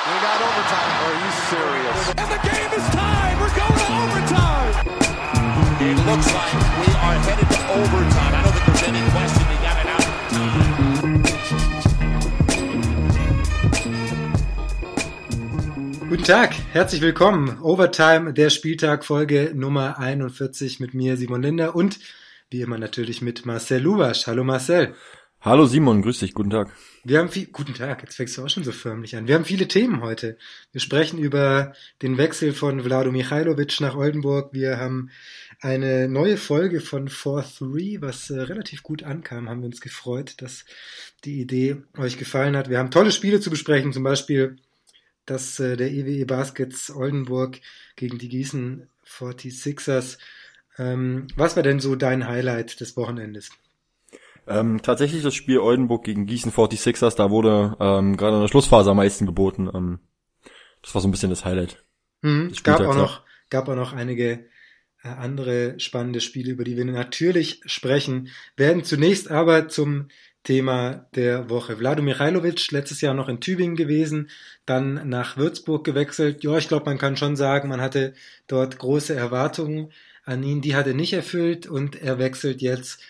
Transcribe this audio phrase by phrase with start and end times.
[0.00, 0.96] We got overtime.
[1.04, 2.08] Are you serious?
[2.16, 3.36] And the game is tied.
[3.38, 4.72] We're going to overtime.
[5.78, 8.32] It looks like we are headed to overtime.
[8.32, 10.12] I don't think there's any question they got it out of
[16.00, 16.08] time.
[16.08, 17.58] Guten Tag, herzlich willkommen.
[17.60, 21.98] Overtime, der Spieltag, Folge Nummer 41 mit mir, Simon Linder und
[22.48, 24.26] wie immer natürlich mit Marcel Lubasch.
[24.26, 24.94] Hallo Marcel.
[25.42, 26.70] Hallo Simon, grüß dich, guten Tag.
[27.02, 29.26] Wir haben viel, guten Tag, jetzt fängst du auch schon so förmlich an.
[29.26, 30.36] Wir haben viele Themen heute.
[30.70, 31.72] Wir sprechen über
[32.02, 34.52] den Wechsel von Vlado Michailovic nach Oldenburg.
[34.52, 35.08] Wir haben
[35.58, 39.48] eine neue Folge von 4-3, was äh, relativ gut ankam.
[39.48, 40.66] Haben wir uns gefreut, dass
[41.24, 42.68] die Idee euch gefallen hat.
[42.68, 44.58] Wir haben tolle Spiele zu besprechen, zum Beispiel
[45.24, 47.60] das äh, der EWE Baskets Oldenburg
[47.96, 50.18] gegen die Gießen 46ers.
[50.76, 53.48] Ähm, was war denn so dein Highlight des Wochenendes?
[54.46, 58.90] Ähm, tatsächlich das Spiel Oldenburg gegen Gießen 46ers, da wurde ähm, gerade in der Schlussphase
[58.90, 59.70] am meisten geboten.
[59.72, 60.00] Ähm,
[60.82, 61.84] das war so ein bisschen das Highlight.
[62.22, 64.46] Mhm, gab auch noch, gab auch noch einige
[65.02, 68.84] äh, andere spannende Spiele, über die wir natürlich sprechen werden.
[68.84, 70.08] Zunächst aber zum
[70.42, 71.76] Thema der Woche.
[71.76, 74.30] Vlado Michailovic, letztes Jahr noch in Tübingen gewesen,
[74.64, 76.42] dann nach Würzburg gewechselt.
[76.42, 78.14] Ja, ich glaube, man kann schon sagen, man hatte
[78.46, 79.92] dort große Erwartungen
[80.24, 83.00] an ihn, die hat er nicht erfüllt und er wechselt jetzt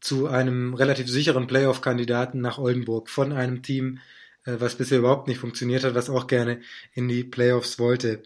[0.00, 3.98] zu einem relativ sicheren Playoff-Kandidaten nach Oldenburg von einem Team,
[4.44, 6.60] äh, was bisher überhaupt nicht funktioniert hat, was auch gerne
[6.94, 8.22] in die Playoffs wollte.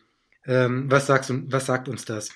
[0.47, 2.31] Ähm, was, sagst du, was sagt uns das?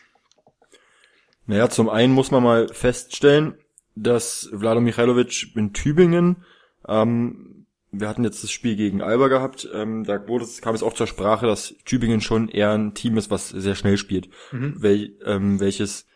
[1.47, 3.55] Naja, zum einen muss man mal feststellen,
[3.94, 6.44] dass Vlado Michailovic in Tübingen,
[6.86, 10.83] ähm, wir hatten jetzt das Spiel gegen Alba gehabt, ähm, da wurde es, kam es
[10.83, 14.75] auch zur Sprache, dass Tübingen schon eher ein Team ist, was sehr schnell spielt, mhm.
[14.83, 16.06] wel, ähm, welches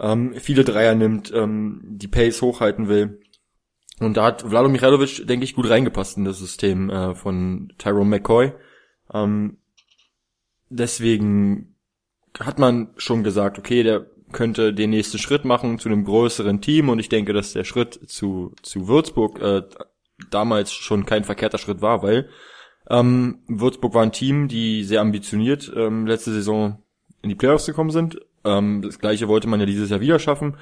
[0.00, 3.20] ähm, viele Dreier nimmt, ähm, die Pace hochhalten will.
[4.00, 8.10] Und da hat Vlado Michailovic, denke ich, gut reingepasst in das System äh, von Tyrone
[8.10, 8.52] McCoy.
[9.12, 9.58] Ähm,
[10.68, 11.74] deswegen
[12.38, 16.88] hat man schon gesagt, okay, der könnte den nächsten Schritt machen zu einem größeren Team
[16.90, 19.62] und ich denke, dass der Schritt zu, zu Würzburg äh,
[20.30, 22.28] damals schon kein verkehrter Schritt war, weil
[22.90, 26.82] ähm, Würzburg war ein Team, die sehr ambitioniert ähm, letzte Saison
[27.22, 30.56] in die Playoffs gekommen sind, ähm, das gleiche wollte man ja dieses Jahr wieder schaffen,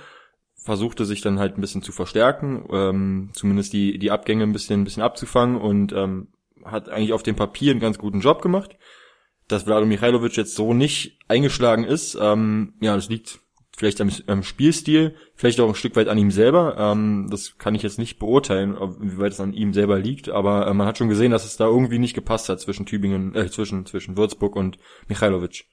[0.54, 4.80] versuchte sich dann halt ein bisschen zu verstärken, ähm, zumindest die, die Abgänge ein bisschen,
[4.80, 6.28] ein bisschen abzufangen und ähm,
[6.64, 8.76] hat eigentlich auf dem Papier einen ganz guten Job gemacht.
[9.48, 13.38] Dass Vlado Michailovic jetzt so nicht eingeschlagen ist, ähm, ja, das liegt
[13.76, 16.76] vielleicht am, am Spielstil, vielleicht auch ein Stück weit an ihm selber.
[16.78, 20.66] Ähm, das kann ich jetzt nicht beurteilen, wie weit es an ihm selber liegt, aber
[20.66, 23.48] äh, man hat schon gesehen, dass es da irgendwie nicht gepasst hat zwischen Tübingen, äh,
[23.50, 25.66] zwischen, zwischen Würzburg und Michailovic.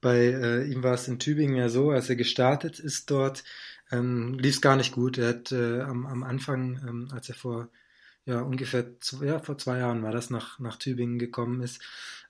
[0.00, 3.44] Bei äh, ihm war es in Tübingen ja so, als er gestartet ist dort,
[3.92, 5.18] ähm, lief es gar nicht gut.
[5.18, 7.68] Er hat äh, am, am Anfang, ähm, als er vor
[8.26, 11.80] ja ungefähr zwei, ja, vor zwei Jahren war das nach, nach Tübingen gekommen ist,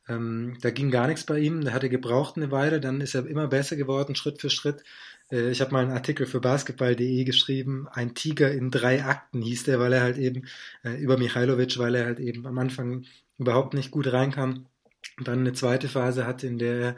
[0.08, 1.62] ähm, da ging gar nichts bei ihm.
[1.64, 4.82] Da hat er gebraucht eine Weile, dann ist er immer besser geworden, Schritt für Schritt.
[5.31, 9.64] Äh, ich habe mal einen Artikel für basketball.de geschrieben, ein Tiger in drei Akten hieß
[9.64, 10.47] der, weil er halt eben
[10.84, 13.04] äh, über Michailovic, weil er halt eben am Anfang
[13.38, 14.66] überhaupt nicht gut reinkam.
[15.22, 16.97] Dann eine zweite Phase hatte, in der er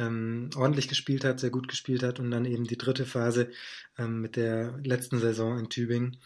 [0.00, 3.50] ähm, ordentlich gespielt hat, sehr gut gespielt hat und dann eben die dritte Phase
[3.98, 6.16] ähm, mit der letzten Saison in Tübingen.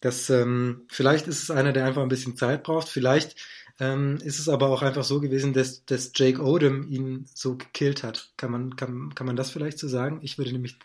[0.00, 2.88] Das, ähm, vielleicht ist es einer, der einfach ein bisschen Zeit braucht.
[2.88, 3.36] Vielleicht
[3.78, 8.02] ähm, ist es aber auch einfach so gewesen, dass, dass Jake Odom ihn so gekillt
[8.02, 8.32] hat.
[8.38, 10.20] Kann man, kann, kann man das vielleicht so sagen?
[10.22, 10.78] Ich würde nämlich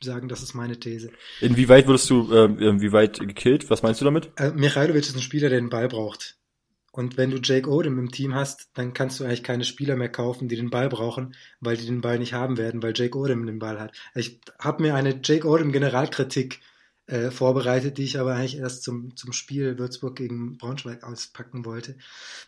[0.00, 1.10] sagen, das ist meine These.
[1.40, 3.68] Inwieweit würdest du, äh, wie weit gekillt?
[3.68, 4.30] Was meinst du damit?
[4.36, 6.36] Äh, Michailovic ist ein Spieler, der den Ball braucht.
[6.96, 10.08] Und wenn du Jake Odom im Team hast, dann kannst du eigentlich keine Spieler mehr
[10.08, 13.46] kaufen, die den Ball brauchen, weil die den Ball nicht haben werden, weil Jake Odom
[13.46, 13.92] den Ball hat.
[14.14, 16.60] Ich habe mir eine Jake Odom Generalkritik
[17.08, 21.96] äh, vorbereitet, die ich aber eigentlich erst zum, zum Spiel Würzburg gegen Braunschweig auspacken wollte.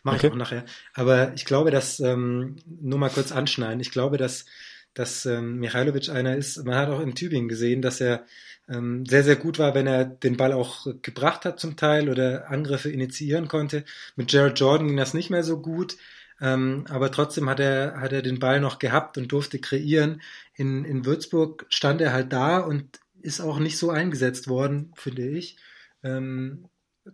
[0.03, 0.27] Mache okay.
[0.27, 0.65] ich auch nachher.
[0.93, 4.45] Aber ich glaube, dass, ähm, nur mal kurz anschneiden, ich glaube, dass,
[4.97, 8.25] dass ähm, Michailovic einer ist, man hat auch in Tübingen gesehen, dass er
[8.67, 12.49] ähm, sehr, sehr gut war, wenn er den Ball auch gebracht hat zum Teil oder
[12.49, 13.83] Angriffe initiieren konnte.
[14.15, 15.97] Mit Jared Jordan ging das nicht mehr so gut.
[16.39, 20.21] Ähm, aber trotzdem hat er, hat er den Ball noch gehabt und durfte kreieren.
[20.55, 25.27] In, in Würzburg stand er halt da und ist auch nicht so eingesetzt worden, finde
[25.27, 25.57] ich.
[26.03, 26.65] Ähm,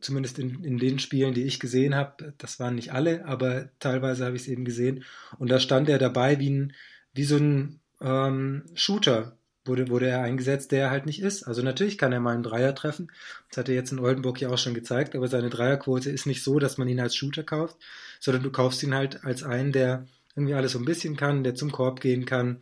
[0.01, 2.33] zumindest in, in den Spielen, die ich gesehen habe.
[2.37, 5.03] Das waren nicht alle, aber teilweise habe ich es eben gesehen.
[5.37, 6.73] Und da stand er dabei wie, ein,
[7.13, 11.43] wie so ein ähm, Shooter, wurde, wurde er eingesetzt, der er halt nicht ist.
[11.43, 13.11] Also natürlich kann er mal einen Dreier treffen.
[13.49, 16.43] Das hat er jetzt in Oldenburg ja auch schon gezeigt, aber seine Dreierquote ist nicht
[16.43, 17.77] so, dass man ihn als Shooter kauft,
[18.19, 20.05] sondern du kaufst ihn halt als einen, der
[20.35, 22.61] irgendwie alles so ein bisschen kann, der zum Korb gehen kann,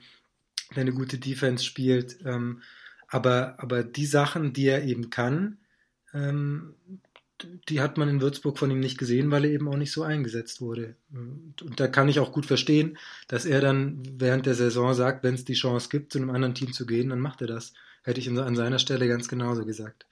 [0.76, 2.18] der eine gute Defense spielt.
[2.26, 2.62] Ähm,
[3.08, 5.58] aber, aber die Sachen, die er eben kann,
[6.14, 6.76] ähm,
[7.70, 10.04] die hat man in Würzburg von ihm nicht gesehen, weil er eben auch nicht so
[10.04, 10.96] eingesetzt wurde.
[11.14, 12.98] Und da kann ich auch gut verstehen,
[13.28, 16.56] dass er dann während der Saison sagt, wenn es die Chance gibt, zu einem anderen
[16.56, 17.74] Team zu gehen, dann macht er das.
[18.04, 20.06] Hätte ich an seiner Stelle ganz genauso gesagt.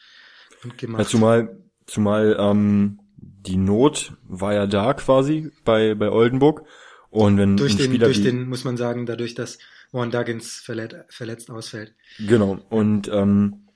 [0.63, 1.01] Und gemacht.
[1.01, 6.63] Ja, zumal, zumal ähm, die Not war ja da quasi bei, bei Oldenburg.
[7.09, 9.57] Und wenn durch den, Spieler durch den, muss man sagen, dadurch, dass
[9.91, 11.93] Warren Duggins verletzt, verletzt ausfällt.
[12.19, 12.59] Genau.
[12.69, 13.68] Und ähm,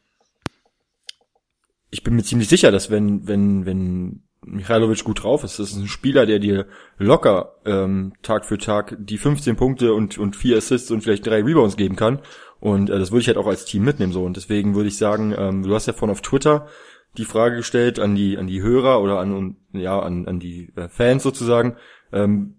[1.94, 5.78] ich bin mir ziemlich sicher, dass wenn, wenn, wenn Michailovic gut drauf ist, das ist
[5.78, 6.66] ein Spieler, der dir
[6.98, 11.44] locker ähm, Tag für Tag die 15 Punkte und, und vier Assists und vielleicht drei
[11.44, 12.20] Rebounds geben kann.
[12.60, 14.24] Und äh, das würde ich halt auch als Team mitnehmen so.
[14.24, 16.68] Und deswegen würde ich sagen, ähm, du hast ja vorhin auf Twitter
[17.16, 20.90] die Frage gestellt an die an die Hörer oder an ja an an die äh,
[20.90, 21.76] Fans sozusagen,
[22.12, 22.56] ähm,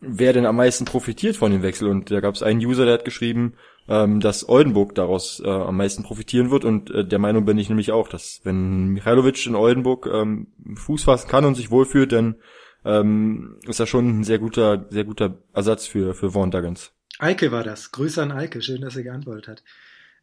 [0.00, 1.88] wer denn am meisten profitiert von dem Wechsel.
[1.88, 3.54] Und da gab es einen User, der hat geschrieben,
[3.88, 6.64] ähm, dass Oldenburg daraus äh, am meisten profitieren wird.
[6.64, 11.04] Und äh, der Meinung bin ich nämlich auch, dass wenn Michailovic in Oldenburg ähm, Fuß
[11.04, 12.36] fassen kann und sich wohlfühlt, dann
[12.84, 16.92] ähm, ist er schon ein sehr guter, sehr guter Ersatz für, für Vaughn Duggins.
[17.18, 17.92] Eike war das.
[17.92, 18.60] Grüße an Eike.
[18.62, 19.64] Schön, dass er geantwortet hat.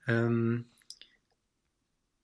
[0.08, 0.66] Ähm,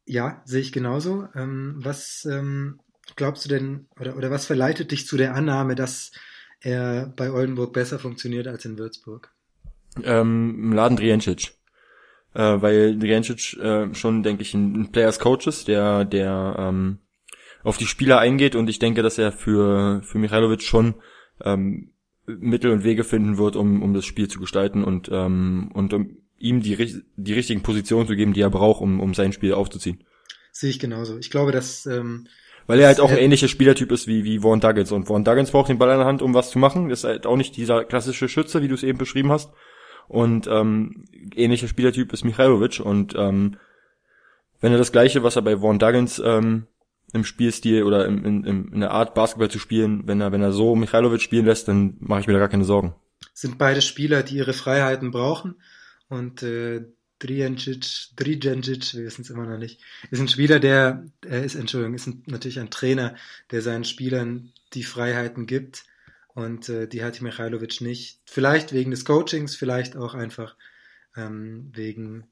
[0.05, 1.27] ja, sehe ich genauso.
[1.35, 2.79] Ähm, was ähm,
[3.15, 6.11] glaubst du denn, oder, oder was verleitet dich zu der Annahme, dass
[6.61, 9.31] er bei Oldenburg besser funktioniert als in Würzburg?
[10.03, 11.53] Ähm, Laden Drijancic.
[12.33, 16.99] Äh, weil Drijancic äh, schon, denke ich, ein, ein Players Coach ist, der, der ähm,
[17.63, 20.95] auf die Spieler eingeht und ich denke, dass er für, für Michailovic schon
[21.43, 21.91] ähm,
[22.25, 26.17] Mittel und Wege finden wird, um, um das Spiel zu gestalten und, ähm, und um
[26.37, 30.03] ihm die, die richtigen Positionen zu geben, die er braucht, um, um sein Spiel aufzuziehen.
[30.51, 31.17] Sehe ich genauso.
[31.17, 32.27] Ich glaube, dass ähm,
[32.69, 34.91] weil er halt auch ein ähnlicher Spielertyp ist wie, wie Vaughn Duggins.
[34.91, 36.91] Und Vaughn Duggins braucht den Ball in der Hand, um was zu machen.
[36.91, 39.51] Ist halt auch nicht dieser klassische Schütze, wie du es eben beschrieben hast.
[40.09, 42.79] Und ähm, ähnlicher Spielertyp ist Michailovic.
[42.79, 43.57] Und ähm,
[44.59, 46.65] wenn er das gleiche, was er bei Vaughn Duggins ähm,
[47.13, 50.51] im Spielstil oder im, in, in der Art Basketball zu spielen, wenn er, wenn er
[50.51, 52.95] so Michailovic spielen lässt, dann mache ich mir da gar keine Sorgen.
[53.33, 55.55] Sind beide Spieler, die ihre Freiheiten brauchen.
[56.09, 56.81] Und äh,
[57.19, 59.79] Drijancic, Drijancic, wir wissen es immer noch nicht,
[60.09, 63.15] ist ein Spieler, der, er ist, Entschuldigung, ist ein, natürlich ein Trainer,
[63.51, 65.83] der seinen Spielern die Freiheiten gibt
[66.39, 68.19] und äh, die hat Michailovic nicht.
[68.25, 70.55] Vielleicht wegen des Coachings, vielleicht auch einfach
[71.15, 72.25] ähm, wegen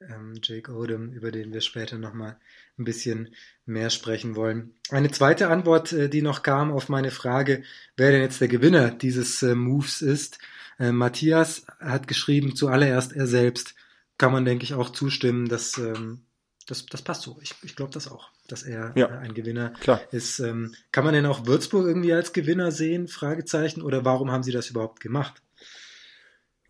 [0.00, 2.36] ähm, Jake Odom, über den wir später nochmal
[2.78, 3.34] ein bisschen
[3.66, 4.74] mehr sprechen wollen.
[4.90, 7.62] Eine zweite Antwort, äh, die noch kam auf meine Frage,
[7.96, 10.38] wer denn jetzt der Gewinner dieses äh, Moves ist.
[10.78, 13.74] Äh, Matthias hat geschrieben, zuallererst er selbst.
[14.18, 16.22] Kann man, denke ich, auch zustimmen, dass ähm,
[16.66, 17.38] das, das passt so.
[17.42, 20.00] Ich, ich glaube das auch, dass er ja, äh, ein Gewinner klar.
[20.10, 20.40] ist.
[20.40, 23.08] Ähm, kann man denn auch Würzburg irgendwie als Gewinner sehen?
[23.08, 23.82] Fragezeichen.
[23.82, 25.42] Oder warum haben sie das überhaupt gemacht?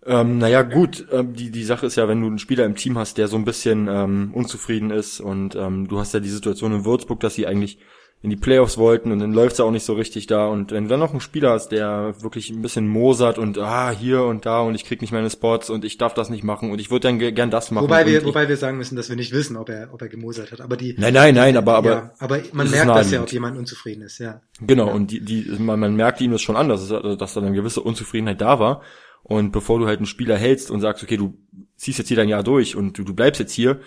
[0.07, 2.99] Ähm, naja, gut, ähm, die, die Sache ist ja, wenn du einen Spieler im Team
[2.99, 6.73] hast, der so ein bisschen ähm, unzufrieden ist und ähm, du hast ja die Situation
[6.73, 7.79] in Würzburg, dass sie eigentlich
[8.25, 10.47] in die Playoffs wollten und dann läuft's ja auch nicht so richtig da.
[10.47, 13.91] Und wenn du dann noch einen Spieler hast, der wirklich ein bisschen mosert und ah,
[13.91, 16.73] hier und da und ich krieg nicht meine Spots und ich darf das nicht machen
[16.73, 17.85] und ich würde dann gern das machen.
[17.85, 20.53] Wobei wir, wobei wir sagen müssen, dass wir nicht wissen, ob er, ob er gemosert
[20.53, 20.63] hat.
[20.63, 20.95] Aber die.
[20.97, 21.91] Nein, nein, nein, aber, aber.
[21.91, 24.41] Ja, aber man merkt das ja, ob jemand unzufrieden ist, ja.
[24.59, 24.95] Genau, ja.
[24.95, 27.83] und die, die, man, man merkt ihm das schon an, dass, dass da eine gewisse
[27.83, 28.81] Unzufriedenheit da war.
[29.23, 31.37] Und bevor du halt einen Spieler hältst und sagst, okay, du
[31.77, 33.81] ziehst jetzt hier dein Jahr durch und du, du bleibst jetzt hier,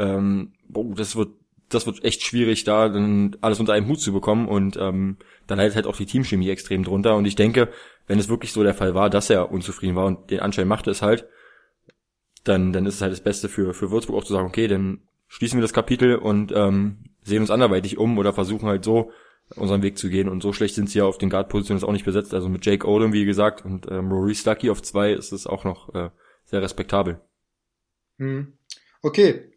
[0.00, 1.28] ähm, boah, das wird
[1.68, 5.16] das wird echt schwierig, da dann alles unter einem Hut zu bekommen und ähm,
[5.46, 7.16] dann leidet halt auch die Teamchemie extrem drunter.
[7.16, 7.68] Und ich denke,
[8.06, 10.90] wenn es wirklich so der Fall war, dass er unzufrieden war und den Anschein machte
[10.90, 11.26] es halt,
[12.44, 15.00] dann, dann ist es halt das Beste für, für Würzburg auch zu sagen, okay, dann
[15.28, 19.10] schließen wir das Kapitel und ähm, sehen uns anderweitig um oder versuchen halt so
[19.56, 20.28] unseren Weg zu gehen.
[20.28, 22.34] Und so schlecht sind sie ja auf den Guard-Positionen auch nicht besetzt.
[22.34, 25.64] Also mit Jake Odom, wie gesagt, und ähm, Rory Stuckey auf zwei ist es auch
[25.64, 26.10] noch äh,
[26.44, 27.20] sehr respektabel.
[28.18, 28.52] Hm.
[29.02, 29.52] Okay.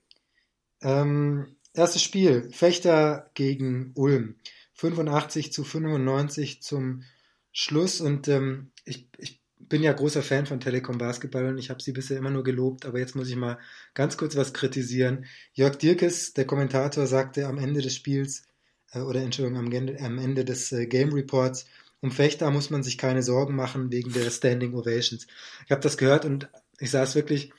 [0.81, 4.36] Ähm, Erstes Spiel, Fechter gegen Ulm.
[4.74, 7.03] 85 zu 95 zum
[7.51, 8.01] Schluss.
[8.01, 11.91] Und ähm, ich, ich bin ja großer Fan von Telekom Basketball und ich habe sie
[11.91, 13.57] bisher immer nur gelobt, aber jetzt muss ich mal
[13.93, 15.25] ganz kurz was kritisieren.
[15.53, 18.43] Jörg Dirkes, der Kommentator, sagte am Ende des Spiels,
[18.91, 21.65] äh, oder Entschuldigung, am Ende, am Ende des äh, Game Reports,
[22.00, 25.27] um Fechter muss man sich keine Sorgen machen wegen der Standing Ovations.
[25.65, 26.48] Ich habe das gehört und
[26.79, 27.51] ich saß wirklich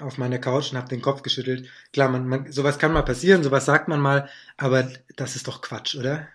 [0.00, 1.68] auf meiner Couch und habe den Kopf geschüttelt.
[1.92, 5.62] Klar, man, man, sowas kann mal passieren, sowas sagt man mal, aber das ist doch
[5.62, 6.28] Quatsch, oder?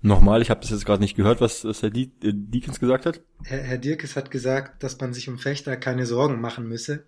[0.00, 3.20] Nochmal, ich habe das jetzt gerade nicht gehört, was, was Herr äh, Diekens gesagt hat.
[3.44, 7.04] Herr, Herr Dirkes hat gesagt, dass man sich um Fechter keine Sorgen machen müsse,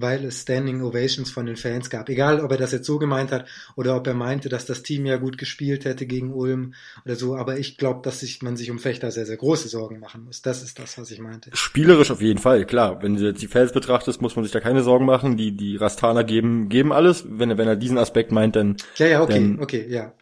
[0.00, 2.08] weil es Standing Ovations von den Fans gab.
[2.08, 5.06] Egal, ob er das jetzt so gemeint hat oder ob er meinte, dass das Team
[5.06, 7.36] ja gut gespielt hätte gegen Ulm oder so.
[7.36, 10.42] Aber ich glaube, dass sich, man sich um Fechter sehr, sehr große Sorgen machen muss.
[10.42, 11.50] Das ist das, was ich meinte.
[11.52, 13.02] Spielerisch auf jeden Fall, klar.
[13.02, 15.36] Wenn du jetzt die Fans betrachtest, muss man sich da keine Sorgen machen.
[15.36, 17.24] Die, die Rastaner geben, geben alles.
[17.28, 18.76] Wenn er, wenn er diesen Aspekt meint, dann.
[18.96, 20.12] Ja, ja, okay, dann, okay, ja.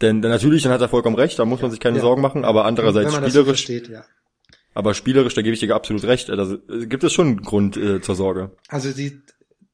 [0.00, 2.02] Denn, denn natürlich, dann hat er vollkommen recht, da muss man sich keine ja.
[2.02, 3.34] Sorgen machen, aber andererseits spielerisch.
[3.34, 4.04] so versteht, ja.
[4.74, 6.30] Aber spielerisch, da gebe ich dir absolut recht.
[6.30, 8.50] Also äh, gibt es schon einen Grund äh, zur Sorge.
[8.68, 9.20] Also die,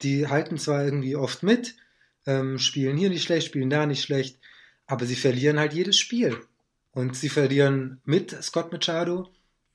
[0.03, 1.77] die halten zwar irgendwie oft mit,
[2.27, 4.39] ähm, spielen hier nicht schlecht, spielen da nicht schlecht,
[4.87, 6.37] aber sie verlieren halt jedes Spiel.
[6.93, 9.29] Und sie verlieren mit Scott Machado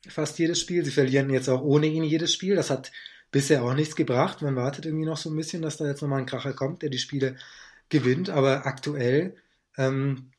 [0.08, 0.84] fast jedes Spiel.
[0.84, 2.56] Sie verlieren jetzt auch ohne ihn jedes Spiel.
[2.56, 2.90] Das hat
[3.30, 4.42] bisher auch nichts gebracht.
[4.42, 6.90] Man wartet irgendwie noch so ein bisschen, dass da jetzt nochmal ein Kracher kommt, der
[6.90, 7.36] die Spiele
[7.88, 8.30] gewinnt.
[8.30, 9.36] Aber aktuell
[9.76, 10.32] ähm,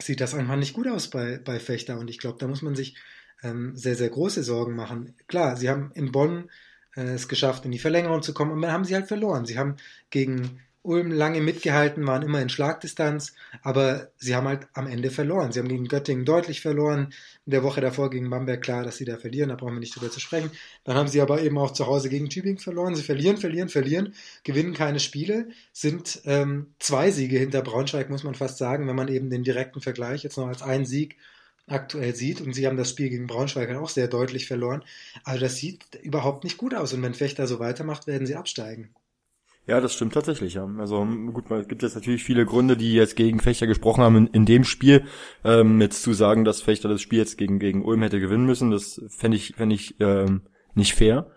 [0.00, 1.98] sieht das einfach nicht gut aus bei, bei Fechter.
[1.98, 2.96] Und ich glaube, da muss man sich
[3.42, 5.14] ähm, sehr, sehr große Sorgen machen.
[5.26, 6.50] Klar, sie haben in Bonn
[6.96, 9.46] äh, es geschafft, in die Verlängerung zu kommen, und dann haben sie halt verloren.
[9.46, 9.76] Sie haben
[10.10, 15.52] gegen Ulm lange mitgehalten, waren immer in Schlagdistanz, aber sie haben halt am Ende verloren.
[15.52, 17.12] Sie haben gegen Göttingen deutlich verloren.
[17.44, 19.94] In der Woche davor gegen Bamberg klar, dass sie da verlieren, da brauchen wir nicht
[19.94, 20.50] drüber zu sprechen.
[20.84, 22.94] Dann haben sie aber eben auch zu Hause gegen Tübingen verloren.
[22.94, 24.14] Sie verlieren, verlieren, verlieren,
[24.44, 29.08] gewinnen keine Spiele, sind ähm, zwei Siege hinter Braunschweig, muss man fast sagen, wenn man
[29.08, 31.16] eben den direkten Vergleich jetzt noch als einen Sieg
[31.68, 32.40] aktuell sieht.
[32.40, 34.82] Und sie haben das Spiel gegen Braunschweig auch sehr deutlich verloren.
[35.24, 36.92] Also das sieht überhaupt nicht gut aus.
[36.92, 38.90] Und wenn Fechter so weitermacht, werden sie absteigen.
[39.68, 40.66] Ja, das stimmt tatsächlich, ja.
[40.78, 44.26] Also gut, es gibt jetzt natürlich viele Gründe, die jetzt gegen Fechter gesprochen haben in,
[44.28, 45.04] in dem Spiel.
[45.44, 48.70] Ähm, jetzt zu sagen, dass Fechter das Spiel jetzt gegen, gegen Ulm hätte gewinnen müssen,
[48.70, 50.40] das fände ich, fänd ich ähm,
[50.74, 51.30] nicht fair.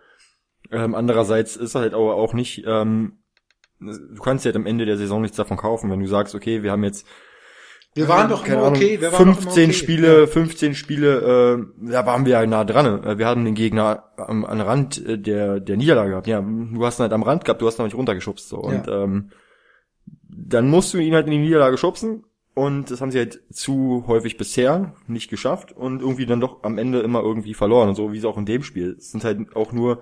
[0.72, 3.18] Ähm, andererseits ist halt aber auch nicht, ähm,
[3.82, 6.64] du kannst ja halt am Ende der Saison nichts davon kaufen, wenn du sagst, okay,
[6.64, 7.06] wir haben jetzt
[7.94, 9.02] wir waren doch keine immer Ahnung, okay.
[9.02, 9.74] Wir waren 15 doch immer okay.
[9.74, 10.28] Spiele, Ja.
[10.28, 13.04] 15 Spiele, äh, da waren wir ja nah dran.
[13.04, 16.28] Äh, Wir hatten den Gegner am, am Rand äh, der, der Niederlage gehabt.
[16.28, 18.48] Ja, du hast ihn halt am Rand gehabt, du hast ihn noch nicht runtergeschubst.
[18.48, 18.58] So.
[18.58, 19.32] Und ähm,
[20.30, 22.24] dann musst du ihn halt in die Niederlage schubsen.
[22.54, 26.78] Und das haben sie halt zu häufig bisher nicht geschafft und irgendwie dann doch am
[26.78, 27.90] Ende immer irgendwie verloren.
[27.90, 28.96] Und so wie es auch in dem Spiel.
[28.98, 30.02] Es sind halt auch nur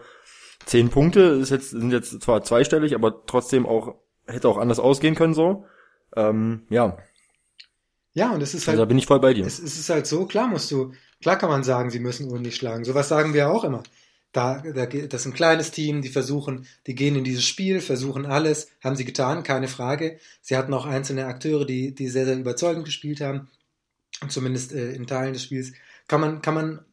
[0.66, 5.14] 10 Punkte, ist jetzt, sind jetzt zwar zweistellig, aber trotzdem auch, hätte auch anders ausgehen
[5.14, 5.66] können so.
[6.16, 6.98] Ähm, ja,
[8.14, 9.46] Ja, und es ist also da halt, bin ich voll bei dir.
[9.46, 12.42] es, es ist halt so, klar musst du, klar kann man sagen, sie müssen Ulm
[12.42, 12.84] nicht schlagen.
[12.86, 13.84] Sowas sagen wir auch immer.
[14.32, 17.82] Da, da, geht- das ist ein kleines Team, die versuchen, die gehen in dieses Spiel,
[17.82, 20.20] versuchen alles, haben sie getan, keine Frage.
[20.42, 23.50] Sie hatten auch einzelne Akteure, die, die sehr, sehr überzeugend gespielt haben.
[24.30, 25.74] Zumindest äh, in Teilen des Spiels.
[26.08, 26.86] Kann man, kann man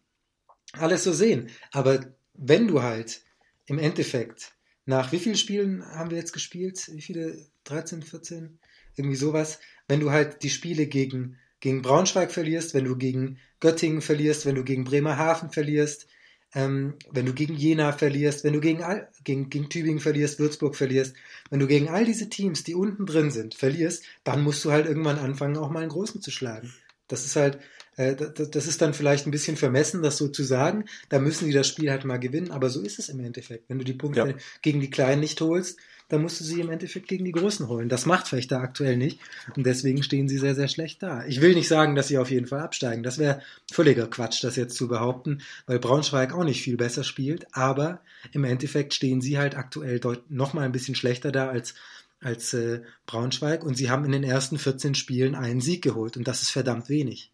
[0.73, 1.49] alles so sehen.
[1.73, 2.01] Aber
[2.35, 3.23] wenn du halt
[3.67, 4.53] im Endeffekt
[4.85, 6.89] nach wie vielen Spielen haben wir jetzt gespielt?
[6.93, 7.47] Wie viele?
[7.65, 8.59] 13, 14?
[8.95, 9.59] Irgendwie sowas.
[9.89, 14.55] Wenn du halt die Spiele gegen, gegen Braunschweig verlierst, wenn du gegen Göttingen verlierst, wenn
[14.57, 16.07] du gegen Bremerhaven verlierst,
[16.55, 20.77] ähm, wenn du gegen Jena verlierst, wenn du gegen, all, gegen, gegen Tübingen verlierst, Würzburg
[20.77, 21.15] verlierst,
[21.51, 24.87] wenn du gegen all diese Teams, die unten drin sind, verlierst, dann musst du halt
[24.87, 26.73] irgendwann anfangen, auch mal einen Großen zu schlagen.
[27.09, 27.59] Das ist halt,
[27.97, 30.85] äh, das, das ist dann vielleicht ein bisschen vermessen, das so zu sagen.
[31.09, 33.69] Da müssen die das Spiel halt mal gewinnen, aber so ist es im Endeffekt.
[33.69, 34.35] Wenn du die Punkte Ja.
[34.63, 35.79] gegen die Kleinen nicht holst,
[36.09, 37.89] dann musst du sie im Endeffekt gegen die Großen holen.
[37.89, 39.19] Das macht Fechter aktuell nicht
[39.57, 41.25] und deswegen stehen sie sehr, sehr schlecht da.
[41.27, 43.03] Ich will nicht sagen, dass sie auf jeden Fall absteigen.
[43.03, 47.47] Das wäre völliger Quatsch, das jetzt zu behaupten, weil Braunschweig auch nicht viel besser spielt,
[47.53, 48.01] aber
[48.33, 51.75] im Endeffekt stehen sie halt aktuell noch mal ein bisschen schlechter da als
[52.21, 56.27] als äh, Braunschweig und sie haben in den ersten 14 Spielen einen Sieg geholt und
[56.27, 57.31] das ist verdammt wenig.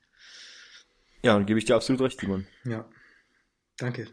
[1.22, 2.46] Ja, dann gebe ich dir absolut recht, Simon.
[2.64, 2.88] Ja.
[3.76, 4.08] Danke.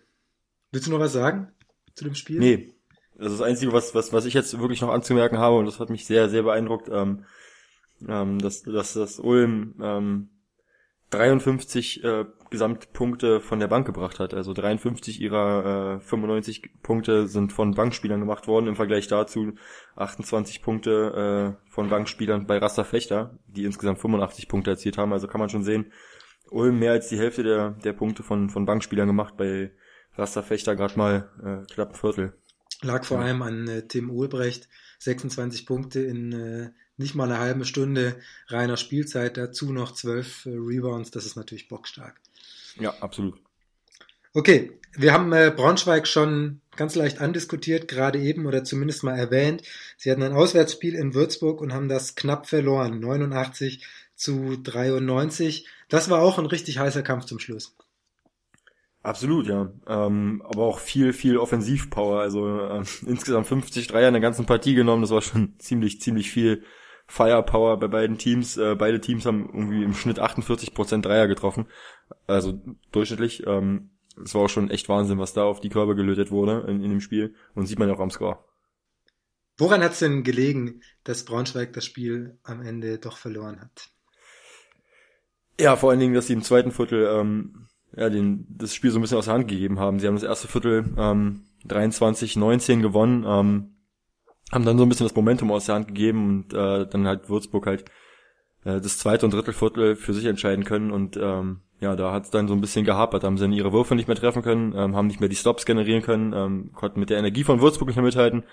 [0.72, 1.52] Willst du noch was sagen
[1.96, 2.40] zu dem Spiel?
[2.40, 2.74] Nee,
[3.20, 5.80] das ist das Einzige, was, was, was ich jetzt wirklich noch anzumerken habe, und das
[5.80, 7.26] hat mich sehr, sehr beeindruckt, ähm,
[8.08, 10.30] ähm, dass, dass das Ulm ähm,
[11.12, 14.34] 53 äh, Gesamtpunkte von der Bank gebracht hat.
[14.34, 19.54] Also 53 ihrer äh, 95 Punkte sind von Bankspielern gemacht worden, im Vergleich dazu
[19.96, 25.14] 28 Punkte äh, von Bankspielern bei Rasta Fechter, die insgesamt 85 Punkte erzielt haben.
[25.14, 25.92] Also kann man schon sehen,
[26.52, 29.72] Ulm mehr als die Hälfte der, der Punkte von, von Bankspielern gemacht, bei
[30.16, 32.34] Rasta Fechter gerade mal äh, knapp ein Viertel.
[32.82, 34.70] Lag vor allem an äh, Tim Ulbrecht,
[35.00, 38.18] 26 Punkte in äh, nicht mal eine halbe Stunde
[38.48, 42.20] reiner Spielzeit, dazu noch 12 äh, Rebounds, das ist natürlich bockstark.
[42.80, 43.40] Ja, absolut.
[44.34, 49.64] Okay, wir haben äh, Braunschweig schon ganz leicht andiskutiert, gerade eben oder zumindest mal erwähnt.
[49.98, 55.68] Sie hatten ein Auswärtsspiel in Würzburg und haben das knapp verloren, 89 zu 93.
[55.90, 57.76] Das war auch ein richtig heißer Kampf zum Schluss.
[59.02, 59.72] Absolut, ja.
[59.88, 62.20] Ähm, aber auch viel, viel Offensivpower.
[62.20, 65.02] Also ähm, insgesamt 50 Dreier in der ganzen Partie genommen.
[65.02, 66.64] Das war schon ziemlich, ziemlich viel
[67.08, 68.58] Firepower bei beiden Teams.
[68.58, 71.68] Äh, beide Teams haben irgendwie im Schnitt 48% Dreier getroffen.
[72.28, 72.60] Also
[72.92, 73.46] durchschnittlich.
[73.48, 73.92] Ähm,
[74.22, 76.90] es war auch schon echt Wahnsinn, was da auf die Körper gelötet wurde in, in
[76.90, 77.36] dem Spiel.
[77.56, 78.44] Und sieht man ja auch am Score.
[79.58, 83.90] Woran hat es denn gelegen, dass Braunschweig das Spiel am Ende doch verloren hat?
[85.60, 87.68] Ja, vor allen Dingen, dass sie im zweiten Viertel ähm,
[88.00, 90.00] ja, den, das Spiel so ein bisschen aus der Hand gegeben haben.
[90.00, 93.76] Sie haben das erste Viertel ähm, 23-19 gewonnen, ähm,
[94.54, 97.30] haben dann so ein bisschen das Momentum aus der Hand gegeben und äh, dann halt
[97.30, 97.84] Würzburg halt
[98.64, 102.24] äh, das zweite und dritte Viertel für sich entscheiden können und ähm, ja, da hat
[102.24, 104.74] es dann so ein bisschen gehapert, haben sie dann ihre Würfe nicht mehr treffen können,
[104.78, 107.90] ähm, haben nicht mehr die Stops generieren können, ähm, konnten mit der Energie von Würzburg
[107.90, 108.44] nicht mehr mithalten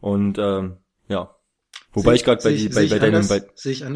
[0.00, 1.36] und ähm, ja,
[1.92, 3.42] Wobei ich, ich gerade bei, ich, bei, bei, deinem, bei,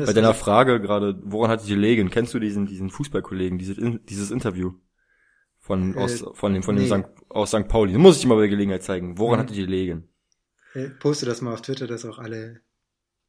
[0.06, 2.10] bei deiner Frage gerade, woran hat die gelegen?
[2.10, 3.76] Kennst du diesen, diesen Fußballkollegen, dieses,
[4.08, 4.72] dieses Interview
[5.62, 7.02] von, äh, aus, von dem, von dem nee.
[7.02, 7.08] St.
[7.30, 7.68] aus St.
[7.68, 7.96] Pauli?
[7.96, 9.16] Muss ich dir mal bei Gelegenheit zeigen.
[9.16, 9.42] Woran mhm.
[9.44, 10.08] hat die gelegen?
[10.74, 12.60] Äh, poste das mal auf Twitter, dass auch alle,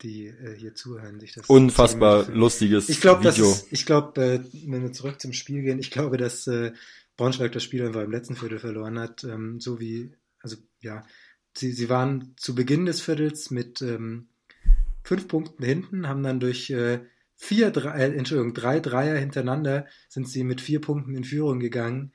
[0.02, 3.52] die äh, hier zuhören, sich das Unfassbar lustiges ich glaub, Video.
[3.52, 6.74] Ist, ich glaube, äh, wenn wir zurück zum Spiel gehen, ich glaube, dass äh,
[7.18, 11.06] Braunschweig das Spiel einfach im letzten Viertel verloren hat, ähm, so wie, also ja,
[11.54, 14.30] sie, sie waren zu Beginn des Viertels mit ähm,
[15.04, 17.02] fünf Punkten hinten, haben dann durch äh,
[17.36, 22.14] vier, drei, äh, Entschuldigung, drei Dreier hintereinander sind sie mit vier Punkten in Führung gegangen.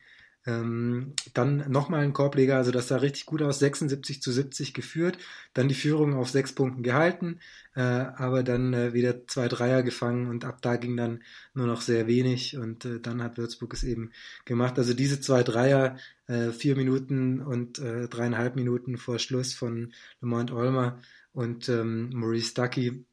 [0.48, 5.18] Ähm, dann nochmal ein Korbleger, also das sah richtig gut aus, 76 zu 70 geführt,
[5.54, 7.40] dann die Führung auf sechs Punkten gehalten,
[7.74, 11.22] äh, aber dann äh, wieder zwei Dreier gefangen und ab da ging dann
[11.54, 14.12] nur noch sehr wenig und äh, dann hat Würzburg es eben
[14.44, 14.78] gemacht.
[14.78, 20.50] Also diese zwei Dreier, äh, vier Minuten und äh, dreieinhalb Minuten vor Schluss von Lamont
[20.50, 21.00] Olmer,
[21.38, 23.04] und ähm, Maurice Ducky,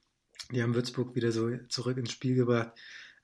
[0.51, 2.72] die haben Würzburg wieder so zurück ins Spiel gebracht.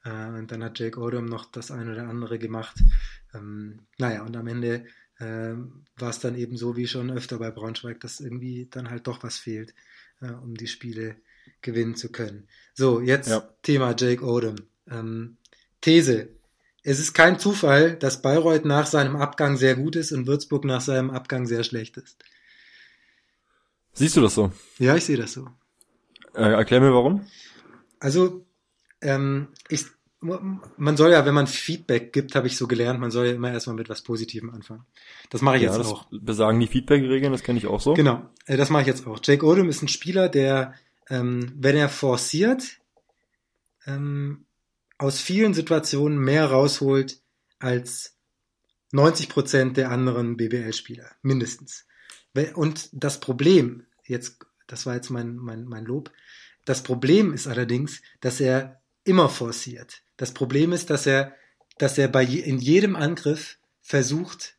[0.04, 2.78] Äh, und dann hat Jake Odom noch das eine oder andere gemacht.
[3.34, 4.86] Ähm, naja, und am Ende
[5.20, 5.54] äh,
[5.98, 9.24] war es dann eben so wie schon öfter bei Braunschweig, dass irgendwie dann halt doch
[9.24, 9.74] was fehlt,
[10.22, 11.16] äh, um die Spiele
[11.62, 12.48] gewinnen zu können.
[12.74, 13.48] So, jetzt ja.
[13.62, 14.56] Thema Jake Odom.
[14.90, 15.38] Ähm,
[15.82, 16.30] These.
[16.84, 20.82] Es ist kein Zufall, dass Bayreuth nach seinem Abgang sehr gut ist und Würzburg nach
[20.82, 22.24] seinem Abgang sehr schlecht ist.
[23.94, 24.52] Siehst du das so?
[24.80, 25.48] Ja, ich sehe das so.
[26.34, 27.28] Äh, erklär mir warum.
[28.00, 28.46] Also,
[29.02, 29.86] ähm, ich,
[30.22, 33.52] man soll ja, wenn man Feedback gibt, habe ich so gelernt, man soll ja immer
[33.52, 34.86] erstmal mit was Positivem anfangen.
[35.30, 36.06] Das mache ich ja, jetzt auch.
[36.12, 37.94] Besagen die Feedback-Regeln, das kenne ich auch so.
[37.94, 39.20] Genau, äh, das mache ich jetzt auch.
[39.24, 40.76] Jake Odom ist ein Spieler, der,
[41.10, 42.80] ähm, wenn er forciert,
[43.88, 44.46] ähm,
[45.00, 47.20] aus vielen Situationen mehr rausholt
[47.58, 48.16] als
[48.92, 51.86] 90 Prozent der anderen BBL-Spieler, mindestens.
[52.54, 56.12] Und das Problem, jetzt, das war jetzt mein, mein, mein Lob,
[56.66, 60.02] das Problem ist allerdings, dass er immer forciert.
[60.18, 61.36] Das Problem ist, dass er,
[61.78, 64.56] dass er bei je, in jedem Angriff versucht,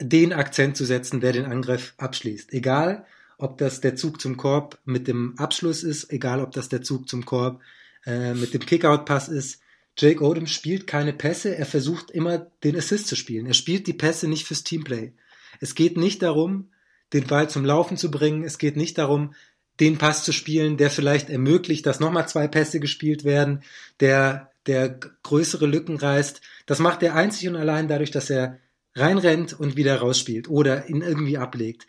[0.00, 2.52] den Akzent zu setzen, der den Angriff abschließt.
[2.52, 3.06] Egal,
[3.38, 7.08] ob das der Zug zum Korb mit dem Abschluss ist, egal, ob das der Zug
[7.08, 7.60] zum Korb
[8.06, 9.60] äh, mit dem Kickout-Pass ist.
[9.98, 13.46] Jake Odom spielt keine Pässe, er versucht immer den Assist zu spielen.
[13.46, 15.12] Er spielt die Pässe nicht fürs Teamplay.
[15.58, 16.70] Es geht nicht darum,
[17.12, 18.44] den Ball zum Laufen zu bringen.
[18.44, 19.34] Es geht nicht darum,
[19.80, 23.62] den Pass zu spielen, der vielleicht ermöglicht, dass nochmal zwei Pässe gespielt werden,
[24.00, 24.88] der, der
[25.22, 26.40] größere Lücken reißt.
[26.66, 28.58] Das macht er einzig und allein dadurch, dass er
[28.94, 31.86] reinrennt und wieder rausspielt oder ihn irgendwie ablegt.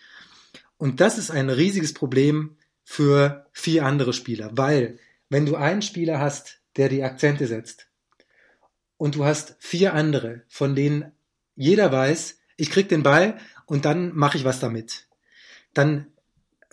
[0.77, 4.97] Und das ist ein riesiges Problem für vier andere Spieler, weil
[5.29, 7.87] wenn du einen Spieler hast, der die Akzente setzt
[8.97, 11.11] und du hast vier andere, von denen
[11.55, 15.07] jeder weiß, ich krieg den Ball und dann mache ich was damit.
[15.73, 16.07] Dann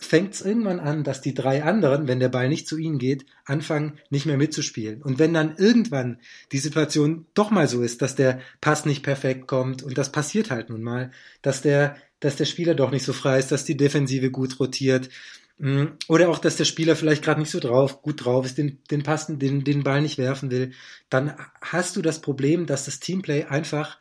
[0.01, 3.25] fängt es irgendwann an, dass die drei anderen, wenn der Ball nicht zu ihnen geht,
[3.43, 5.01] anfangen, nicht mehr mitzuspielen.
[5.01, 6.19] Und wenn dann irgendwann
[6.53, 10.51] die Situation doch mal so ist, dass der Pass nicht perfekt kommt, und das passiert
[10.51, 13.75] halt nun mal, dass der, dass der Spieler doch nicht so frei ist, dass die
[13.75, 15.09] Defensive gut rotiert,
[15.57, 18.79] mm, oder auch, dass der Spieler vielleicht gerade nicht so drauf, gut drauf ist, den,
[18.89, 20.71] den Passen, den, den Ball nicht werfen will,
[21.09, 23.99] dann hast du das Problem, dass das Teamplay einfach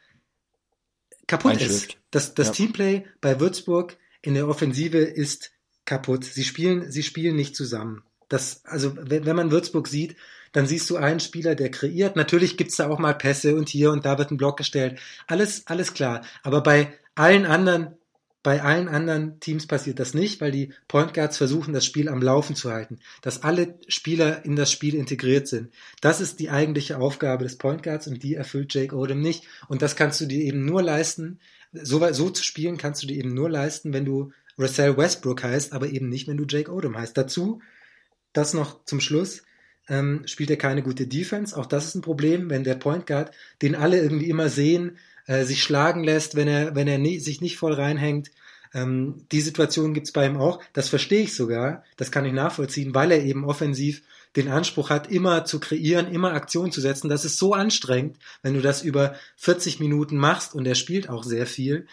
[1.26, 1.96] kaputt ist.
[2.12, 2.52] Das, das ja.
[2.52, 5.50] Teamplay bei Würzburg in der Offensive ist
[5.88, 6.24] kaputt.
[6.24, 8.02] Sie spielen, sie spielen nicht zusammen.
[8.28, 10.16] Das, also, wenn, wenn man Würzburg sieht,
[10.52, 12.16] dann siehst du einen Spieler, der kreiert.
[12.16, 15.00] Natürlich gibt's da auch mal Pässe und hier und da wird ein Block gestellt.
[15.26, 16.22] Alles, alles klar.
[16.42, 17.98] Aber bei allen anderen
[18.44, 22.22] bei allen anderen Teams passiert das nicht, weil die Point Guards versuchen, das Spiel am
[22.22, 25.70] Laufen zu halten, dass alle Spieler in das Spiel integriert sind.
[26.00, 29.44] Das ist die eigentliche Aufgabe des Point Guards und die erfüllt Jake Odom nicht.
[29.66, 31.40] Und das kannst du dir eben nur leisten,
[31.72, 35.72] so, so zu spielen kannst du dir eben nur leisten, wenn du Russell Westbrook heißt,
[35.72, 37.16] aber eben nicht, wenn du Jake Odom heißt.
[37.16, 37.60] Dazu,
[38.32, 39.42] das noch zum Schluss,
[39.88, 41.56] ähm, spielt er keine gute Defense.
[41.56, 45.44] Auch das ist ein Problem, wenn der Point Guard, den alle irgendwie immer sehen, äh,
[45.44, 48.30] sich schlagen lässt, wenn er, wenn er nie, sich nicht voll reinhängt.
[48.74, 50.62] Ähm, die Situation gibt's bei ihm auch.
[50.72, 51.84] Das verstehe ich sogar.
[51.96, 54.02] Das kann ich nachvollziehen, weil er eben offensiv
[54.36, 57.08] den Anspruch hat, immer zu kreieren, immer Aktion zu setzen.
[57.08, 61.24] Das ist so anstrengend, wenn du das über 40 Minuten machst und er spielt auch
[61.24, 61.86] sehr viel.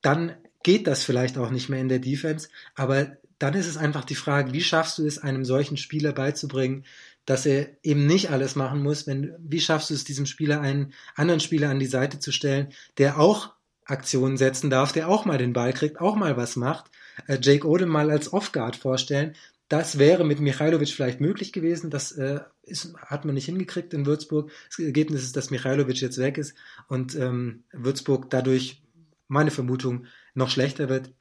[0.00, 4.04] Dann geht das vielleicht auch nicht mehr in der Defense, aber dann ist es einfach
[4.04, 6.84] die Frage, wie schaffst du es, einem solchen Spieler beizubringen,
[7.26, 9.06] dass er eben nicht alles machen muss.
[9.06, 12.72] Wenn, wie schaffst du es, diesem Spieler einen anderen Spieler an die Seite zu stellen,
[12.98, 13.52] der auch
[13.84, 16.90] Aktionen setzen darf, der auch mal den Ball kriegt, auch mal was macht.
[17.26, 19.34] Äh, Jake Odom mal als Off-Guard vorstellen.
[19.68, 21.90] Das wäre mit Michailovic vielleicht möglich gewesen.
[21.90, 24.50] Das äh, ist, hat man nicht hingekriegt in Würzburg.
[24.68, 26.54] Das Ergebnis ist, dass Michailovic jetzt weg ist
[26.88, 28.82] und ähm, Würzburg dadurch,
[29.28, 31.12] meine Vermutung, noch schlechter wird.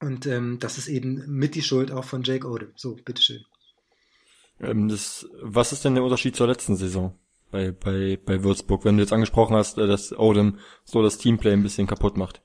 [0.00, 2.72] Und ähm, das ist eben mit die Schuld auch von Jake Odom.
[2.74, 3.44] So, bitteschön.
[4.60, 7.18] Ähm, das, was ist denn der Unterschied zur letzten Saison
[7.50, 11.52] bei, bei, bei Würzburg, wenn du jetzt angesprochen hast, äh, dass Odom so das Teamplay
[11.52, 12.42] ein bisschen kaputt macht?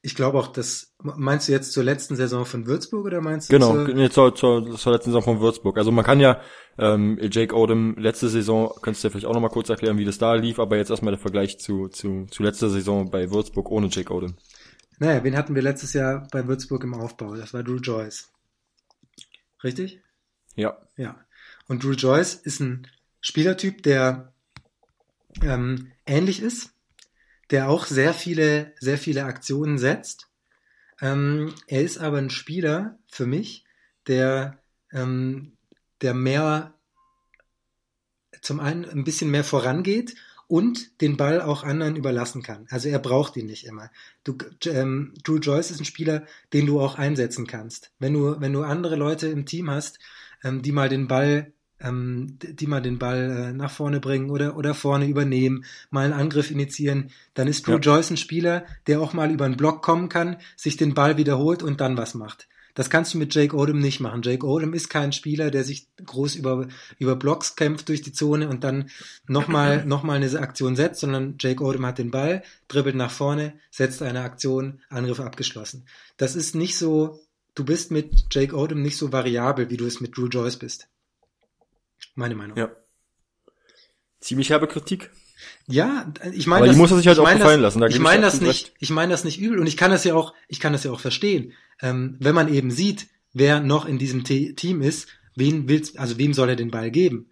[0.00, 3.54] Ich glaube auch, dass, meinst du jetzt zur letzten Saison von Würzburg oder meinst du
[3.54, 5.76] Genau, zur, nee, zur, zur, zur letzten Saison von Würzburg.
[5.76, 6.40] Also man kann ja,
[6.78, 10.18] ähm, Jake Odom, letzte Saison, könntest du dir vielleicht auch nochmal kurz erklären, wie das
[10.18, 13.88] da lief, aber jetzt erstmal der Vergleich zu, zu, zu letzter Saison bei Würzburg ohne
[13.90, 14.36] Jake Odom.
[14.98, 17.36] Naja, wen hatten wir letztes Jahr bei Würzburg im Aufbau?
[17.36, 18.32] Das war Drew Joyce.
[19.62, 20.00] Richtig?
[20.56, 20.78] Ja.
[20.96, 21.24] Ja.
[21.68, 22.88] Und Drew Joyce ist ein
[23.20, 24.32] Spielertyp, der
[25.42, 26.70] ähm, ähnlich ist,
[27.50, 30.28] der auch sehr viele, sehr viele Aktionen setzt.
[31.00, 33.64] Ähm, er ist aber ein Spieler für mich,
[34.08, 34.58] der,
[34.92, 35.56] ähm,
[36.00, 36.74] der mehr
[38.42, 40.14] zum einen ein bisschen mehr vorangeht
[40.48, 42.66] und den Ball auch anderen überlassen kann.
[42.70, 43.90] Also er braucht ihn nicht immer.
[44.24, 47.92] Du, ähm, Drew Joyce ist ein Spieler, den du auch einsetzen kannst.
[47.98, 49.98] Wenn du, wenn du andere Leute im Team hast,
[50.42, 54.56] ähm, die mal den Ball ähm, die mal den Ball äh, nach vorne bringen oder,
[54.56, 57.78] oder vorne übernehmen, mal einen Angriff initiieren, dann ist Drew Ja.
[57.78, 61.62] Joyce ein Spieler, der auch mal über einen Block kommen kann, sich den Ball wiederholt
[61.62, 62.48] und dann was macht.
[62.78, 64.22] Das kannst du mit Jake Odom nicht machen.
[64.22, 66.68] Jake Odom ist kein Spieler, der sich groß über,
[67.00, 68.88] über Blocks kämpft durch die Zone und dann
[69.26, 73.58] nochmal noch mal eine Aktion setzt, sondern Jake Odom hat den Ball, dribbelt nach vorne,
[73.72, 75.88] setzt eine Aktion, Angriff abgeschlossen.
[76.18, 77.18] Das ist nicht so,
[77.56, 80.86] du bist mit Jake Odom nicht so variabel, wie du es mit Drew Joyce bist.
[82.14, 82.56] Meine Meinung.
[82.56, 82.70] Ja.
[84.20, 85.10] Ziemlich herbe Kritik.
[85.66, 87.94] Ja, ich meine, das- muss er sich halt ich auch gefallen das, lassen, da ich
[87.96, 88.72] ich meine das nicht, recht.
[88.78, 90.90] ich meine das nicht übel und ich kann das ja auch, ich kann das ja
[90.90, 91.52] auch verstehen.
[91.80, 96.18] Ähm, wenn man eben sieht, wer noch in diesem Te Team ist, wen willst, also
[96.18, 97.30] wem soll er den Ball geben?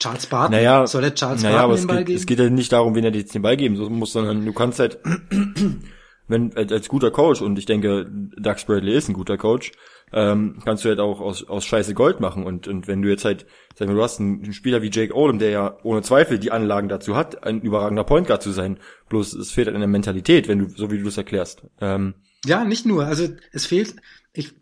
[0.00, 0.52] Charles Barton?
[0.56, 2.18] Naja, soll er Charles naja, Barton es den Ball geht, geben?
[2.18, 4.78] es geht ja nicht darum, wen er jetzt den Ball geben muss, sondern du kannst
[4.78, 4.98] halt,
[6.28, 9.72] wenn als, als guter Coach und ich denke, Doug Bradley ist ein guter Coach,
[10.12, 13.24] ähm, kannst du halt auch aus, aus Scheiße Gold machen und und wenn du jetzt
[13.24, 16.50] halt, sag mal, du hast einen, Spieler wie Jake Odom, der ja ohne Zweifel die
[16.50, 19.88] Anlagen dazu hat, ein überragender Point Guard zu sein, bloß es fehlt halt an der
[19.88, 21.62] Mentalität, wenn du so wie du es erklärst.
[21.80, 23.04] Ähm, Ja, nicht nur.
[23.06, 23.94] Also es fehlt.
[24.32, 24.54] Ich,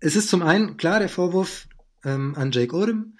[0.00, 1.68] es ist zum einen klar der Vorwurf
[2.04, 3.16] ähm, an Jake Odom,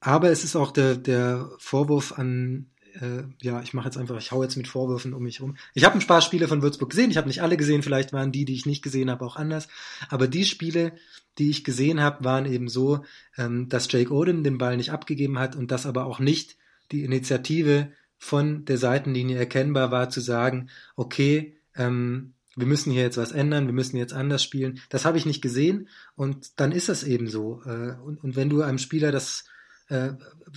[0.00, 4.32] aber es ist auch der, der Vorwurf an, äh, ja, ich mache jetzt einfach, ich
[4.32, 5.56] hau jetzt mit Vorwürfen um mich rum.
[5.74, 8.32] Ich habe ein paar Spiele von Würzburg gesehen, ich habe nicht alle gesehen, vielleicht waren
[8.32, 9.68] die, die ich nicht gesehen habe, auch anders.
[10.08, 10.92] Aber die Spiele,
[11.38, 13.04] die ich gesehen habe, waren eben so,
[13.36, 16.56] ähm, dass Jake Odom den Ball nicht abgegeben hat und dass aber auch nicht
[16.92, 23.16] die Initiative von der Seitenlinie erkennbar war, zu sagen, okay, ähm, wir müssen hier jetzt
[23.16, 24.80] was ändern, wir müssen jetzt anders spielen.
[24.88, 27.62] Das habe ich nicht gesehen und dann ist das eben so.
[27.64, 29.44] Äh, Und, und wenn du einem Spieler das,
[29.88, 30.10] äh,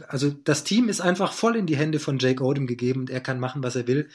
[0.07, 3.21] also das Team ist einfach voll in die Hände von Jake Odom gegeben und er
[3.21, 4.09] kann machen, was er will.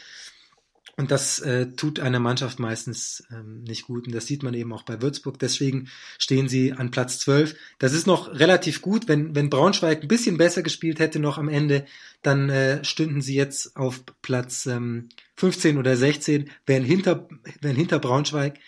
[0.94, 4.07] Und das äh, tut einer Mannschaft meistens ähm, nicht gut.
[4.07, 5.38] Und das sieht man eben auch bei Würzburg.
[5.38, 7.57] Deswegen stehen sie an Platz 12.
[7.79, 9.09] Das ist noch relativ gut.
[9.09, 11.87] Wenn, wenn Braunschweig ein bisschen besser gespielt hätte noch am Ende,
[12.20, 17.27] dann äh, stünden sie jetzt auf Platz ähm, 15 oder 16, wären hinter,
[17.62, 18.59] wären hinter Braunschweig,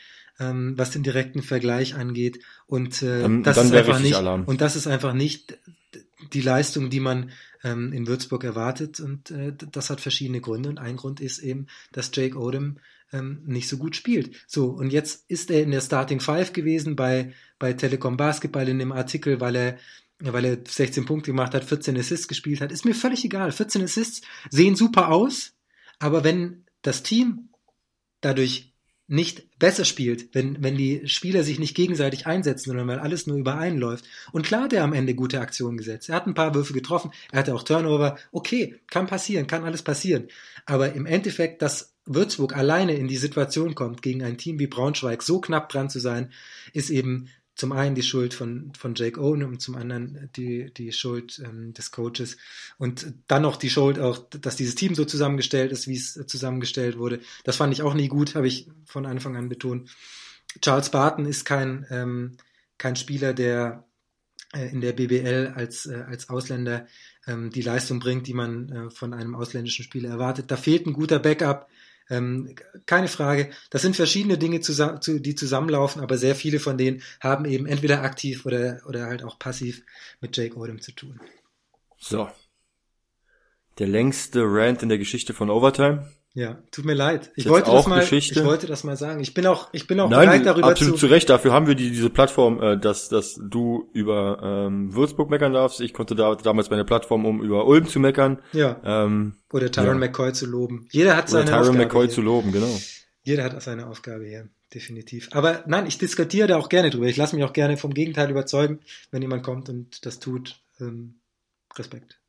[0.41, 2.39] ähm, was den direkten Vergleich angeht.
[2.67, 4.45] Und äh, Dann- das dann ist einfach nicht, Alarm.
[4.45, 5.59] und das ist einfach nicht
[6.33, 7.31] die Leistung, die man
[7.63, 9.01] ähm, in Würzburg erwartet.
[9.01, 10.69] Und äh, das hat verschiedene Gründe.
[10.69, 12.79] Und ein Grund ist eben, dass Jake Odom
[13.13, 14.37] ähm, nicht so gut spielt.
[14.47, 18.79] So, und jetzt ist er in der Starting Five gewesen bei, bei Telekom Basketball in
[18.79, 19.79] dem Artikel, weil er
[20.21, 23.51] weil er 16 Punkte gemacht hat, 14 Assists gespielt hat, ist mir völlig egal.
[23.51, 25.55] 14 Assists sehen super aus,
[25.99, 27.51] aber wenn das Team
[28.21, 28.74] dadurch
[29.07, 33.37] nicht besser spielt, wenn, wenn die Spieler sich nicht gegenseitig einsetzen, sondern weil alles nur
[33.37, 34.07] über einen läuft.
[34.33, 36.09] Und klar hat er am Ende gute Aktionen gesetzt.
[36.09, 38.17] Er hat ein paar Würfe getroffen, er hatte auch Turnover.
[38.33, 40.29] Okay, kann passieren, kann alles passieren.
[40.65, 45.23] Aber im Endeffekt, dass Würzburg alleine in die Situation kommt, gegen ein Team wie Braunschweig
[45.23, 46.33] so knapp dran zu sein,
[46.73, 50.93] ist eben zum einen die Schuld von, von Jake Owen und zum anderen die, die
[50.93, 52.37] Schuld ähm, des Coaches.
[52.79, 56.99] Und dann noch die Schuld auch, dass dieses Team so zusammengestellt ist, wie es zusammengestellt
[56.99, 57.21] wurde.
[57.45, 59.91] Das fand ich auch nie gut, habe ich von Anfang an betont.
[60.61, 62.37] Charles Barton ist kein, ähm,
[62.79, 63.85] kein Spieler, der
[64.55, 66.87] äh, in der BBL als, äh, als Ausländer
[67.27, 70.51] ähm, die Leistung bringt, die man äh, von einem ausländischen Spieler erwartet.
[70.51, 71.69] Da fehlt ein guter Backup.
[72.11, 72.55] Ähm,
[72.87, 73.51] keine Frage.
[73.71, 77.67] Das sind verschiedene Dinge, zusammen, zu, die zusammenlaufen, aber sehr viele von denen haben eben
[77.67, 79.83] entweder aktiv oder, oder halt auch passiv
[80.21, 81.21] mit Jake Odom zu tun.
[81.99, 82.29] So.
[83.79, 86.09] Der längste Rant in der Geschichte von Overtime.
[86.37, 87.31] Ja, tut mir leid.
[87.37, 88.41] Ich wollte das mal, Geschichte?
[88.41, 89.21] ich wollte das mal sagen.
[89.21, 91.07] Ich bin auch, ich bin auch Nein, bereit darüber absolut zu.
[91.07, 91.31] Recht.
[91.31, 95.81] Dafür haben wir die, diese Plattform, äh, dass, dass du über ähm, Würzburg meckern darfst.
[95.81, 98.43] Ich konnte da damals meine Plattform, um über Ulm zu meckern.
[98.53, 98.81] Ja.
[98.85, 100.09] Ähm, Oder Tyron Ja.
[100.09, 100.89] McCoy zu loben.
[100.91, 101.79] Jeder hat oder seine Tyron Aufgabe.
[101.79, 102.15] McCoy hier.
[102.15, 102.81] zu loben, genau.
[103.23, 105.29] Jeder hat seine Aufgabe hier, definitiv.
[105.31, 107.07] Aber nein, ich diskutiere da auch gerne drüber.
[107.07, 108.81] Ich lasse mich auch gerne vom Gegenteil überzeugen,
[109.13, 110.61] wenn jemand kommt und das tut.
[110.81, 111.21] Ähm,
[111.77, 112.21] Respekt.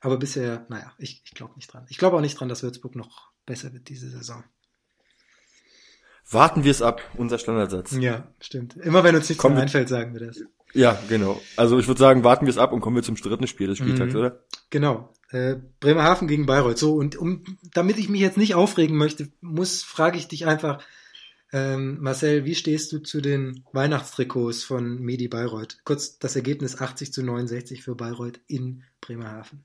[0.00, 1.86] Aber bisher, naja, ich, ich glaube nicht dran.
[1.88, 4.44] Ich glaube auch nicht dran, dass Würzburg noch besser wird diese Saison.
[6.30, 7.92] Warten wir es ab, unser Standardsatz.
[7.98, 8.76] Ja, stimmt.
[8.76, 10.40] Immer wenn uns nichts Komm, mehr einfällt, sagen wir das.
[10.74, 11.40] Ja, genau.
[11.56, 13.78] Also ich würde sagen, warten wir es ab und kommen wir zum dritten Spiel des
[13.78, 14.18] Spieltags, Mhm.
[14.18, 14.44] oder?
[14.68, 15.14] Genau.
[15.30, 16.76] Äh, Bremerhaven gegen Bayreuth.
[16.78, 20.82] So, und um, damit ich mich jetzt nicht aufregen möchte, muss, frage ich dich einfach,
[21.50, 25.78] ähm, Marcel, wie stehst du zu den Weihnachtstrikots von Medi Bayreuth?
[25.84, 29.64] Kurz das Ergebnis 80 zu 69 für Bayreuth in Bremerhaven.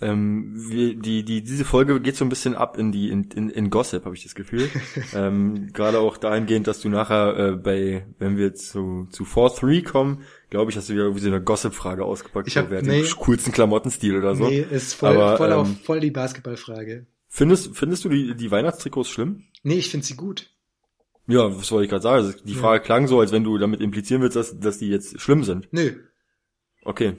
[0.00, 3.50] Ähm, wir, die, die, diese Folge geht so ein bisschen ab in die in, in,
[3.50, 4.68] in Gossip, habe ich das Gefühl.
[5.14, 10.22] ähm, Gerade auch dahingehend, dass du nachher äh, bei, wenn wir zu zu 4-3 kommen,
[10.50, 12.46] glaube ich, hast du wieder irgendwie so eine Gossip-Frage ausgepackt.
[12.46, 13.02] Ich hab- so, wer nee.
[13.02, 14.46] den coolsten Klamottenstil oder so.
[14.48, 17.06] Nee, ist voll, Aber, voll, auf, ähm, voll die Basketballfrage.
[17.28, 19.44] Findest, findest du die, die Weihnachtstrikots schlimm?
[19.64, 20.50] Nee, ich finde sie gut.
[21.26, 22.24] Ja, was wollte ich gerade sagen?
[22.24, 22.58] Also die Ja.
[22.60, 25.68] Frage klang so, als wenn du damit implizieren willst, dass, dass die jetzt schlimm sind.
[25.72, 25.92] Nö.
[26.84, 27.16] Okay.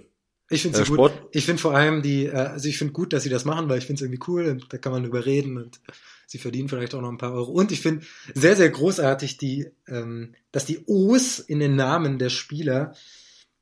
[0.50, 1.12] Ich finde Äh, gut.
[1.32, 3.78] Ich finde vor allem die, äh, also ich finde gut, dass sie das machen, weil
[3.78, 5.80] ich finde es irgendwie cool und da kann man drüber reden und
[6.26, 7.52] sie verdienen vielleicht auch noch ein paar Euro.
[7.52, 12.30] Und ich finde sehr, sehr großartig die, ähm, dass die O's in den Namen der
[12.30, 12.94] Spieler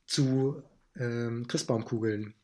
[0.06, 0.62] zu
[0.96, 2.34] ähm, Christbaumkugeln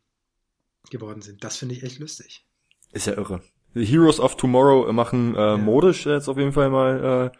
[0.91, 1.45] geworden sind.
[1.45, 2.47] Das finde ich echt lustig.
[2.93, 3.43] Ist ja irre.
[3.75, 7.33] The Heroes of Tomorrow machen äh, modisch jetzt auf jeden Fall mal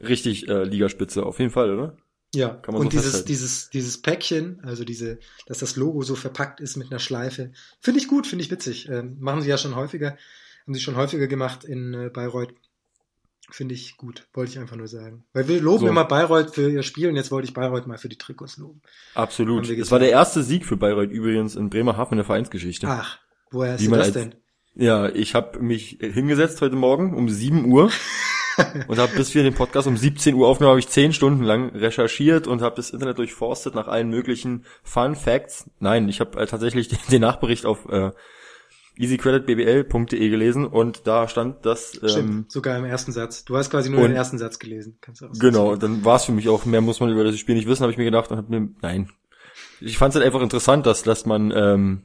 [0.00, 1.96] äh, richtig äh, Ligaspitze, auf jeden Fall, oder?
[2.34, 3.26] Ja, Kann man und so dieses, festhalten.
[3.28, 8.00] dieses, dieses Päckchen, also diese, dass das Logo so verpackt ist mit einer Schleife, finde
[8.00, 8.88] ich gut, finde ich witzig.
[8.88, 10.16] Ähm, machen sie ja schon häufiger,
[10.66, 12.54] haben sie schon häufiger gemacht in äh, Bayreuth.
[13.50, 15.24] Finde ich gut, wollte ich einfach nur sagen.
[15.34, 15.88] Weil wir loben So.
[15.88, 18.80] immer Bayreuth für ihr Spiel und jetzt wollte ich Bayreuth mal für die Trikots loben.
[19.14, 19.68] Absolut.
[19.78, 22.86] Das war der erste Sieg für Bayreuth übrigens in Bremerhaven in der Vereinsgeschichte.
[22.88, 23.18] Ach,
[23.50, 24.36] woher ist das denn?
[24.74, 27.90] Ja, ich habe mich hingesetzt heute Morgen um 7 Uhr
[28.88, 31.70] und habe bis wir den Podcast um 17 Uhr aufgenommen, habe ich 10 Stunden lang
[31.74, 35.70] recherchiert und habe das Internet durchforstet nach allen möglichen Fun Facts.
[35.80, 38.10] Nein, ich habe äh, tatsächlich den, den Nachbericht auf äh,
[38.98, 43.44] easycreditbbl.de gelesen und da stand das ähm, Stimmt, sogar im ersten Satz.
[43.44, 44.98] Du hast quasi nur und- den ersten Satz gelesen.
[45.00, 47.38] Kannst du auch Genau, dann war es für mich auch, mehr muss man über das
[47.38, 49.10] Spiel nicht wissen, habe ich mir gedacht und hab mir, nein.
[49.80, 52.02] Ich fand es halt einfach interessant, dass, dass man, ähm,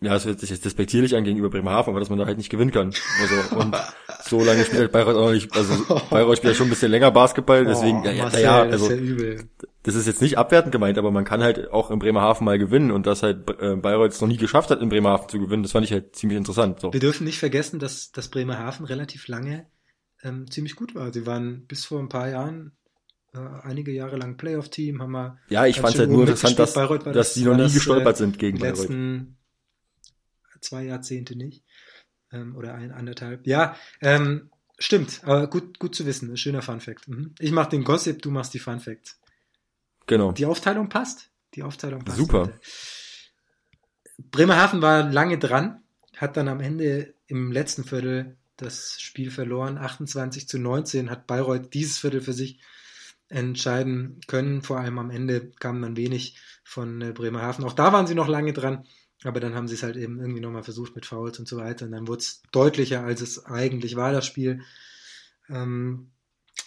[0.00, 2.50] ja, es hört sich jetzt despektierlich an gegenüber Bremerhaven, aber dass man da halt nicht
[2.50, 2.92] gewinnen kann.
[3.20, 3.76] Also, und
[4.22, 5.74] so lange spielt halt Bayreuth auch noch nicht, also
[6.10, 8.72] Bayreuth spielt ja schon ein bisschen länger Basketball, deswegen, oh, ja, ja, Marcel, ja, das
[8.72, 9.44] also, ist ja übel.
[9.82, 12.90] das ist jetzt nicht abwertend gemeint, aber man kann halt auch in Bremerhaven mal gewinnen
[12.92, 15.72] und dass halt äh, Bayreuth es noch nie geschafft hat, in Bremerhaven zu gewinnen, das
[15.72, 16.92] fand ich halt ziemlich interessant, so.
[16.92, 19.66] Wir dürfen nicht vergessen, dass, dass Bremerhaven relativ lange
[20.22, 21.12] ähm, ziemlich gut war.
[21.12, 22.72] Sie waren bis vor ein paar Jahren
[23.34, 26.72] äh, einige Jahre lang Playoff-Team, haben wir Ja, ich fand es halt nur interessant, dass,
[26.72, 28.90] dass das- die noch nie das, gestolpert äh, sind gegen Bayreuth.
[30.60, 31.64] Zwei Jahrzehnte nicht.
[32.32, 33.46] Ähm, oder ein, anderthalb.
[33.46, 36.30] Ja, ähm, stimmt, aber gut, gut zu wissen.
[36.30, 37.08] Ein schöner Fun-Fact.
[37.08, 37.34] Mhm.
[37.38, 39.18] Ich mach den Gossip, du machst die Fun-Facts.
[40.06, 40.32] Genau.
[40.32, 41.30] Die Aufteilung passt.
[41.54, 42.18] Die Aufteilung passt.
[42.18, 42.40] Super.
[42.40, 42.60] heute.
[44.18, 45.82] Bremerhaven war lange dran,
[46.16, 49.78] hat dann am Ende im letzten Viertel das Spiel verloren.
[49.78, 52.60] 28 zu 19 hat Bayreuth dieses Viertel für sich
[53.28, 54.62] entscheiden können.
[54.62, 57.64] Vor allem am Ende kam dann wenig von äh, Bremerhaven.
[57.64, 58.86] Auch da waren sie noch lange dran,
[59.24, 61.86] aber dann haben sie es halt eben irgendwie nochmal versucht mit Fouls und so weiter.
[61.86, 64.62] Und dann wurde es deutlicher, als es eigentlich war, das Spiel.
[65.48, 66.10] Ähm,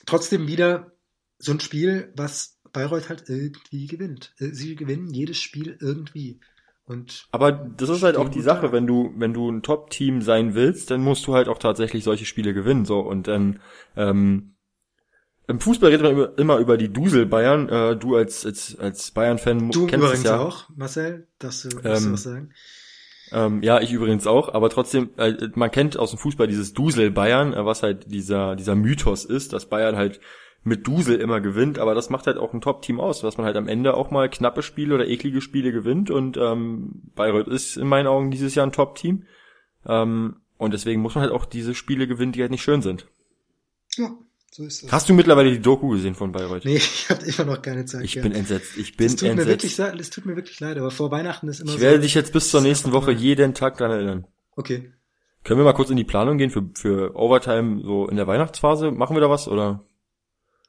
[0.06, 0.92] trotzdem wieder
[1.38, 4.34] so ein Spiel, was Bayreuth halt irgendwie gewinnt.
[4.38, 6.40] Äh, Sie gewinnen jedes Spiel irgendwie.
[6.84, 10.56] Und Aber das ist halt auch die Sache, wenn du, wenn du ein Top-Team sein
[10.56, 13.62] willst, dann musst du halt auch tatsächlich solche Spiele gewinnen, so, und dann,
[13.96, 14.56] ähm,
[15.48, 19.12] im Fußball redet man immer, immer über die Dusel Bayern, äh, du als, als, als
[19.12, 20.40] Bayern-Fan du kennst übrigens es ja.
[20.40, 22.54] auch, Marcel, darfst du, darfst du Ähm, was sagen?
[23.32, 27.12] Ähm, ja, ich übrigens auch, aber trotzdem, äh, man kennt aus dem Fußball dieses Dusel
[27.12, 30.20] Bayern, äh, was halt dieser, dieser Mythos ist, dass Bayern halt
[30.64, 33.56] mit Dusel immer gewinnt, aber das macht halt auch ein Top-Team aus, was man halt
[33.56, 37.88] am Ende auch mal knappe Spiele oder eklige Spiele gewinnt und ähm, Bayreuth ist in
[37.88, 39.24] meinen Augen dieses Jahr ein Top-Team
[39.88, 43.08] ähm, und deswegen muss man halt auch diese Spiele gewinnen, die halt nicht schön sind.
[43.98, 44.12] Ja,
[44.54, 44.92] so ist es.
[44.92, 46.66] Hast du mittlerweile die Doku gesehen von Bayreuth?
[46.66, 48.30] Nee, ich habe immer noch keine Zeit ich gehabt.
[48.30, 49.50] bin entsetzt, ich bin es tut mir entsetzt.
[49.50, 51.82] wirklich, sa- es tut mir wirklich leid, aber vor Weihnachten ist immer ich so.
[51.82, 54.28] werde dich jetzt bis zur Das nächsten Woche jeden Tag dran erinnern.
[54.56, 54.92] Okay.
[55.44, 58.92] Können wir mal kurz in die Planung gehen für, für Overtime so in der Weihnachtsphase?
[58.92, 59.84] Machen wir da was oder?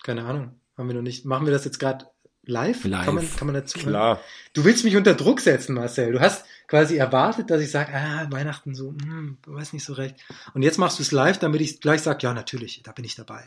[0.03, 0.53] Keine Ahnung.
[0.79, 1.25] Haben wir noch nicht.
[1.27, 2.07] Machen wir das jetzt gerade
[2.45, 2.83] live?
[2.85, 3.05] Live.
[3.05, 3.79] Kann man, kann man dazu?
[3.79, 4.21] Klar.
[4.55, 6.13] Du willst mich unter Druck setzen, Marcel.
[6.13, 10.17] Du hast quasi erwartet, dass ich sage, ah, Weihnachten so, hm, weiß nicht so recht.
[10.55, 13.15] Und jetzt machst du es live, damit ich gleich sage, ja, natürlich, da bin ich
[13.15, 13.45] dabei.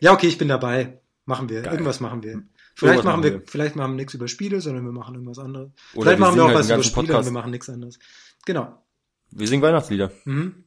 [0.00, 1.00] Ja, okay, ich bin dabei.
[1.24, 1.62] Machen wir.
[1.62, 1.72] Geil.
[1.72, 2.42] Irgendwas machen wir.
[2.74, 3.42] Vielleicht machen wir, wir.
[3.46, 5.70] vielleicht machen wir nichts über Spiele, sondern wir machen irgendwas anderes.
[5.94, 7.26] Oder vielleicht wir machen wir auch halt was über Spiele und Podcast.
[7.28, 7.98] wir machen nichts anderes.
[8.44, 8.86] Genau.
[9.30, 10.12] Wir singen Weihnachtslieder.
[10.24, 10.64] Mhm.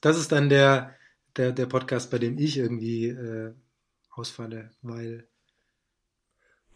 [0.00, 0.94] Das ist dann der,
[1.36, 3.54] der, der Podcast, bei dem ich irgendwie äh,
[4.10, 5.28] ausfalle, weil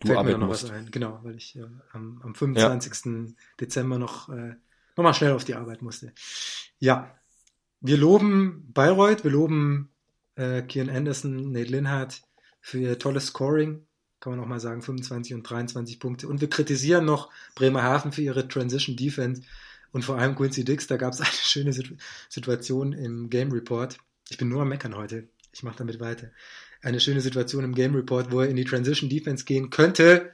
[0.01, 0.73] Du fällt mir noch was musst.
[0.75, 0.91] ein.
[0.91, 3.35] Genau, weil ich äh, am, am 25.
[3.61, 4.55] Dezember noch, äh,
[4.97, 6.13] noch mal schnell auf die Arbeit musste.
[6.79, 7.15] Ja,
[7.81, 9.91] wir loben Bayreuth, wir loben
[10.37, 12.23] äh, Kian Anderson, Nate Linhardt
[12.61, 13.87] für ihr tolles Scoring,
[14.21, 16.29] kann man auch mal sagen, 25 und 23 Punkte.
[16.29, 19.43] Und wir kritisieren noch Bremerhaven für ihre Transition Defense
[19.93, 21.97] und vor allem Quincy Dix, da gab es eine schöne Situ-
[22.29, 23.99] Situation im Game Report.
[24.29, 25.29] Ich bin nur am Meckern heute.
[25.53, 26.31] Ich mache damit weiter.
[26.83, 30.31] Eine schöne Situation im Game Report, wo er in die Transition Defense gehen könnte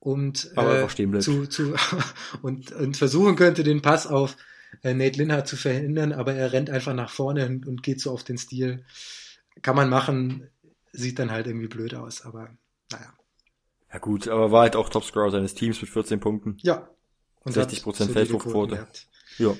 [0.00, 0.88] und, äh,
[1.20, 1.74] zu, zu,
[2.42, 4.36] und, und versuchen könnte, den Pass auf
[4.82, 8.10] äh, Nate Linhardt zu verhindern, aber er rennt einfach nach vorne und, und geht so
[8.10, 8.84] auf den Stil.
[9.62, 10.50] Kann man machen,
[10.92, 12.56] sieht dann halt irgendwie blöd aus, aber
[12.90, 13.12] naja.
[13.92, 16.56] Ja gut, aber war halt auch Topscorer seines Teams mit 14 Punkten.
[16.62, 16.88] Ja.
[17.40, 18.74] Und 60% hat solide Feldwurfquote.
[18.76, 19.08] Gehabt.
[19.38, 19.56] Ja.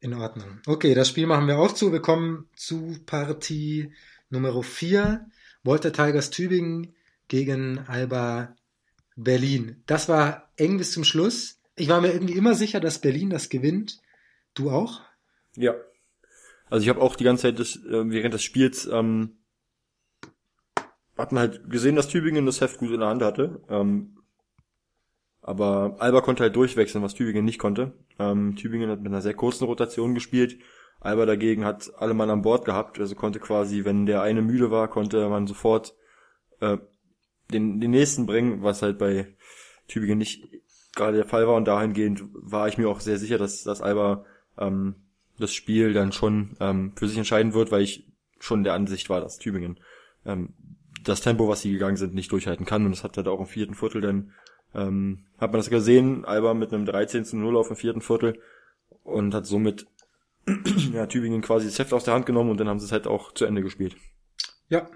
[0.00, 0.60] In Ordnung.
[0.66, 1.90] Okay, das Spiel machen wir auch zu.
[1.92, 3.92] Wir kommen zu Partie
[4.30, 5.26] Nummer 4.
[5.62, 6.94] Walter Tigers Tübingen
[7.28, 8.54] gegen Alba
[9.16, 9.82] Berlin.
[9.86, 11.58] Das war eng bis zum Schluss.
[11.74, 14.00] Ich war mir irgendwie immer sicher, dass Berlin das gewinnt.
[14.52, 15.00] Du auch?
[15.56, 15.74] Ja.
[16.70, 19.38] Also ich habe auch die ganze Zeit des, äh, während des Spiels ähm,
[21.16, 23.62] hat man halt gesehen, dass Tübingen das Heft gut in der Hand hatte.
[23.68, 24.18] Ähm,
[25.42, 27.92] aber Alba konnte halt durchwechseln, was Tübingen nicht konnte.
[28.18, 30.58] Ähm, Tübingen hat mit einer sehr kurzen Rotation gespielt.
[31.00, 34.70] Alba dagegen hat alle Mann an Bord gehabt, also konnte quasi, wenn der eine müde
[34.70, 35.94] war, konnte man sofort
[36.60, 36.78] äh,
[37.52, 39.36] den, den nächsten bringen, was halt bei
[39.86, 40.48] Tübingen nicht
[40.96, 41.56] gerade der Fall war.
[41.56, 44.24] Und dahingehend war ich mir auch sehr sicher, dass, dass Alba
[44.56, 44.94] ähm,
[45.38, 49.20] das Spiel dann schon ähm, für sich entscheiden wird, weil ich schon der Ansicht war,
[49.20, 49.80] dass Tübingen
[50.24, 50.54] ähm,
[51.02, 52.84] das Tempo, was sie gegangen sind, nicht durchhalten kann.
[52.84, 54.32] Und das hat halt auch im vierten Viertel dann,
[54.74, 58.40] ähm, hat man das gesehen, Alba mit einem 13 zu 0 auf dem vierten Viertel
[59.02, 59.86] und hat somit
[60.92, 63.06] ja, Tübingen quasi das Heft aus der Hand genommen und dann haben sie es halt
[63.06, 63.96] auch zu Ende gespielt.
[64.68, 64.88] Ja.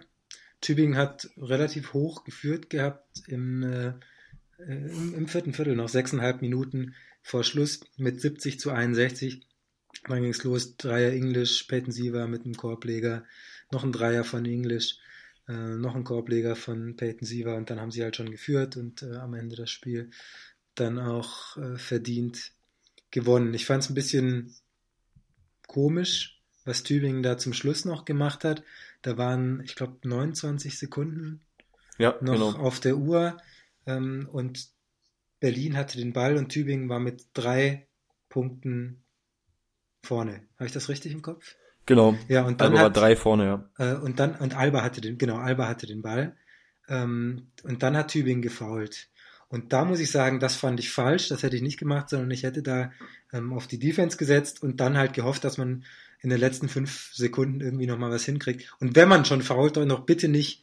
[0.60, 3.92] Tübingen hat relativ hoch geführt gehabt im, äh,
[4.58, 9.46] äh, im, im vierten Viertel, noch sechseinhalb Minuten vor Schluss mit 70 zu 61.
[10.06, 13.24] Dann ging's los, Dreier English, Peyton Siever mit einem Korbleger,
[13.70, 14.98] noch ein Dreier von English,
[15.48, 19.02] äh, noch ein Korbleger von Peyton Siever und dann haben sie halt schon geführt und
[19.02, 20.10] äh, am Ende das Spiel
[20.74, 22.52] dann auch äh, verdient
[23.10, 23.54] gewonnen.
[23.54, 24.54] Ich fand es ein bisschen
[25.66, 28.62] komisch, was Tübingen da zum Schluss noch gemacht hat.
[29.02, 31.40] Da waren, ich glaube, 29 Sekunden
[31.98, 32.52] Ja, noch genau.
[32.52, 33.36] auf der Uhr
[33.86, 34.68] ähm, und
[35.40, 37.86] Berlin hatte den Ball und Tübingen war mit drei
[38.28, 39.04] Punkten
[40.08, 40.40] vorne.
[40.56, 41.56] Habe ich das richtig im Kopf?
[41.86, 42.16] Genau.
[42.28, 43.44] Ja, und dann Alba war hat, drei vorne,
[43.78, 43.92] ja.
[43.92, 46.34] äh, und dann und Alba hatte den, genau, Alba hatte den Ball.
[46.88, 49.08] Ähm, und dann hat Tübingen gefoult.
[49.48, 52.30] Und da muss ich sagen, das fand ich falsch, das hätte ich nicht gemacht, sondern
[52.30, 52.90] ich hätte da
[53.32, 55.84] ähm, auf die Defense gesetzt und dann halt gehofft, dass man
[56.20, 58.74] in den letzten fünf Sekunden irgendwie nochmal was hinkriegt.
[58.80, 60.62] Und wenn man schon fault, dann noch bitte nicht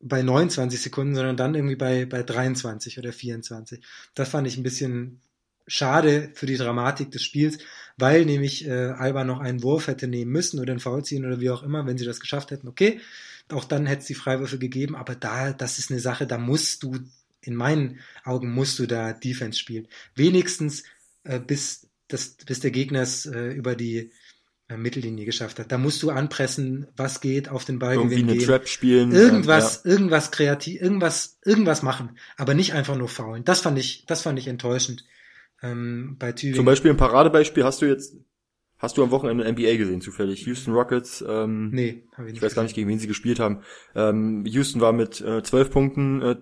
[0.00, 3.82] bei 29 Sekunden, sondern dann irgendwie bei, bei 23 oder 24.
[4.14, 5.20] Das fand ich ein bisschen
[5.68, 7.58] schade für die Dramatik des Spiels,
[7.96, 11.40] weil nämlich äh, Alba noch einen Wurf hätte nehmen müssen oder einen Foul ziehen oder
[11.40, 13.00] wie auch immer, wenn sie das geschafft hätten, okay.
[13.50, 16.82] Auch dann hätte es die Freiwürfe gegeben, aber da, das ist eine Sache, da musst
[16.82, 16.98] du,
[17.40, 19.88] in meinen Augen musst du da Defense spielen.
[20.14, 20.84] Wenigstens
[21.24, 24.10] äh, bis, das, bis der Gegner es äh, über die
[24.68, 25.72] äh, Mittellinie geschafft hat.
[25.72, 28.46] Da musst du anpressen, was geht, auf den Ball Irgendwie eine gehen.
[28.46, 29.12] Trap spielen.
[29.12, 33.44] Irgendwas, ähm, irgendwas kreativ, irgendwas, irgendwas machen, aber nicht einfach nur faulen.
[33.44, 35.04] Das fand ich, das fand ich enttäuschend
[35.62, 36.32] ähm, bei.
[36.32, 36.56] Tübingen.
[36.56, 38.16] Zum Beispiel ein Paradebeispiel hast du jetzt,
[38.78, 40.44] hast du am Wochenende NBA gesehen zufällig?
[40.46, 42.36] Houston Rockets, ähm, Nee, habe ich nicht.
[42.36, 43.62] ich weiß gar nicht, gegen wen sie gespielt haben.
[43.94, 46.36] Ähm, Houston war mit äh, zwölf Punkten, äh,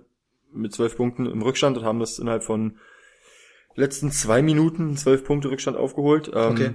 [0.53, 2.79] mit zwölf Punkten im Rückstand und haben das innerhalb von
[3.75, 6.31] letzten zwei Minuten zwölf Punkte Rückstand aufgeholt.
[6.35, 6.71] Ähm, Okay.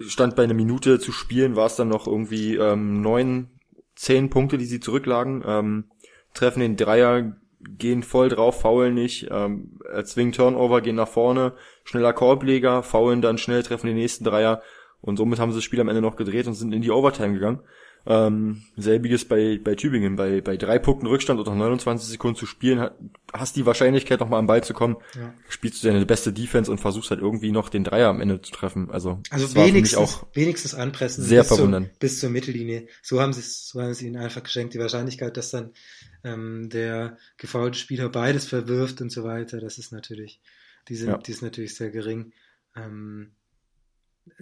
[0.00, 3.50] Stand bei einer Minute zu spielen, war es dann noch irgendwie ähm, neun,
[3.94, 5.44] zehn Punkte, die sie zurücklagen.
[5.46, 5.84] Ähm,
[6.34, 7.36] treffen den Dreier,
[7.78, 11.52] gehen voll drauf, faulen nicht, ähm, erzwingen Turnover, gehen nach vorne,
[11.84, 14.62] schneller Korbleger, faulen dann schnell, treffen den nächsten Dreier
[15.00, 17.34] und somit haben sie das Spiel am Ende noch gedreht und sind in die Overtime
[17.34, 17.60] gegangen.
[18.04, 20.16] Ähm, selbiges bei, bei Tübingen.
[20.16, 22.90] Bei, bei drei Punkten Rückstand oder 29 Sekunden zu spielen,
[23.32, 25.32] hast die Wahrscheinlichkeit, nochmal am Ball zu kommen, ja.
[25.48, 28.50] spielst du deine beste Defense und versuchst halt irgendwie noch den Dreier am Ende zu
[28.50, 28.90] treffen.
[28.90, 31.22] Also, also wenigstens, auch wenigstens anpressen.
[31.22, 31.84] Sehr bis verwundern.
[31.84, 32.88] Zur, bis zur Mittellinie.
[33.02, 34.74] So haben sie es, so haben sie ihnen einfach geschenkt.
[34.74, 35.70] Die Wahrscheinlichkeit, dass dann
[36.24, 40.40] ähm, der gefaulte Spieler beides verwirft und so weiter, das ist natürlich,
[40.88, 41.18] die sind, ja.
[41.18, 42.32] die ist natürlich sehr gering.
[42.76, 43.32] Ähm,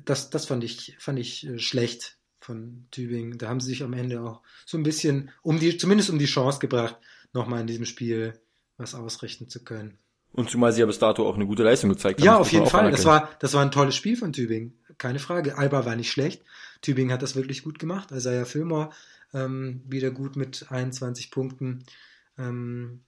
[0.05, 3.39] das, das fand ich, fand ich äh, schlecht von Tübingen.
[3.39, 6.27] Da haben sie sich am Ende auch so ein bisschen, um die, zumindest um die
[6.27, 6.97] Chance gebracht,
[7.33, 8.39] nochmal in diesem Spiel
[8.77, 9.99] was ausrichten zu können.
[10.33, 12.27] Und zumal sie ja bis dato auch eine gute Leistung gezeigt haben.
[12.27, 12.91] Ja, auf jeden Fall.
[12.91, 14.79] Das war, das war ein tolles Spiel von Tübingen.
[14.97, 15.59] Keine Frage.
[15.59, 16.43] Alba war nicht schlecht.
[16.83, 18.11] Tübingen hat das wirklich gut gemacht.
[18.13, 18.91] Isaiah Fillmore
[19.33, 21.85] ähm, wieder gut mit 21 Punkten.
[22.39, 23.05] Ähm,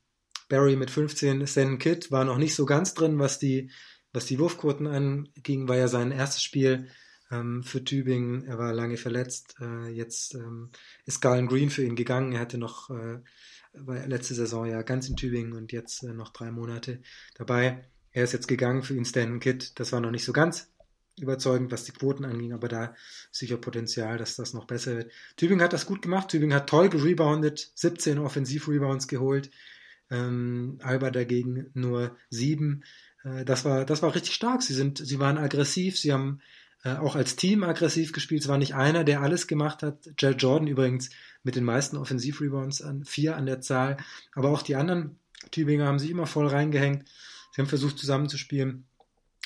[0.48, 1.46] Barry mit 15.
[1.46, 3.70] Stan Kidd war noch nicht so ganz drin, was die,
[4.12, 5.68] was die Wurfquoten anging.
[5.68, 6.88] War ja sein erstes Spiel
[7.30, 8.44] ähm, für Tübingen.
[8.44, 9.56] Er war lange verletzt.
[9.60, 10.70] Äh, jetzt ähm,
[11.06, 12.32] ist Galen Green für ihn gegangen.
[12.32, 13.20] Er hatte noch äh,
[13.72, 17.00] letzte Saison ja ganz in Tübingen und jetzt äh, noch drei Monate
[17.34, 17.88] dabei.
[18.10, 19.72] Er ist jetzt gegangen für ihn Stan Kidd.
[19.76, 20.70] Das war noch nicht so ganz
[21.18, 22.94] überzeugend, was die Quoten anging, aber da
[23.30, 25.12] sicher Potenzial, dass das noch besser wird.
[25.36, 26.28] Tübingen hat das gut gemacht.
[26.28, 29.50] Tübingen hat toll gereboundet, 17 Offensiv-Rebounds geholt.
[30.10, 32.84] Ähm, Alba dagegen nur sieben.
[33.24, 34.62] Äh, das war, das war richtig stark.
[34.62, 35.98] Sie sind, sie waren aggressiv.
[35.98, 36.40] Sie haben
[36.84, 38.42] äh, auch als Team aggressiv gespielt.
[38.42, 40.10] Es war nicht einer, der alles gemacht hat.
[40.18, 41.10] Jared Jordan übrigens
[41.42, 43.96] mit den meisten Offensivrebounds an vier an der Zahl.
[44.34, 45.18] Aber auch die anderen
[45.50, 47.08] Tübinger haben sich immer voll reingehängt.
[47.52, 48.86] Sie haben versucht zusammenzuspielen.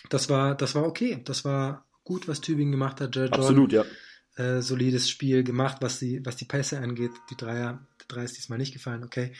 [0.09, 1.20] Das war, das war okay.
[1.24, 3.14] Das war gut, was Tübingen gemacht hat.
[3.14, 3.92] Jared Absolut, Jordan,
[4.36, 4.44] ja.
[4.44, 7.12] Äh, solides Spiel gemacht, was die, was die Pässe angeht.
[7.30, 9.32] Die Dreier, die Drei ist diesmal nicht gefallen, okay.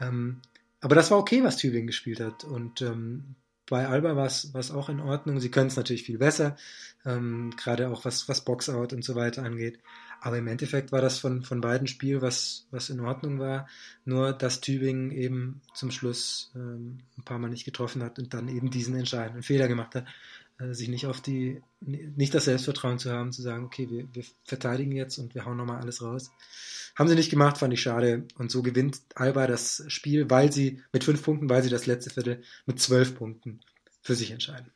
[0.00, 0.40] Ähm,
[0.80, 2.44] aber das war okay, was Tübingen gespielt hat.
[2.44, 3.36] Und ähm,
[3.66, 5.40] bei Alba war es auch in Ordnung.
[5.40, 6.56] Sie können es natürlich viel besser,
[7.04, 9.78] ähm, gerade auch was, was Boxout und so weiter angeht.
[10.20, 13.68] Aber im Endeffekt war das von, von beiden Spiel, was, was in Ordnung war.
[14.06, 18.48] Nur, dass Tübingen eben zum Schluss ähm, ein paar Mal nicht getroffen hat und dann
[18.48, 20.06] eben diesen entscheidenden Fehler gemacht hat,
[20.58, 24.92] sich nicht auf die, nicht das Selbstvertrauen zu haben, zu sagen, okay, wir, wir verteidigen
[24.92, 26.30] jetzt und wir hauen nochmal alles raus.
[26.94, 28.26] Haben sie nicht gemacht, fand ich schade.
[28.38, 32.10] Und so gewinnt Alba das Spiel, weil sie mit fünf Punkten, weil sie das letzte
[32.10, 33.60] Viertel mit zwölf Punkten
[34.00, 34.70] für sich entscheiden.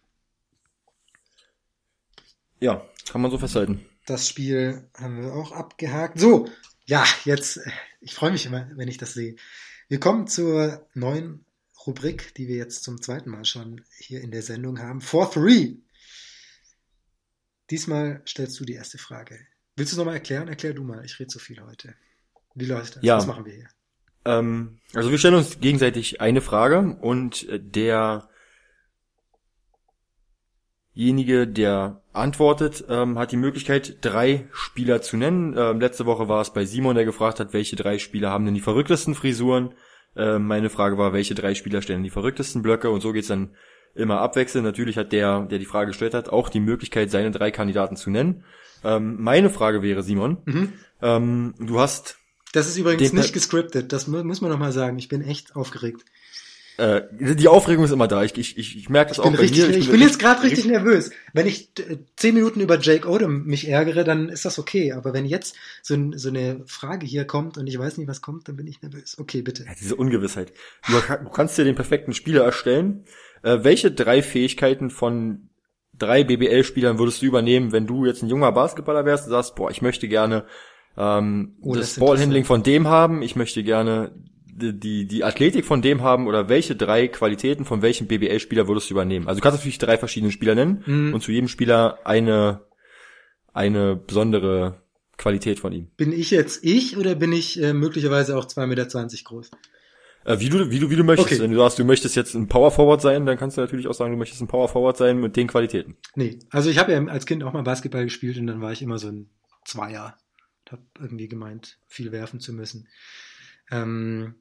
[2.60, 3.86] Ja, kann man so festhalten.
[4.04, 6.18] Das Spiel haben wir auch abgehakt.
[6.18, 6.48] So,
[6.86, 7.60] ja, jetzt,
[8.00, 9.36] ich freue mich immer, wenn ich das sehe.
[9.88, 11.44] Wir kommen zur neuen
[11.88, 15.00] Rubrik, die wir jetzt zum zweiten Mal schon hier in der Sendung haben.
[15.00, 15.76] For Three.
[17.70, 19.38] Diesmal stellst du die erste Frage.
[19.74, 20.48] Willst du es nochmal erklären?
[20.48, 21.04] Erklär du mal.
[21.04, 21.94] Ich rede so viel heute.
[22.54, 23.02] Wie läuft das?
[23.02, 23.16] Ja.
[23.16, 23.68] Was machen wir hier?
[24.24, 28.28] Ähm, also wir stellen uns gegenseitig eine Frage und der
[30.98, 35.54] derjenige, der antwortet, ähm, hat die Möglichkeit, drei Spieler zu nennen.
[35.56, 38.54] Ähm, letzte Woche war es bei Simon, der gefragt hat, welche drei Spieler haben denn
[38.54, 39.74] die verrücktesten Frisuren.
[40.16, 43.50] Ähm, meine Frage war, welche drei Spieler stellen die verrücktesten Blöcke und so geht's dann
[43.94, 44.64] immer abwechselnd.
[44.64, 48.10] Natürlich hat der, der die Frage gestellt hat, auch die Möglichkeit, seine drei Kandidaten zu
[48.10, 48.44] nennen.
[48.84, 50.72] Ähm, meine Frage wäre, Simon, mhm.
[51.02, 52.18] ähm, du hast...
[52.52, 54.98] Das ist übrigens nicht gescriptet, das muss man nochmal sagen.
[54.98, 56.04] Ich bin echt aufgeregt.
[56.78, 58.22] Äh, die Aufregung ist immer da.
[58.22, 59.70] Ich, ich, ich, ich merke das ich auch bei richtig, mir.
[59.70, 61.10] Ich, ich bin, jetzt gerade richtig, richtig nervös.
[61.32, 64.92] Wenn ich äh, zehn Minuten über Jake Odom mich ärgere, dann ist das okay.
[64.92, 68.22] Aber wenn jetzt so, ein, so eine Frage hier kommt und ich weiß nicht, was
[68.22, 69.18] kommt, dann bin ich nervös.
[69.18, 69.64] Okay, bitte.
[69.64, 70.52] Ja, diese Ungewissheit.
[70.86, 70.92] Du,
[71.24, 73.04] du kannst dir den perfekten Spieler erstellen.
[73.42, 75.48] Äh, welche drei Fähigkeiten von
[75.98, 79.72] drei BBL-Spielern würdest du übernehmen, wenn du jetzt ein junger Basketballer wärst und sagst, boah,
[79.72, 80.44] ich möchte gerne
[80.96, 84.12] ähm, oh, das, das Ballhandling von dem haben, ich möchte gerne
[84.58, 88.94] die, die Athletik von dem haben oder welche drei Qualitäten von welchem BBL-Spieler würdest du
[88.94, 89.28] übernehmen?
[89.28, 91.14] Also du kannst natürlich drei verschiedene Spieler nennen mhm.
[91.14, 92.60] und zu jedem Spieler eine,
[93.52, 94.82] eine besondere
[95.16, 95.88] Qualität von ihm.
[95.96, 98.86] Bin ich jetzt ich oder bin ich äh, möglicherweise auch 2,20 Meter
[99.24, 99.50] groß?
[100.24, 101.32] Äh, wie du, wie du, wie du möchtest.
[101.32, 101.40] Okay.
[101.40, 103.94] Wenn du sagst, du möchtest jetzt ein Power Forward sein, dann kannst du natürlich auch
[103.94, 105.96] sagen, du möchtest ein Power Forward sein mit den Qualitäten.
[106.14, 108.82] Nee, also ich habe ja als Kind auch mal Basketball gespielt und dann war ich
[108.82, 109.30] immer so ein
[109.64, 110.16] Zweier.
[110.66, 112.88] Ich habe irgendwie gemeint, viel werfen zu müssen.
[113.70, 114.34] Ähm,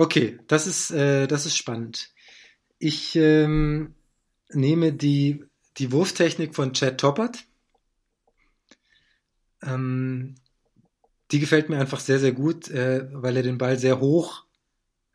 [0.00, 2.10] Okay, das ist, äh, das ist spannend.
[2.78, 3.94] Ich ähm,
[4.50, 5.44] nehme die,
[5.76, 7.44] die Wurftechnik von Chad Toppert.
[9.60, 10.36] Ähm,
[11.32, 14.44] die gefällt mir einfach sehr, sehr gut, äh, weil er den Ball sehr hoch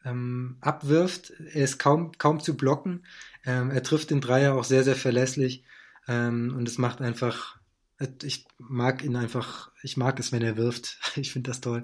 [0.04, 1.32] ähm, abwirft.
[1.54, 3.06] Er ist kaum, kaum zu blocken.
[3.46, 5.64] Ähm, er trifft den Dreier auch sehr, sehr verlässlich.
[6.10, 7.58] Ähm, und es macht einfach,
[8.22, 11.00] ich mag ihn einfach, ich mag es, wenn er wirft.
[11.16, 11.84] Ich finde das toll,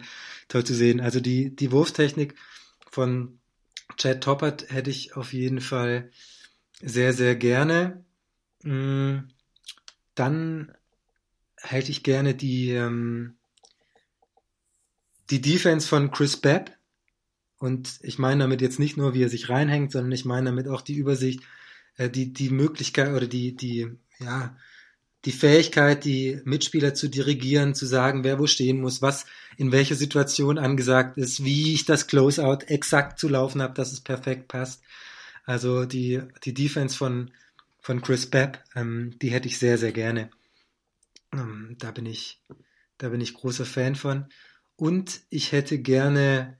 [0.49, 0.99] toll zu sehen.
[0.99, 2.35] Also die, die Wurftechnik
[2.91, 3.39] von
[3.97, 6.11] Chad Toppert hätte ich auf jeden Fall
[6.81, 8.03] sehr, sehr gerne.
[8.63, 9.19] Mm,
[10.15, 10.73] dann
[11.57, 13.37] hätte ich gerne die, ähm,
[15.29, 16.71] die Defense von Chris Babb.
[17.57, 20.69] Und ich meine damit jetzt nicht nur, wie er sich reinhängt, sondern ich meine damit
[20.69, 21.41] auch die Übersicht,
[21.97, 24.55] äh, die, die Möglichkeit oder die, die, ja,
[25.25, 29.25] die Fähigkeit, die Mitspieler zu dirigieren, zu sagen, wer wo stehen muss, was
[29.57, 33.99] in welcher Situation angesagt ist, wie ich das Closeout exakt zu laufen habe, dass es
[33.99, 34.81] perfekt passt.
[35.45, 37.31] Also die, die Defense von,
[37.81, 40.29] von Chris Babb, ähm, die hätte ich sehr, sehr gerne.
[41.33, 42.41] Ähm, da bin ich,
[42.97, 44.27] da bin ich großer Fan von.
[44.77, 46.57] Und ich hätte gerne,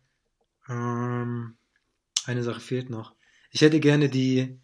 [0.68, 1.55] ähm,
[2.26, 3.16] eine Sache fehlt noch.
[3.51, 4.60] Ich hätte gerne die,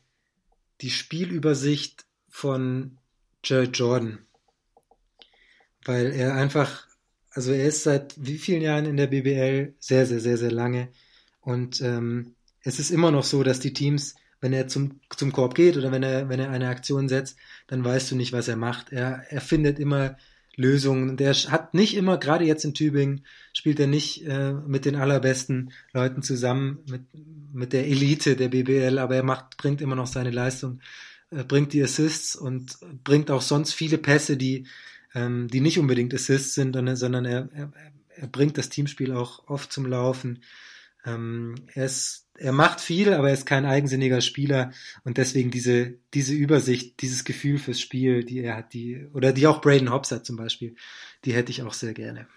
[0.81, 2.97] die Spielübersicht von
[3.45, 4.19] Jared Jordan.
[5.85, 6.87] Weil er einfach,
[7.31, 9.75] also er ist seit wie vielen Jahren in der BBL?
[9.79, 10.89] Sehr, sehr, sehr, sehr lange.
[11.41, 15.53] Und ähm, es ist immer noch so, dass die Teams, wenn er zum, zum Korb
[15.53, 17.37] geht oder wenn er, wenn er eine Aktion setzt,
[17.67, 18.91] dann weißt du nicht, was er macht.
[18.91, 20.17] Er, er findet immer
[20.55, 21.17] Lösungen.
[21.17, 25.71] Der hat nicht immer, gerade jetzt in Tübingen, spielt er nicht äh, mit den allerbesten
[25.93, 27.03] Leuten zusammen, mit,
[27.53, 30.79] mit der Elite der BBL, aber er macht, bringt immer noch seine Leistung
[31.43, 34.67] bringt die Assists und bringt auch sonst viele Pässe, die,
[35.13, 37.73] ähm, die nicht unbedingt Assists sind, sondern er, er,
[38.15, 40.43] er bringt das Teamspiel auch oft zum Laufen.
[41.05, 44.71] Ähm, er, ist, er macht viel, aber er ist kein eigensinniger Spieler
[45.03, 49.47] und deswegen diese, diese Übersicht, dieses Gefühl fürs Spiel, die er hat, die, oder die
[49.47, 50.75] auch Braden Hobbs hat zum Beispiel,
[51.25, 52.27] die hätte ich auch sehr gerne.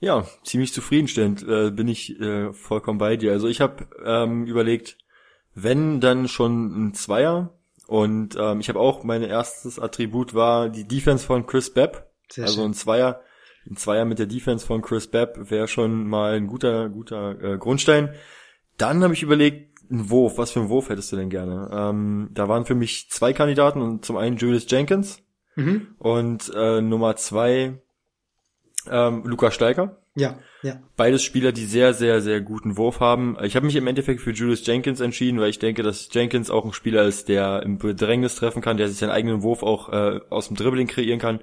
[0.00, 3.32] Ja, ziemlich zufriedenstellend äh, bin ich äh, vollkommen bei dir.
[3.32, 4.98] Also ich habe ähm, überlegt,
[5.54, 7.50] wenn, dann schon ein Zweier.
[7.86, 12.10] Und ähm, ich habe auch, mein erstes Attribut war die Defense von Chris Bepp.
[12.30, 12.70] Sehr also schön.
[12.70, 13.20] ein Zweier.
[13.68, 17.58] Ein Zweier mit der Defense von Chris Bepp wäre schon mal ein guter, guter äh,
[17.58, 18.14] Grundstein.
[18.76, 21.70] Dann habe ich überlegt, ein Wurf, was für ein Wurf hättest du denn gerne?
[21.72, 25.22] Ähm, da waren für mich zwei Kandidaten und zum einen Julius Jenkins
[25.56, 25.94] mhm.
[25.98, 27.78] und äh, Nummer zwei
[28.88, 29.98] ähm, Luca Steiger.
[30.16, 30.80] Ja, ja.
[30.96, 33.36] Beides Spieler, die sehr, sehr, sehr guten Wurf haben.
[33.42, 36.64] Ich habe mich im Endeffekt für Julius Jenkins entschieden, weil ich denke, dass Jenkins auch
[36.64, 40.20] ein Spieler ist, der im Bedrängnis treffen kann, der sich seinen eigenen Wurf auch äh,
[40.30, 41.40] aus dem Dribbling kreieren kann.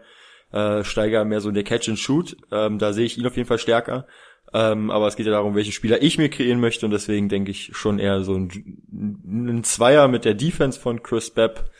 [0.53, 2.37] Äh, Steiger mehr so in der Catch and Shoot.
[2.51, 4.07] Ähm, da sehe ich ihn auf jeden Fall stärker.
[4.53, 7.51] Ähm, aber es geht ja darum, welche Spieler ich mir kreieren möchte und deswegen denke
[7.51, 8.49] ich schon eher so ein,
[8.91, 11.71] ein Zweier mit der Defense von Chris Bepp,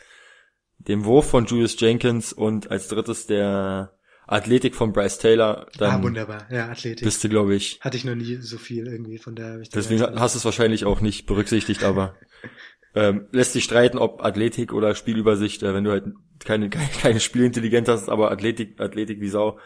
[0.78, 3.92] dem Wurf von Julius Jenkins und als drittes der
[4.26, 5.66] Athletik von Bryce Taylor.
[5.78, 6.46] Dann ah, wunderbar.
[6.50, 7.04] Ja, Athletik.
[7.04, 7.80] Bist du, glaube ich.
[7.80, 10.44] Hatte ich noch nie so viel irgendwie, von daher habe ich Deswegen hast du es
[10.44, 12.14] wahrscheinlich auch nicht berücksichtigt, aber
[12.94, 16.04] ähm, lässt sich streiten, ob Athletik oder Spielübersicht, äh, wenn du halt
[16.44, 19.58] keine, keine, keine Spielintelligenz hast, aber Athletik, Athletik wie Sau.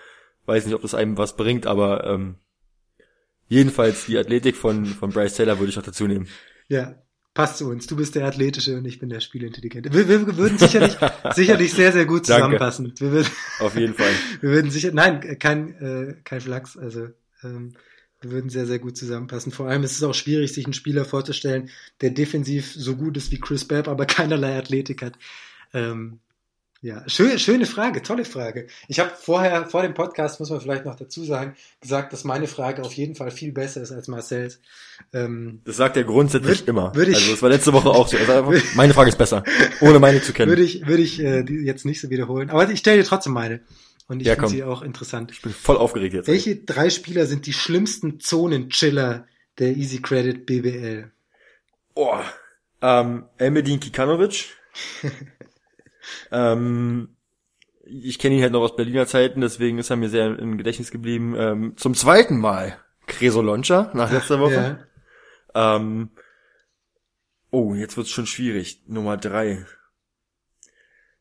[0.47, 2.37] Weiß nicht, ob das einem was bringt, aber ähm,
[3.49, 6.29] jedenfalls die Athletik von, von Bryce Taylor würde ich auch dazu nehmen.
[6.69, 7.03] Ja,
[7.37, 7.87] passt zu uns.
[7.87, 9.93] Du bist der Athletische und ich bin der Spielintelligente.
[9.93, 10.97] Wir, wir würden sicherlich,
[11.35, 12.95] sicherlich sehr, sehr gut zusammenpassen.
[12.99, 13.31] Wir würden,
[13.61, 14.11] Auf jeden Fall.
[14.41, 17.09] Wir würden sicher, nein, kein, äh, kein Flachs, also,
[17.45, 17.75] ähm,
[18.23, 19.53] wir würden sehr, sehr gut zusammenpassen.
[19.53, 21.69] Vor allem ist es auch schwierig, sich einen Spieler vorzustellen,
[22.01, 25.19] der defensiv so gut ist wie Chris Babb, aber keinerlei Athletik hat.
[25.75, 26.21] Ähm,
[26.83, 28.67] ja, schöne, schöne Frage, tolle Frage.
[28.87, 32.47] Ich habe vorher, vor dem Podcast, muss man vielleicht noch dazu sagen, gesagt, dass meine
[32.47, 34.61] Frage auf jeden Fall viel besser ist als Marcells.
[35.13, 36.95] Ähm, das sagt er grundsätzlich würd, immer.
[36.95, 38.17] Würd ich, also das war letzte Woche auch so.
[38.19, 39.43] Also meine Frage ist besser,
[39.81, 40.51] ohne meine zu kennen.
[40.51, 42.51] Würde ich, würde ich äh, jetzt nicht so wiederholen.
[42.51, 43.61] Aber ich stelle dir trotzdem meine.
[44.09, 45.33] Und ich ja, finde sie auch interessant.
[45.33, 46.29] Ich bin voll aufgeregt jetzt.
[46.29, 46.63] Welche ey.
[46.65, 49.27] drei Spieler sind die schlimmsten Zonenchiller
[49.59, 51.11] der Easy Credit BBL?
[51.95, 52.21] Oh,
[52.83, 54.45] ähm, Elmedin Kikanovic.
[56.31, 57.17] Ähm,
[57.85, 60.91] ich kenne ihn halt noch aus Berliner Zeiten, deswegen ist er mir sehr im Gedächtnis
[60.91, 61.35] geblieben.
[61.39, 64.79] Ähm, zum zweiten Mal Creso Loncha nach letzter Woche.
[65.55, 65.77] Ja.
[65.77, 66.11] Ähm,
[67.51, 68.83] oh, jetzt wird's schon schwierig.
[68.87, 69.65] Nummer drei.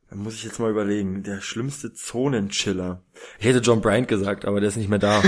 [0.09, 1.23] Da muss ich jetzt mal überlegen.
[1.23, 3.03] Der schlimmste Zonenchiller.
[3.39, 5.21] Ich hätte John Bryant gesagt, aber der ist nicht mehr da.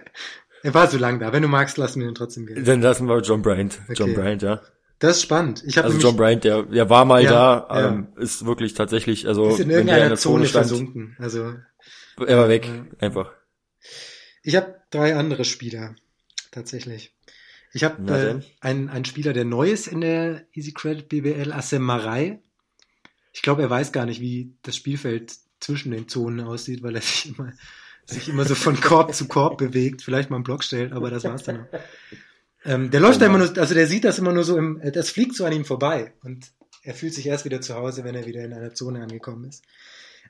[0.62, 1.32] er war so lang da.
[1.32, 2.64] Wenn du magst, lassen wir ihn trotzdem gehen.
[2.64, 3.78] Dann lassen wir John Bryant.
[3.84, 3.94] Okay.
[3.96, 4.62] John Bryant, ja.
[4.98, 5.62] Das ist spannend.
[5.66, 9.50] Ich also John Bryant, der, der war mal ja, da, ähm, ist wirklich tatsächlich, also
[9.50, 11.16] ist in irgendeiner in der Zone, Zone stand, versunken.
[11.18, 11.54] Also
[12.18, 13.32] er war weg, äh, einfach.
[14.42, 15.96] Ich habe drei andere Spieler
[16.52, 17.14] tatsächlich.
[17.72, 21.82] Ich habe äh, einen, einen Spieler, der neu ist in der Easy Credit BBL, Assem
[21.82, 22.40] Marei.
[23.32, 27.02] Ich glaube, er weiß gar nicht, wie das Spielfeld zwischen den Zonen aussieht, weil er
[27.02, 27.52] sich immer,
[28.06, 31.24] sich immer so von Korb zu Korb bewegt, vielleicht mal einen Block stellt, aber das
[31.24, 31.62] war's dann.
[31.62, 31.78] Auch.
[32.64, 35.10] Ähm, der läuft da immer nur, also der sieht das immer nur so im, das
[35.10, 36.52] fliegt so an ihm vorbei und
[36.82, 39.64] er fühlt sich erst wieder zu Hause, wenn er wieder in einer Zone angekommen ist.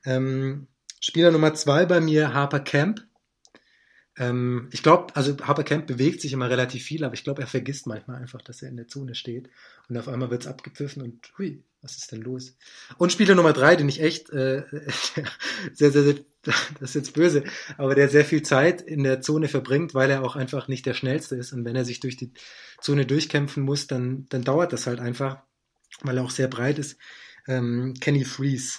[0.05, 0.69] Ähm,
[1.01, 3.07] Spieler Nummer zwei bei mir, Harper Camp.
[4.17, 7.87] Ähm, ich glaube, also Haberkamp bewegt sich immer relativ viel, aber ich glaube, er vergisst
[7.87, 9.51] manchmal einfach, dass er in der Zone steht.
[9.89, 12.57] Und auf einmal wird's abgepfiffen und hui, was ist denn los?
[12.97, 14.63] Und Spieler Nummer drei, den ich echt äh,
[15.75, 17.45] sehr, sehr, sehr, das ist jetzt böse,
[17.77, 20.95] aber der sehr viel Zeit in der Zone verbringt, weil er auch einfach nicht der
[20.95, 21.53] schnellste ist.
[21.53, 22.33] Und wenn er sich durch die
[22.81, 25.43] Zone durchkämpfen muss, dann, dann dauert das halt einfach,
[26.01, 26.97] weil er auch sehr breit ist.
[27.47, 28.79] Ähm, Kenny Freeze.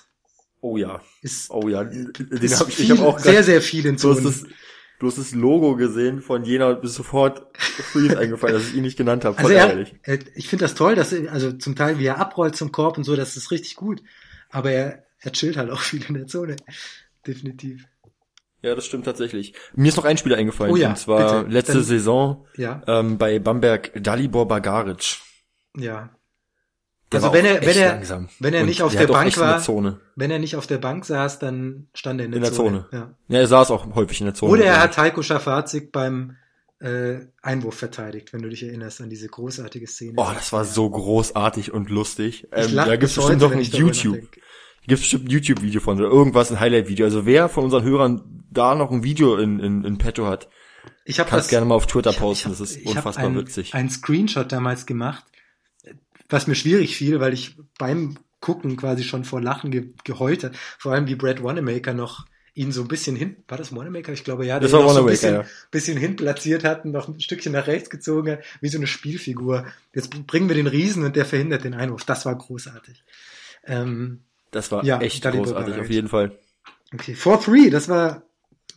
[0.61, 0.99] Oh ja.
[1.21, 1.83] Ist, Oh ja.
[1.83, 4.53] Den ist hab ich, ich habe auch sehr, grad sehr viel in bloß Zonen.
[4.95, 8.83] Das, bloß das Logo gesehen von Jena und bis sofort Freeze eingefallen, dass ich ihn
[8.83, 9.37] nicht genannt habe.
[9.37, 9.95] Also Voll er, ärgerlich.
[10.03, 12.97] er, ich finde das toll, dass er, also zum Teil wie er abrollt zum Korb
[12.97, 14.01] und so, das ist richtig gut.
[14.49, 16.55] Aber er, er chillt halt auch viel in der Zone.
[17.27, 17.85] Definitiv.
[18.61, 19.53] Ja, das stimmt tatsächlich.
[19.75, 21.53] Mir ist noch ein Spieler eingefallen, Oh ja, und zwar bitte.
[21.53, 25.17] letzte Dann- Saison Ja, ähm, bei Bamberg Dalibor Bagaric.
[25.77, 26.09] ja.
[27.11, 28.29] Der Also wenn er- wenn er- langsam.
[28.39, 29.99] wenn er Und nicht auf der der Bank der war- Zone.
[30.15, 32.87] Wenn er nicht auf der Bank saß, dann stand er in der, In der Zone.
[32.91, 33.11] Ja.
[33.27, 34.51] Ja, er saß auch häufig in der Zone.
[34.51, 34.79] Oder er Ja.
[34.79, 36.35] hat Heiko Schafazik beim
[36.81, 40.13] äh, Einwurf verteidigt, wenn du dich erinnerst an diese großartige Szene.
[40.17, 42.47] Oh, das war so großartig und lustig.
[42.51, 44.19] Ähm, lach da gibt's bestimmt wenn ein YouTube.
[44.85, 47.05] Gibt's bestimmt ein YouTube-Video von oder irgendwas, ein Highlight-Video.
[47.05, 50.49] Also wer von unseren Hörern da noch ein Video in, in, in petto hat,
[51.05, 52.49] Ich habe kannst das gerne mal auf Twitter ich hab- posten.
[52.51, 53.73] ich hab- das ist ich hab unfassbar ein, witzig.
[53.73, 55.23] Ein Screenshot damals gemacht,
[56.29, 60.55] was mir schwierig fiel, weil ich beim Gucken quasi schon vor Lachen ge geheult hat.
[60.77, 64.13] Vor allem wie Brad Wanamaker noch ihn so ein bisschen hin, war das Wanamaker?
[64.13, 65.45] Ich glaube ja, der Das ihn war noch so ein bisschen, ja.
[65.71, 68.87] bisschen hin platziert hat und noch ein Stückchen nach rechts gezogen hat, wie so eine
[68.87, 69.65] Spielfigur.
[69.93, 72.05] Jetzt bringen wir den Riesen und der verhindert den Einwurf.
[72.05, 73.03] Das war großartig.
[73.65, 74.21] Ähm,
[74.51, 76.37] Das war Ja, echt großartig, auf jeden Fall.
[76.93, 78.23] okay, 4-3, das war,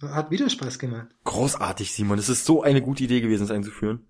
[0.02, 1.06] hat wieder Spaß gemacht.
[1.24, 2.16] Großartig, Simon.
[2.16, 4.07] Das ist so eine gute Idee gewesen, das einzuführen.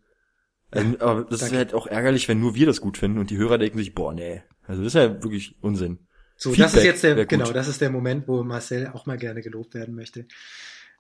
[0.73, 1.57] Ähm, aber das ist danke.
[1.57, 4.13] halt auch ärgerlich, wenn nur wir das gut finden und die Hörer denken sich, boah,
[4.13, 4.43] nee.
[4.67, 5.99] Also das ist ja wirklich Unsinn.
[6.37, 9.17] So, Feedback das ist jetzt der, genau, das ist der Moment, wo Marcel auch mal
[9.17, 10.27] gerne gelobt werden möchte.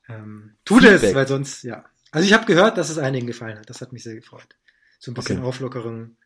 [0.08, 1.84] Ähm, tut es, weil sonst, ja.
[2.10, 3.68] Also ich habe gehört, dass es einigen gefallen hat.
[3.68, 4.56] Das hat mich sehr gefreut.
[4.98, 5.46] So ein bisschen Okay.
[5.46, 6.16] Auflockerung,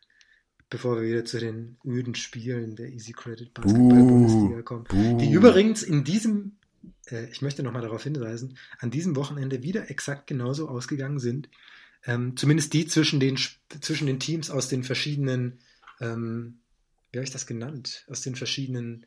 [0.69, 4.85] bevor wir wieder zu den öden Spielen der Easy Credit Basketball Bundesliga kommen.
[4.85, 5.17] buh.
[5.17, 6.53] Die übrigens in diesem,
[7.07, 11.49] äh, ich möchte nochmal darauf hinweisen, an diesem Wochenende wieder exakt genauso ausgegangen sind.
[12.05, 13.37] Ähm, zumindest die zwischen den,
[13.81, 15.59] zwischen den Teams aus den verschiedenen,
[16.01, 16.59] ähm,
[17.11, 19.05] wie habe ich das genannt, aus den verschiedenen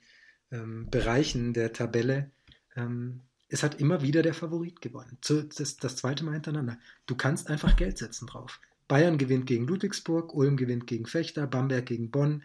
[0.51, 2.30] ähm, Bereichen der Tabelle.
[2.74, 5.18] Ähm, es hat immer wieder der Favorit gewonnen.
[5.20, 6.78] Zu, das, das zweite Mal hintereinander.
[7.07, 8.61] Du kannst einfach Geld setzen drauf.
[8.88, 12.42] Bayern gewinnt gegen Ludwigsburg, Ulm gewinnt gegen Fechter, Bamberg gegen Bonn,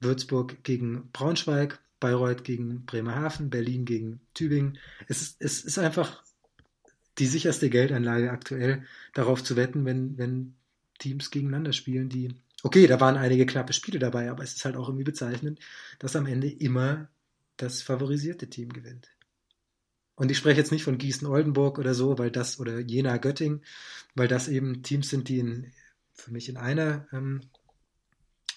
[0.00, 4.78] Würzburg gegen Braunschweig, Bayreuth gegen Bremerhaven, Berlin gegen Tübingen.
[5.08, 6.22] Es es ist einfach
[7.18, 10.54] die sicherste Geldanlage aktuell, darauf zu wetten, wenn, wenn
[10.98, 14.76] Teams gegeneinander spielen, die, okay, da waren einige knappe Spiele dabei, aber es ist halt
[14.76, 15.60] auch irgendwie bezeichnend,
[15.98, 17.08] dass am Ende immer
[17.56, 19.10] das favorisierte Team gewinnt.
[20.14, 23.62] Und ich spreche jetzt nicht von Gießen-Oldenburg oder so, weil das, oder Jena-Göttingen,
[24.14, 25.72] weil das eben Teams sind, die in,
[26.14, 27.42] für mich in einer ähm,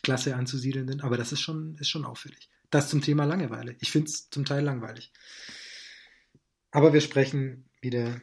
[0.04, 2.50] Klasse anzusiedeln sind, aber das ist schon, ist schon auffällig.
[2.70, 3.76] Das zum Thema Langeweile.
[3.80, 5.12] Ich finde es zum Teil langweilig.
[6.72, 8.22] Aber wir sprechen wieder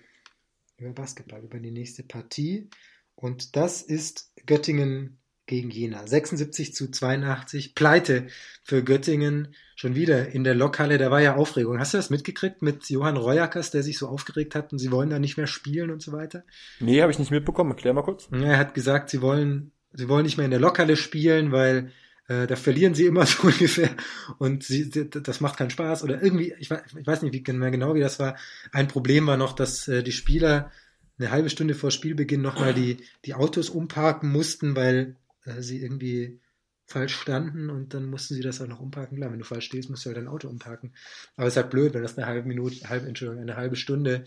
[0.79, 2.69] über Basketball, über die nächste Partie.
[3.15, 6.07] Und das ist Göttingen gegen Jena.
[6.07, 7.75] 76 zu 82.
[7.75, 8.27] Pleite
[8.63, 9.55] für Göttingen.
[9.77, 10.99] Schon wieder in der Lokhalle.
[10.99, 11.79] Da war ja Aufregung.
[11.79, 15.11] Hast du das mitgekriegt mit Johann Reuerkers, der sich so aufgeregt hat und sie wollen
[15.11, 16.45] da nicht mehr spielen und so weiter?
[16.81, 17.71] Nee, habe ich nicht mitbekommen.
[17.71, 18.29] Erklär mal kurz.
[18.33, 21.93] Er hat gesagt, sie wollen, sie wollen nicht mehr in der Lokhalle spielen, weil
[22.29, 23.91] äh, da verlieren sie immer so ungefähr
[24.39, 27.95] und sie, das macht keinen Spaß oder irgendwie, ich weiß, ich weiß nicht wie, genau,
[27.95, 28.37] wie das war.
[28.73, 30.71] Ein Problem war noch, dass äh, die Spieler
[31.19, 36.41] eine halbe Stunde vor Spielbeginn nochmal die, die Autos umparken mussten, weil äh, sie irgendwie
[36.85, 39.17] falsch standen und dann mussten sie das auch noch umparken.
[39.17, 40.95] Klar, wenn du falsch stehst, musst du halt dein Auto umparken.
[41.37, 44.25] Aber es ist halt blöd, wenn das eine halbe Minute, halbe, Entschuldigung, eine halbe Stunde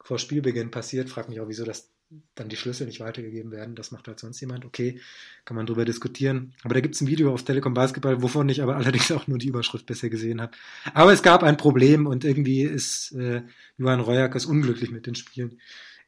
[0.00, 1.10] vor Spielbeginn passiert.
[1.10, 1.90] Frag mich auch, wieso das
[2.34, 3.74] dann die Schlüssel nicht weitergegeben werden.
[3.74, 4.64] Das macht halt sonst jemand.
[4.64, 5.00] Okay,
[5.44, 6.54] kann man drüber diskutieren.
[6.62, 9.48] Aber da gibt's ein Video auf Telekom Basketball, wovon ich aber allerdings auch nur die
[9.48, 10.52] Überschrift bisher gesehen habe.
[10.94, 13.42] Aber es gab ein Problem und irgendwie ist äh,
[13.76, 15.60] Johann Reuerkers unglücklich mit den Spielen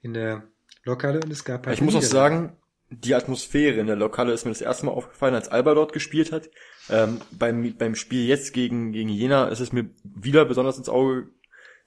[0.03, 0.45] in der
[0.85, 2.57] Lokale und es gab halt Ich muss auch sagen,
[2.89, 6.33] die Atmosphäre in der Lokale ist mir das erste Mal aufgefallen, als Alba dort gespielt
[6.33, 6.51] hat.
[6.89, 11.29] Ähm, beim, beim Spiel jetzt gegen, gegen Jena ist es mir wieder besonders ins Auge,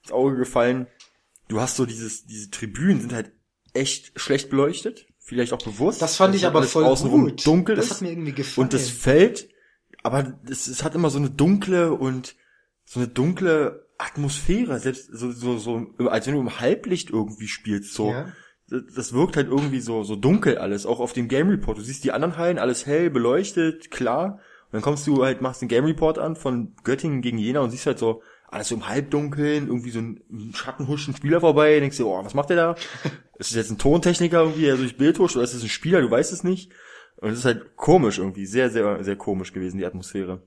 [0.02, 0.86] ins Auge gefallen.
[1.48, 3.32] Du hast so dieses, diese Tribünen sind halt
[3.74, 5.06] echt schlecht beleuchtet.
[5.18, 6.02] Vielleicht auch bewusst.
[6.02, 7.46] Das fand ich aber voll gut.
[7.46, 7.92] dunkel das ist.
[7.92, 8.66] hat mir irgendwie gefallen.
[8.66, 9.48] Und das Feld,
[10.02, 12.36] aber es, es hat immer so eine dunkle und
[12.84, 17.94] so eine dunkle Atmosphäre, selbst so, so, so, als wenn du im Halblicht irgendwie spielst,
[17.94, 18.10] so.
[18.10, 18.32] Ja.
[18.68, 21.76] Das wirkt halt irgendwie so, so dunkel alles, auch auf dem Game Report.
[21.76, 24.40] Du siehst die anderen Hallen, alles hell, beleuchtet, klar.
[24.64, 27.70] Und dann kommst du halt, machst den Game Report an von Göttingen gegen Jena und
[27.70, 28.22] siehst halt so
[28.54, 32.24] alles so im Halbdunkeln, irgendwie so ein Schatten huscht ein Spieler vorbei, denkst du, oh,
[32.24, 32.74] was macht der da?
[33.38, 36.00] ist es jetzt ein Tontechniker irgendwie, der durch Bild huscht, oder ist es ein Spieler,
[36.00, 36.72] du weißt es nicht.
[37.16, 40.42] Und es ist halt komisch irgendwie, sehr, sehr, sehr komisch gewesen, die Atmosphäre.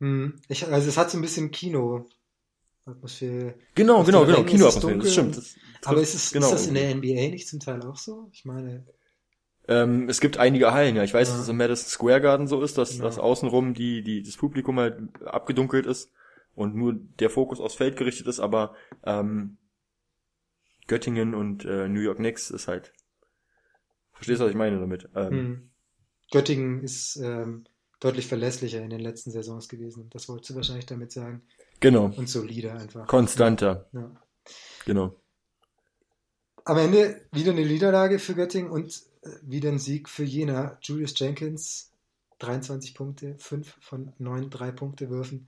[0.00, 0.40] Hm.
[0.48, 2.06] Ich, also es hat so ein bisschen Kino.
[2.86, 3.54] Atmosphäre.
[3.74, 5.36] Genau, genau, genau, Kinoatmosphäre, dunkel das stimmt.
[5.36, 6.46] Das Aber ist es, genau.
[6.46, 8.28] ist das in der NBA nicht zum Teil auch so?
[8.32, 8.86] Ich meine,
[9.68, 11.04] Ähm, es gibt einige Hallen, ja.
[11.04, 11.34] Ich weiß, Ja.
[11.34, 13.04] dass es im Madison Square Garden so ist, dass, Genau.
[13.04, 16.10] dass außenrum die, die, das Publikum halt abgedunkelt ist
[16.54, 18.74] und nur der Fokus aufs Feld gerichtet ist, aber
[19.04, 19.58] ähm,
[20.86, 22.92] Göttingen und äh, New York Knicks ist halt.
[24.12, 25.08] Verstehst du, was ich meine damit?
[25.14, 25.70] Ähm, hm.
[26.30, 27.64] Göttingen ist ähm,
[28.00, 30.10] deutlich verlässlicher in den letzten Saisons gewesen.
[30.10, 31.42] Das wolltest du wahrscheinlich damit sagen.
[31.80, 32.12] Genau.
[32.16, 33.06] Und solider einfach.
[33.06, 33.88] Konstanter.
[33.92, 34.10] Ja.
[34.84, 35.14] Genau.
[36.64, 40.78] Am Ende wieder eine Niederlage für Göttingen und äh, wieder ein Sieg für Jena.
[40.82, 41.92] Julius Jenkins,
[42.38, 45.46] 23 Punkte, 5 von 9 3-Punkte-Würfen.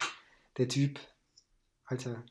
[0.59, 1.00] Der Typ,
[1.86, 2.24] Alter,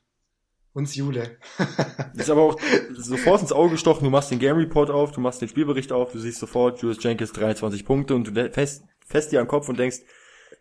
[0.73, 1.37] uns Jule.
[2.15, 2.59] Ist aber auch
[2.93, 6.11] sofort ins Auge gestochen, du machst den Game Report auf, du machst den Spielbericht auf,
[6.11, 9.79] du siehst sofort Julius Jenkins 23 Punkte und du fest, fest dir am Kopf und
[9.79, 9.99] denkst,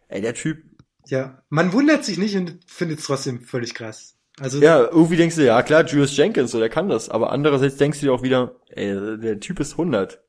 [0.08, 0.62] ey, der Typ,
[1.06, 4.16] ja, man wundert sich nicht und findet es trotzdem völlig krass.
[4.38, 7.76] Also, ja, irgendwie denkst du, ja klar, Julius Jenkins, so, der kann das, aber andererseits
[7.76, 10.22] denkst du dir auch wieder, ey, der Typ ist 100.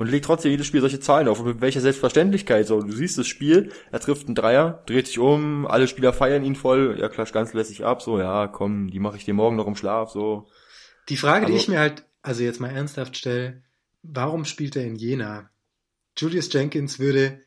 [0.00, 1.40] Und legt trotzdem jedes Spiel solche Zahlen auf.
[1.40, 5.18] Und mit welcher Selbstverständlichkeit, so, du siehst das Spiel, er trifft einen Dreier, dreht sich
[5.18, 8.98] um, alle Spieler feiern ihn voll, er klatscht ganz lässig ab, so, ja, komm, die
[8.98, 10.48] mache ich dir morgen noch im Schlaf, so.
[11.10, 13.62] die Frage, die Also- ich mir halt, also jetzt mal ernsthaft stelle,
[14.02, 15.50] warum spielt er in Jena?
[16.16, 17.42] Julius Jenkins würde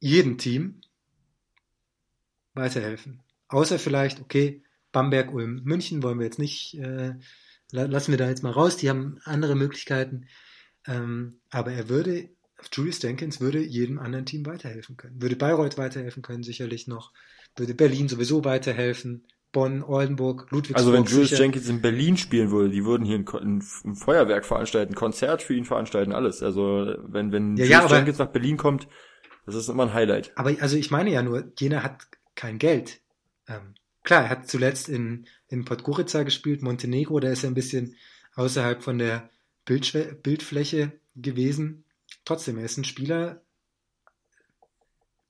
[0.00, 0.82] jedem Team
[2.54, 3.22] weiterhelfen.
[3.48, 7.14] Außer vielleicht, okay, Bamberg, Ulm, München wollen wir jetzt nicht, äh,
[7.72, 10.26] la- lassen wir da jetzt mal raus, die haben andere Möglichkeiten.
[10.88, 12.30] Ähm, aber er würde,
[12.72, 15.20] Julius Jenkins würde jedem anderen Team weiterhelfen können.
[15.20, 17.12] Würde Bayreuth weiterhelfen können, sicherlich noch.
[17.56, 19.26] Würde Berlin sowieso weiterhelfen.
[19.52, 20.76] Bonn, Oldenburg, Ludwigsburg.
[20.76, 21.42] Also wenn Julius sicher.
[21.42, 25.42] Jenkins in Berlin spielen würde, die würden hier ein, ein, ein Feuerwerk veranstalten, ein Konzert
[25.42, 26.42] für ihn veranstalten, alles.
[26.42, 28.88] Also wenn, wenn Ja, Julius ja, Jenkins nach Berlin kommt,
[29.46, 30.32] das ist immer ein Highlight.
[30.36, 33.00] Aber also ich meine ja nur, Jena hat kein Geld.
[33.48, 33.74] Ähm,
[34.04, 37.96] klar, er hat zuletzt in, in Podgorica gespielt, Montenegro, da ist er ein bisschen
[38.34, 39.30] außerhalb von der
[39.68, 41.84] Bildschwe Bildfläche gewesen.
[42.24, 43.42] Trotzdem, er ist ein Spieler.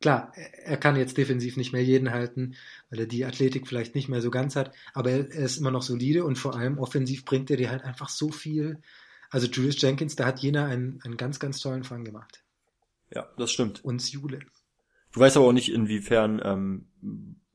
[0.01, 2.55] Klar, er kann jetzt defensiv nicht mehr jeden halten,
[2.89, 5.83] weil er die Athletik vielleicht nicht mehr so ganz hat, aber er, ist immer noch
[5.83, 8.81] solide und vor allem offensiv bringt er dir halt einfach so viel.
[9.29, 12.45] Also Julius Jenkins, da hat Jena einen, einen ganz, ganz tollen Fang gemacht.
[13.13, 13.85] Ja, das stimmt.
[13.85, 14.39] Uns Jule.
[15.13, 16.87] Du weißt aber auch nicht, inwiefern ähm,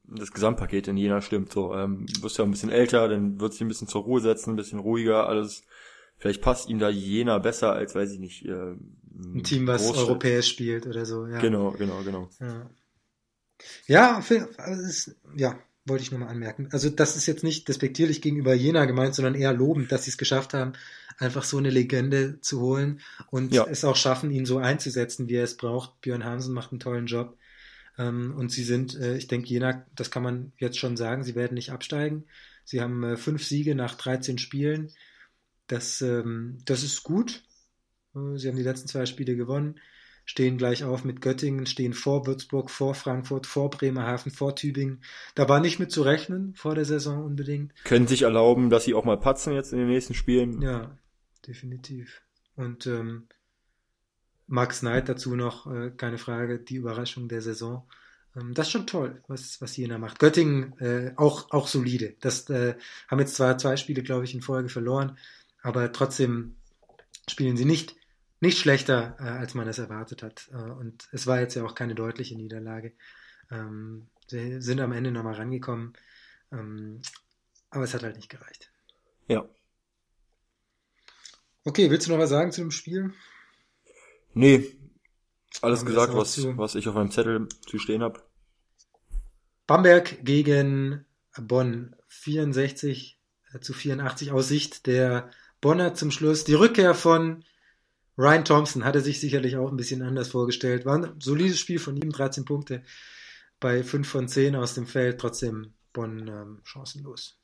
[0.04, 1.54] das Gesamtpaket in Jena stimmt.
[1.54, 4.20] So, ähm, du wirst ja ein bisschen älter, dann wird sich ein bisschen zur Ruhe
[4.20, 5.64] setzen, ein bisschen ruhiger, alles.
[6.24, 10.08] Vielleicht passt ihm da Jena besser als, weiß ich nicht, äh, Ein Team, was Großstadt.
[10.08, 11.28] europäisch spielt oder so.
[11.28, 11.40] Ja.
[11.40, 12.30] Genau, genau, genau.
[12.40, 12.70] Ja,
[13.88, 16.70] ja, für, also ist, ja wollte ich nur mal anmerken.
[16.72, 20.18] Also das ist jetzt nicht despektierlich gegenüber Jena gemeint, sondern eher lobend, dass sie es
[20.18, 20.72] geschafft haben,
[21.18, 23.68] einfach so eine Legende zu holen und Ja.
[23.70, 26.00] es auch schaffen, ihn so einzusetzen, wie er es braucht.
[26.00, 27.38] Björn Hansen macht einen tollen Job.
[27.98, 31.36] Ähm, und sie sind, äh, ich denke, Jena, das kann man jetzt schon sagen, sie
[31.36, 32.24] werden nicht absteigen.
[32.64, 34.90] Sie haben äh, fünf Siege nach 13 Spielen.
[35.68, 37.44] Das, ähm, das ist gut.
[38.16, 39.80] Äh, Sie haben die letzten zwei Spiele gewonnen
[40.26, 45.04] stehen gleich auf mit Göttingen, stehen vor Würzburg, vor Frankfurt, vor Bremerhaven, vor Tübingen.
[45.36, 47.74] Da war nicht mit zu rechnen vor der Saison unbedingt.
[47.84, 50.62] Können sich erlauben, dass sie auch mal patzen jetzt in den nächsten Spielen.
[50.62, 50.98] Ja,
[51.48, 52.22] definitiv.
[52.56, 53.28] Und ähm,
[54.48, 57.88] Max Knight dazu noch, äh, keine Frage, die Überraschung der Saison.
[58.36, 60.20] Ähm, das ist schon toll, was, was Jena macht.
[60.20, 62.16] Göttingen äh, auch, auch solide.
[62.22, 62.76] Das äh,
[63.08, 65.18] haben jetzt zwar zwei Spiele, glaube ich, in Folge verloren,
[65.64, 66.56] aber trotzdem
[67.28, 67.96] spielen sie nicht
[68.40, 70.50] nicht schlechter, äh, als man es erwartet hat.
[70.52, 72.92] Äh, und es war jetzt ja auch keine deutliche Niederlage.
[73.50, 75.94] Ähm, sie sind am Ende nochmal rangekommen,
[76.52, 77.02] ähm,
[77.70, 78.70] aber es hat halt nicht gereicht.
[79.30, 79.48] Ja.
[81.64, 83.14] Okay, willst du noch was sagen zu dem Spiel?
[84.34, 84.66] Nee,
[85.62, 88.22] alles gesagt, was, zu- was ich auf meinem Zettel zu stehen habe.
[89.68, 91.06] Bamberg gegen
[91.40, 93.18] Bonn 64
[93.54, 95.32] äh, zu 84 aus Sicht der
[95.64, 96.44] Bonner zum Schluss.
[96.44, 97.46] Die Rückkehr von
[98.18, 100.86] Ryan Thompson hatte sich sicherlich auch ein bisschen anders vorgestellt.
[100.86, 102.84] War ein solides Spiel von ihm, 13 Punkte
[103.62, 107.40] bei 5 von 10 aus dem Feld, trotzdem Bonn ähm, chancenlos.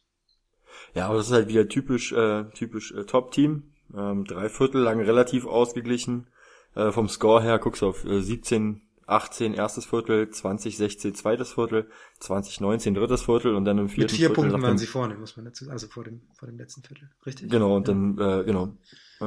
[0.94, 3.72] Ja, aber das ist halt wieder typisch, äh, typisch äh, Top-Team.
[3.96, 6.28] Ähm, drei Viertel lang relativ ausgeglichen.
[6.76, 11.54] Äh, vom Score her guckst du auf äh, 17, 18 erstes Viertel, 20, 16 zweites
[11.54, 11.90] Viertel,
[12.20, 15.16] 20, 19 drittes Viertel und dann im vierten Mit vier Viertel Punkten waren sie vorne,
[15.16, 17.50] muss man dazu, also vor dem, vor dem letzten Viertel, richtig?
[17.50, 18.78] Genau, und dann, äh, genau.
[19.22, 19.26] Äh,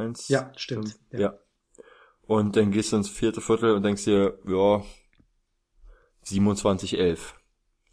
[0.00, 0.28] eins.
[0.28, 1.20] Ja, stimmt, fünf, ja.
[1.20, 1.38] Ja.
[2.22, 4.82] Und dann gehst du ins vierte Viertel und denkst dir, ja,
[6.22, 7.34] 27, 11.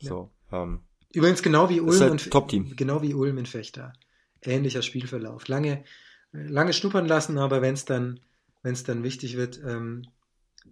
[0.01, 2.75] So, ähm, Übrigens genau wie Ulm halt und Top-Team.
[2.75, 3.93] genau wie Ulm in Fechter.
[4.41, 5.47] Ähnlicher Spielverlauf.
[5.47, 5.83] Lange,
[6.31, 8.19] lange schnuppern lassen, aber wenn es dann,
[8.61, 10.03] wenn es dann wichtig wird, ähm,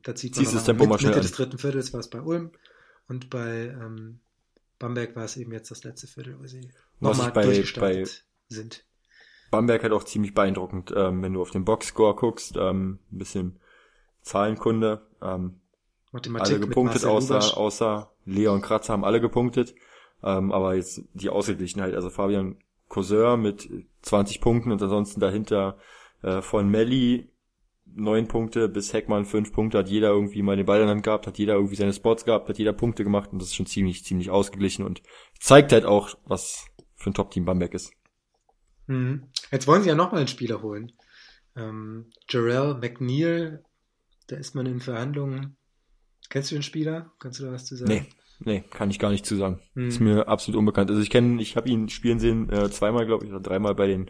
[0.03, 1.23] da zieht man Ziehst das nochmal Tempo mit, mal schnell Mitte an.
[1.23, 2.51] des dritten Viertels war es bei Ulm
[3.07, 4.19] und bei ähm,
[4.79, 6.69] Bamberg war es eben jetzt das letzte Viertel, wo sie
[6.99, 8.83] nochmal ich bei- durchgestartet sind.
[9.49, 13.59] Bamberg halt auch ziemlich beeindruckend, ähm, wenn du auf den Boxscore guckst, ähm, ein bisschen
[14.21, 15.61] Zahlenkunde, ähm,
[16.11, 19.73] Mathematik alle gepunktet, außer, außer Leon Kratzer haben alle gepunktet,
[20.23, 22.57] ähm, aber jetzt die Ausgeglichenheit, also Fabian
[22.89, 23.69] Cousin mit
[24.01, 25.77] 20 Punkten und ansonsten dahinter
[26.23, 27.29] äh, von Melli
[27.95, 31.03] neun Punkte bis Heckmann fünf Punkte, hat jeder irgendwie mal den Ball in der Hand
[31.03, 33.65] gehabt, hat jeder irgendwie seine Spots gehabt, hat jeder Punkte gemacht und das ist schon
[33.65, 35.01] ziemlich, ziemlich ausgeglichen und
[35.39, 36.65] zeigt halt auch, was
[36.95, 37.91] für ein Top-Team Bamberg ist.
[38.87, 39.27] Mhm.
[39.51, 40.91] Jetzt wollen sie ja nochmal einen Spieler holen.
[41.55, 43.63] Ähm, Jarrell McNeil,
[44.27, 45.57] da ist man in Verhandlungen.
[46.29, 47.13] Kennst du den Spieler?
[47.19, 47.91] Kannst du da was zu sagen?
[47.91, 48.05] Nee,
[48.39, 49.61] nee, kann ich gar nicht zu sagen.
[49.73, 49.87] Hm.
[49.87, 50.89] Ist mir absolut unbekannt.
[50.89, 53.87] Also ich kenne, ich habe ihn spielen sehen, äh, zweimal, glaube ich, oder dreimal bei
[53.87, 54.09] den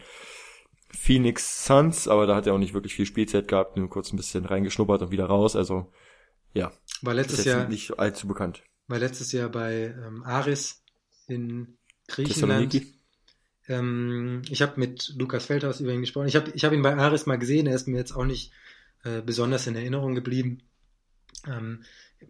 [0.89, 4.17] Phoenix Suns, aber da hat er auch nicht wirklich viel Spielzeit gehabt, nur kurz ein
[4.17, 5.55] bisschen reingeschnuppert und wieder raus.
[5.55, 5.91] Also
[6.53, 6.71] ja,
[7.01, 8.63] War letztes Jahr, nicht allzu bekannt.
[8.87, 10.83] war letztes Jahr bei ähm, Aris
[11.27, 11.77] in
[12.07, 12.81] Griechenland.
[13.67, 16.27] Ähm, ich habe mit Lukas Feldhaus über ihn gesprochen.
[16.27, 17.67] Ich habe ich hab ihn bei Aris mal gesehen.
[17.67, 18.51] Er ist mir jetzt auch nicht
[19.03, 20.63] äh, besonders in Erinnerung geblieben.
[21.45, 21.83] Ähm,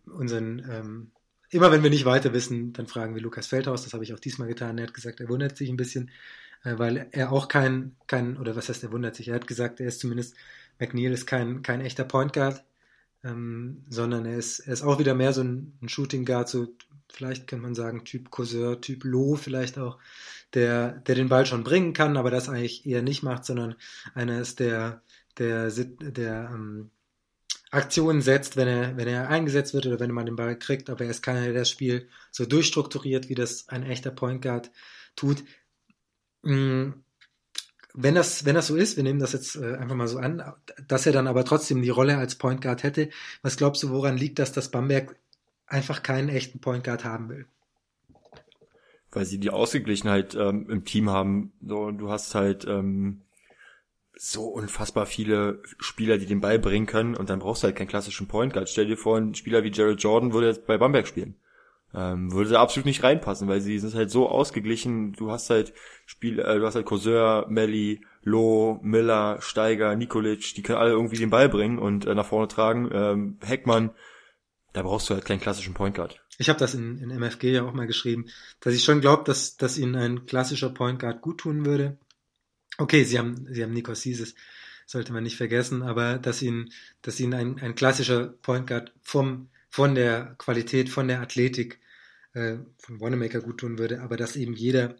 [0.05, 1.12] unseren, ähm,
[1.51, 3.84] immer wenn wir nicht weiter wissen, dann fragen wir Lukas Feldhaus.
[3.84, 4.78] Das habe ich auch diesmal getan.
[4.80, 6.10] Er hat gesagt, er wundert sich ein bisschen,
[6.64, 9.30] weil er auch kein, kein, oder was heißt, er wundert sich.
[9.30, 10.36] Er hat gesagt, er ist zumindest,
[10.80, 12.64] McNeil ist kein, kein echter Point Guard,
[13.24, 16.68] ähm, sondern er ist, er ist auch wieder mehr so ein, ein Shooting Guard, so
[17.10, 19.99] vielleicht kann man sagen, Typ Cousin, Typ Loh vielleicht auch,
[20.53, 23.76] der, der den Ball schon bringen kann, aber das eigentlich eher nicht macht, sondern
[24.16, 25.01] einer ist, der,
[25.38, 26.91] der, sit- der ähm,
[27.72, 31.05] Aktionen setzt, wenn er, wenn er eingesetzt wird oder wenn man den Ball kriegt, aber
[31.05, 34.72] er ist keiner, der das Spiel so durchstrukturiert, wie das ein echter Point Guard
[35.16, 35.43] tut.
[36.43, 37.03] Mm,
[37.93, 40.41] Wenn das, wenn das so ist, wir nehmen das jetzt äh, einfach mal so an,
[40.88, 43.09] dass er dann aber trotzdem die Rolle als Point Guard hätte,
[43.41, 45.15] was glaubst du, woran liegt das, dass Bamberg
[45.67, 47.45] einfach keinen echten Point Guard haben will?
[49.11, 51.53] weil sie die Ausgeglichenheit ähm, im Team haben.
[51.65, 53.21] So, du hast halt ähm,
[54.17, 57.88] so unfassbar viele Spieler, die den Ball bringen können und dann brauchst du halt keinen
[57.88, 58.69] klassischen Point Guard.
[58.69, 61.35] Stell dir vor, ein Spieler wie Jared Jordan würde jetzt bei Bamberg spielen.
[61.93, 65.13] Ähm, würde absolut nicht reinpassen, weil sie sind halt so ausgeglichen.
[65.13, 65.73] Du hast halt
[66.05, 71.17] Spiel, äh, du hast halt Cousin, Melli, Loh, Miller, Steiger, Nikolic, die können alle irgendwie
[71.17, 72.89] den Ball bringen und äh, nach vorne tragen.
[72.91, 73.91] Ähm, Heckmann,
[74.73, 76.21] da brauchst du halt keinen klassischen Point Guard.
[76.38, 78.25] Ich habe das in, in MFG ja auch mal geschrieben,
[78.59, 81.97] dass ich schon glaube, dass, dass ihnen ein klassischer Point Guard gut tun würde.
[82.77, 84.35] Okay, sie haben, sie haben Nikos Sisis,
[84.85, 86.71] sollte man nicht vergessen, aber dass ihnen,
[87.01, 91.80] dass ihnen ein, ein klassischer Point Guard vom, von der Qualität, von der Athletik
[92.34, 94.95] äh, von Wanamaker gut tun würde, aber dass eben jeder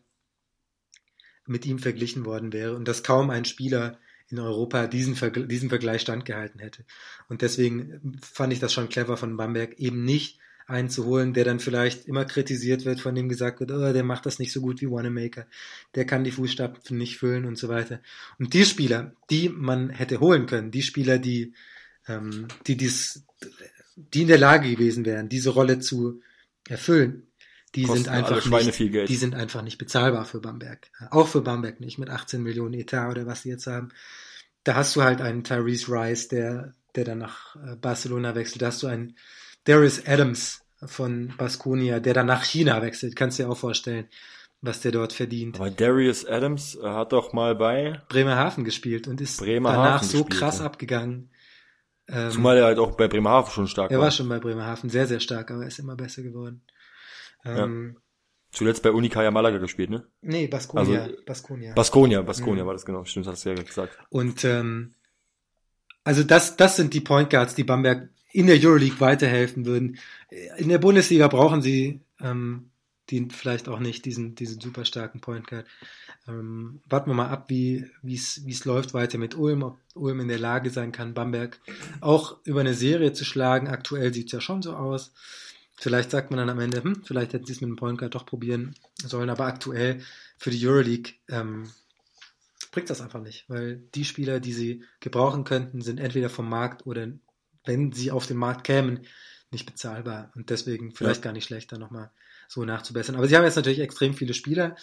[1.48, 3.98] mit ihm verglichen worden wäre und dass kaum ein Spieler
[4.30, 6.86] in Europa diesen, Vergl diesen Vergleich standgehalten hätte.
[7.28, 11.44] Und deswegen fand ich das schon clever von Bamberg, eben nicht einen zu holen, der
[11.44, 14.62] dann vielleicht immer kritisiert wird, von dem gesagt wird, oh, der macht das nicht so
[14.62, 15.48] gut wie Wanamaker,
[15.96, 18.00] der kann die Fußstapfen nicht füllen und so weiter.
[18.38, 21.56] Und die Spieler, die man hätte holen können, die Spieler, die,
[22.08, 23.26] ähm, die dies,
[23.98, 26.22] die in der Lage gewesen wären, diese Rolle zu
[26.70, 27.24] erfüllen,
[27.76, 28.80] die Kosten sind einfach nicht,
[29.10, 30.90] die sind einfach nicht bezahlbar für Bamberg.
[31.12, 33.90] Auch für Bamberg nicht mit 18 Millionen Etat oder was sie jetzt haben.
[34.64, 38.62] Da hast du halt einen Tyrese Rice, der, der dann nach äh, Barcelona wechselt.
[38.62, 39.16] Da hast du einen
[39.66, 43.16] Darius Adams von Baskonia, der dann nach China wechselt.
[43.16, 44.08] Kannst dir auch vorstellen,
[44.62, 45.58] was der dort verdient.
[45.58, 50.24] Aber Darius Adams äh, hat doch mal bei, Bremerhaven gespielt und ist Bremerhaven danach so
[50.24, 50.66] gespielt, krass ja.
[50.66, 51.30] abgegangen.
[52.10, 54.06] Ähm, zumal er halt auch bei Bremerhaven schon stark er war.
[54.06, 56.62] war schon bei Bremerhaven sehr, sehr stark, aber er ist immer besser geworden.
[57.44, 57.98] Ähm,
[58.52, 60.08] Zuletzt bei Unica Malaga gespielt, ne?
[60.22, 61.04] Nee, Baskonia.
[61.04, 61.74] Also, Baskonia.
[61.74, 62.68] Baskonia, Baskonia Mhm.
[62.68, 63.04] war das genau.
[63.04, 63.98] Stimmt, hast du ja gesagt.
[64.10, 64.96] Und ähm,
[66.04, 69.98] also das, das sind die Point Guards, die Bamberg in der Euroleague weiterhelfen würden.
[70.58, 72.72] In der Bundesliga brauchen sie ähm,
[73.10, 75.66] die vielleicht auch nicht diesen, diesen super starken Point Guard.
[76.28, 80.40] Ähm, warten wir mal ab, wie es läuft weiter mit Ulm, ob Ulm in der
[80.40, 81.60] Lage sein kann, Bamberg
[82.02, 83.68] auch über eine Serie zu schlagen.
[83.68, 85.14] Aktuell sieht es ja schon so aus.
[85.80, 88.16] Vielleicht sagt man dann am Ende, hm, vielleicht hätten sie es mit dem Point Guard
[88.16, 90.02] doch probieren sollen, aber aktuell
[90.38, 91.70] für die Euroleague ähm,
[92.72, 96.86] bringt das einfach nicht, weil die Spieler, die sie gebrauchen könnten, sind entweder vom Markt
[96.88, 97.08] oder
[97.64, 99.06] wenn sie auf den Markt kämen,
[99.52, 101.26] nicht bezahlbar und deswegen vielleicht Ja.
[101.26, 102.12] gar nicht schlecht, da nochmal
[102.48, 103.16] so nachzubessern.
[103.16, 104.76] Aber sie haben jetzt natürlich extrem viele Spieler.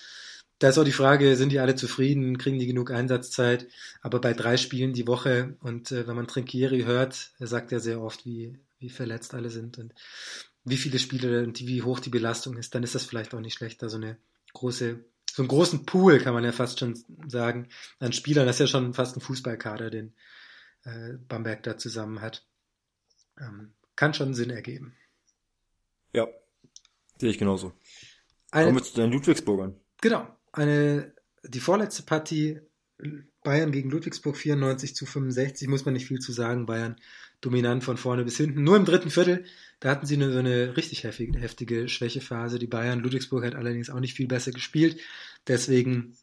[0.59, 3.67] Da ist auch die Frage, sind die alle zufrieden, kriegen die genug Einsatzzeit?
[4.03, 7.81] Aber bei drei Spielen die Woche und äh, wenn man Trinkieri hört, er sagt ja
[7.81, 9.93] sehr oft, wie, wie verletzt alle sind und
[10.65, 13.55] wie viele Spiele und wie hoch die Belastung ist, dann ist das vielleicht auch nicht
[13.55, 14.17] schlecht, da so eine
[14.55, 18.47] große, so einen großen Pool, kann man ja fast schon sagen, an Spielern.
[18.47, 20.15] Das ist ja schon fast ein Fußballkader, den
[20.85, 22.47] äh, Bamberg da zusammen hat.
[23.39, 24.95] Ähm, kann schon Sinn ergeben.
[26.13, 26.29] Ja,
[27.19, 27.73] sehe ich genauso.
[28.51, 29.75] Eine, Kommen wir zu den Ludwigsburgern.
[30.01, 31.13] Genau, eine,
[31.43, 32.61] die vorletzte Partie
[33.43, 36.67] Bayern gegen Ludwigsburg 94 zu 65, muss man nicht viel zu sagen.
[36.67, 36.97] Bayern
[37.41, 38.63] dominant von vorne bis hinten.
[38.65, 39.45] Nur im dritten Viertel,
[39.81, 42.59] da hatten sie eine, so eine richtig heftige, heftige Schwächephase.
[42.59, 45.01] Die Bayern, Ludwigsburg hat allerdings auch nicht viel besser gespielt.
[45.47, 46.17] Deswegen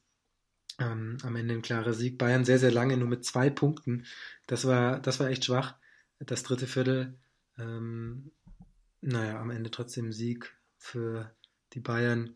[0.79, 2.17] ähm, am Ende ein klarer Sieg.
[2.17, 4.05] Bayern sehr, sehr lange nur mit zwei Punkten.
[4.47, 5.75] Das war, das war echt schwach.
[6.19, 7.19] Das dritte Viertel.
[7.57, 8.31] Ähm,
[9.01, 11.31] naja, am Ende trotzdem Sieg für
[11.73, 12.35] die Bayern.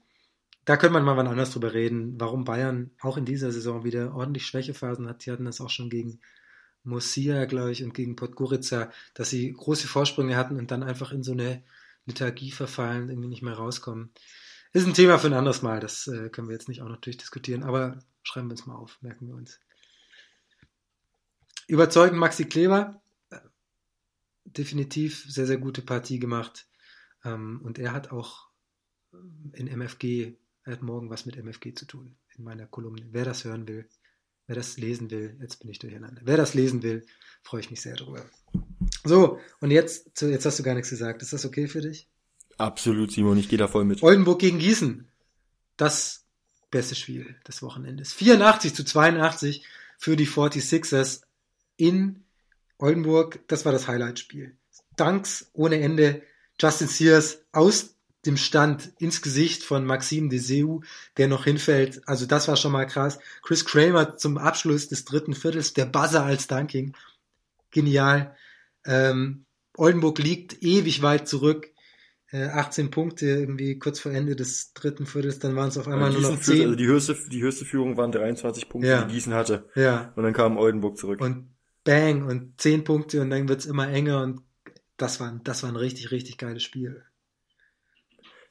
[0.66, 4.16] Da könnte man mal wann anders drüber reden, warum Bayern auch in dieser Saison wieder
[4.16, 5.26] ordentlich Schwächephasen hat.
[5.26, 6.20] Die hatten das auch schon gegen
[6.84, 11.24] Murcia, glaube ich, und gegen Podgorica, dass sie große Vorsprünge hatten und dann einfach in
[11.24, 11.64] so eine
[12.06, 14.12] Lethargie verfallen, irgendwie nicht mehr rauskommen.
[14.74, 17.02] Ist ein Thema für ein anderes Mal, das äh, können wir jetzt nicht auch noch
[17.02, 19.60] durchdiskutieren, aber schreiben wir uns mal auf, merken wir uns.
[21.68, 23.40] Überzeugend Maxi Kleber, äh,
[24.46, 26.68] definitiv sehr, sehr gute Partie gemacht.
[27.26, 28.48] Ähm, und er hat auch
[29.54, 33.08] in MFG, er hat morgen was mit MFG zu tun, in meiner Kolumne.
[33.12, 33.90] Wer das hören will,
[34.48, 36.22] wer das lesen will, jetzt bin ich durcheinander.
[36.24, 37.06] Wer das lesen will,
[37.44, 38.26] freue ich mich sehr drüber.
[39.04, 41.22] So, und jetzt, jetzt hast du gar nichts gesagt.
[41.22, 42.10] Ist das okay für dich?
[42.58, 44.02] Absolut, Simon, ich gehe da voll mit.
[44.02, 45.08] Oldenburg gegen Gießen.
[45.78, 46.26] Das
[46.72, 48.14] beste Spiel des Wochenendes.
[48.14, 49.66] 84 zu 82
[49.98, 51.22] für die 46ers
[51.78, 52.24] in
[52.78, 53.46] Oldenburg.
[53.48, 54.58] Das war das Highlight-Spiel.
[54.96, 56.24] Danks ohne Ende.
[56.60, 57.96] Justin Sears aus
[58.26, 60.80] dem Stand ins Gesicht von Maxim Deseu,
[61.18, 62.02] der noch hinfällt.
[62.08, 63.20] Also das war schon mal krass.
[63.44, 66.96] Chris Kramer zum Abschluss des dritten Viertels, der Buzzer als Dunking.
[67.72, 68.36] Genial.
[68.86, 69.46] Ähm,
[69.78, 71.70] Oldenburg liegt ewig weit zurück.
[72.32, 76.12] Äh, 18 Punkte irgendwie kurz vor Ende des dritten Viertels, dann waren es auf einmal
[76.12, 76.66] Ja, nur noch Gießen führte- 10.
[76.66, 79.04] Also die höchste, die höchste Führung waren 23 Punkte, Ja.
[79.04, 79.70] die Gießen hatte.
[79.76, 80.12] ja.
[80.16, 81.22] Und dann kam Oldenburg zurück.
[81.22, 81.50] Und
[81.84, 84.42] bang und 10 Punkte und dann wird's immer enger und
[84.98, 87.04] das war, das war ein richtig, richtig geiles Spiel.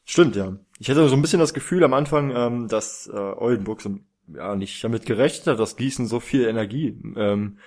[0.05, 0.59] Stimmt, ja.
[0.79, 4.55] Ich hatte so ein bisschen das Gefühl am Anfang, ähm, dass äh, Oldenburg so, ja,
[4.55, 7.59] nicht damit gerechnet hat, dass Gießen so viel Energie ähm,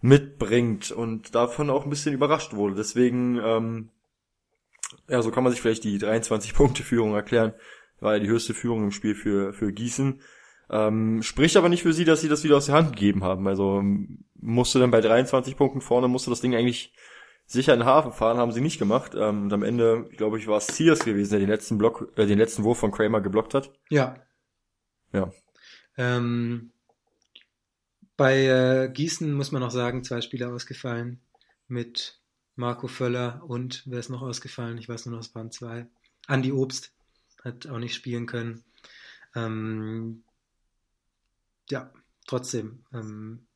[0.00, 2.74] mitbringt und davon auch ein bisschen überrascht wurde.
[2.74, 3.88] Deswegen, ähm,
[5.08, 7.54] ja, so kann man sich vielleicht die 23-Punkte-Führung erklären.
[8.00, 10.20] War ja die höchste Führung im Spiel für, für Gießen.
[10.70, 13.46] Ähm, spricht aber nicht für sie, dass sie das wieder aus der Hand gegeben haben.
[13.46, 13.82] Also
[14.40, 16.92] musste dann bei 23 Punkten vorne, musste das Ding eigentlich
[17.50, 19.14] sicher in den Hafen fahren, haben sie nicht gemacht.
[19.16, 22.26] Ähm, und am Ende, glaube ich, war es Sears gewesen, der den letzten Block, äh,
[22.26, 23.72] den letzten Wurf von Kramer geblockt hat.
[23.88, 24.14] Ja.
[25.12, 25.32] Ja.
[25.96, 26.70] Ähm,
[28.16, 31.20] bei äh, Gießen muss man noch sagen, zwei Spieler ausgefallen
[31.66, 32.20] mit
[32.54, 34.78] Marco Völler und wer ist noch ausgefallen?
[34.78, 35.88] Ich weiß nur noch, es waren zwei.
[36.28, 36.92] Andi Obst
[37.42, 38.62] hat auch nicht spielen können.
[39.34, 40.22] Ähm,
[41.68, 41.92] ja,
[42.26, 43.48] trotzdem ähm,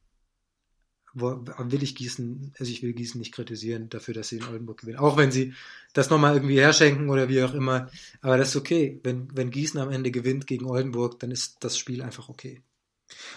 [1.15, 4.99] will ich Gießen, also ich will Gießen nicht kritisieren dafür, dass sie in Oldenburg gewinnen.
[4.99, 5.55] Auch wenn sie
[5.93, 7.89] das nochmal irgendwie herschenken oder wie auch immer.
[8.21, 9.01] Aber das ist okay.
[9.03, 12.63] Wenn, wenn Gießen am Ende gewinnt gegen Oldenburg, dann ist das Spiel einfach okay.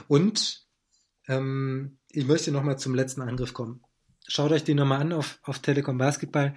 [0.07, 0.65] Und
[1.27, 3.81] ähm, ich möchte nochmal zum letzten Angriff kommen.
[4.27, 6.55] Schaut euch den nochmal an auf, auf Telekom Basketball.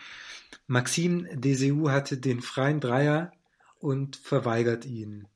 [0.67, 3.33] Maxim Deseu hatte den freien Dreier
[3.79, 5.27] und verweigert ihn.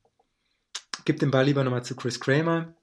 [1.05, 2.73] Gib den Ball lieber nochmal zu Chris Kramer.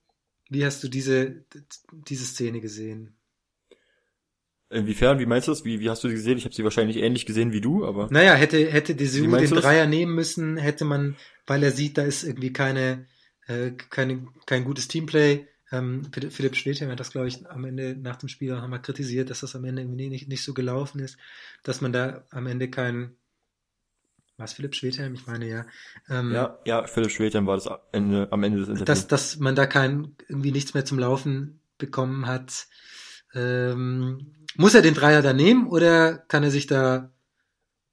[0.53, 1.45] Wie hast du diese,
[1.93, 3.17] diese Szene gesehen?
[4.71, 5.65] Inwiefern, wie meinst du das?
[5.65, 6.39] Wie, wie hast du sie gesehen?
[6.39, 9.49] Ich habe sie wahrscheinlich ähnlich gesehen wie du, aber Naja, hätte, hätte Deseu Wie den
[9.51, 9.65] du das?
[9.65, 13.07] Dreier nehmen müssen, hätte man, weil er sieht, da ist irgendwie keine,
[13.47, 15.47] äh, keine, kein gutes Teamplay.
[15.71, 19.31] Ähm, Philipp Schwedheim hat das, glaube ich, am Ende nach dem Spiel auch nochmal kritisiert,
[19.31, 21.17] dass das am Ende irgendwie nicht, nicht so gelaufen ist,
[21.63, 22.69] dass man da am Ende
[24.43, 25.15] kein, was Philipp Schwedheim?
[25.15, 25.65] Ich meine ja,
[26.09, 28.87] ähm, ja, ja, Philipp Schwedheim war das Ende, am Ende des Interviews.
[28.87, 32.67] dass, dass man da kein, irgendwie nichts mehr zum Laufen bekommen hat.
[33.35, 37.11] Ähm, muss er den Dreier da nehmen oder kann er sich da,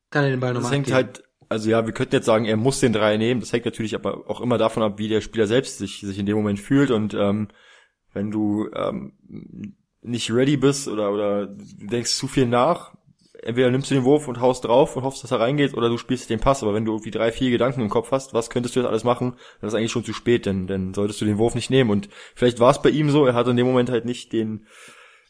[0.10, 1.08] kann er den Ball Das nochmal hängt abgeben?
[1.08, 3.40] halt, also ja, wir könnten jetzt sagen, er muss den Dreier nehmen.
[3.40, 6.26] Das hängt natürlich aber auch immer davon ab, wie der Spieler selbst sich, sich in
[6.26, 6.92] dem Moment fühlt.
[6.92, 7.48] Und ähm,
[8.14, 9.14] wenn du ähm,
[10.02, 12.94] nicht ready bist oder, oder du denkst zu viel nach,
[13.44, 15.98] entweder nimmst du den Wurf und haust drauf und hoffst, dass er reingeht, oder du
[15.98, 16.64] spielst den Pass.
[16.64, 19.04] Aber wenn du irgendwie drei, vier Gedanken im Kopf hast, was könntest du jetzt alles
[19.04, 21.90] machen, dann ist eigentlich schon zu spät, denn dann solltest du den Wurf nicht nehmen.
[21.90, 24.66] Und vielleicht war es bei ihm so, er hatte in dem Moment halt nicht den,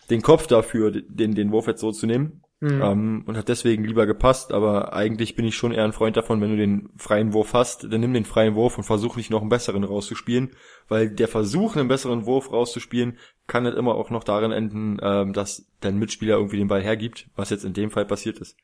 [0.10, 2.44] den Kopf dafür, den, den Wurf jetzt so zu nehmen.
[2.62, 2.82] Mhm.
[2.82, 6.42] Ähm, und hat deswegen lieber gepasst, aber eigentlich bin ich schon eher ein Freund davon,
[6.42, 9.40] wenn du den freien Wurf hast, dann nimm den freien Wurf und versuch nicht noch
[9.40, 10.52] einen besseren rauszuspielen,
[10.90, 15.32] weil der Versuch, einen besseren Wurf rauszuspielen, kann halt immer auch noch darin enden, ähm,
[15.32, 18.58] dass dein Mitspieler irgendwie den Ball hergibt, was jetzt in dem Fall passiert ist.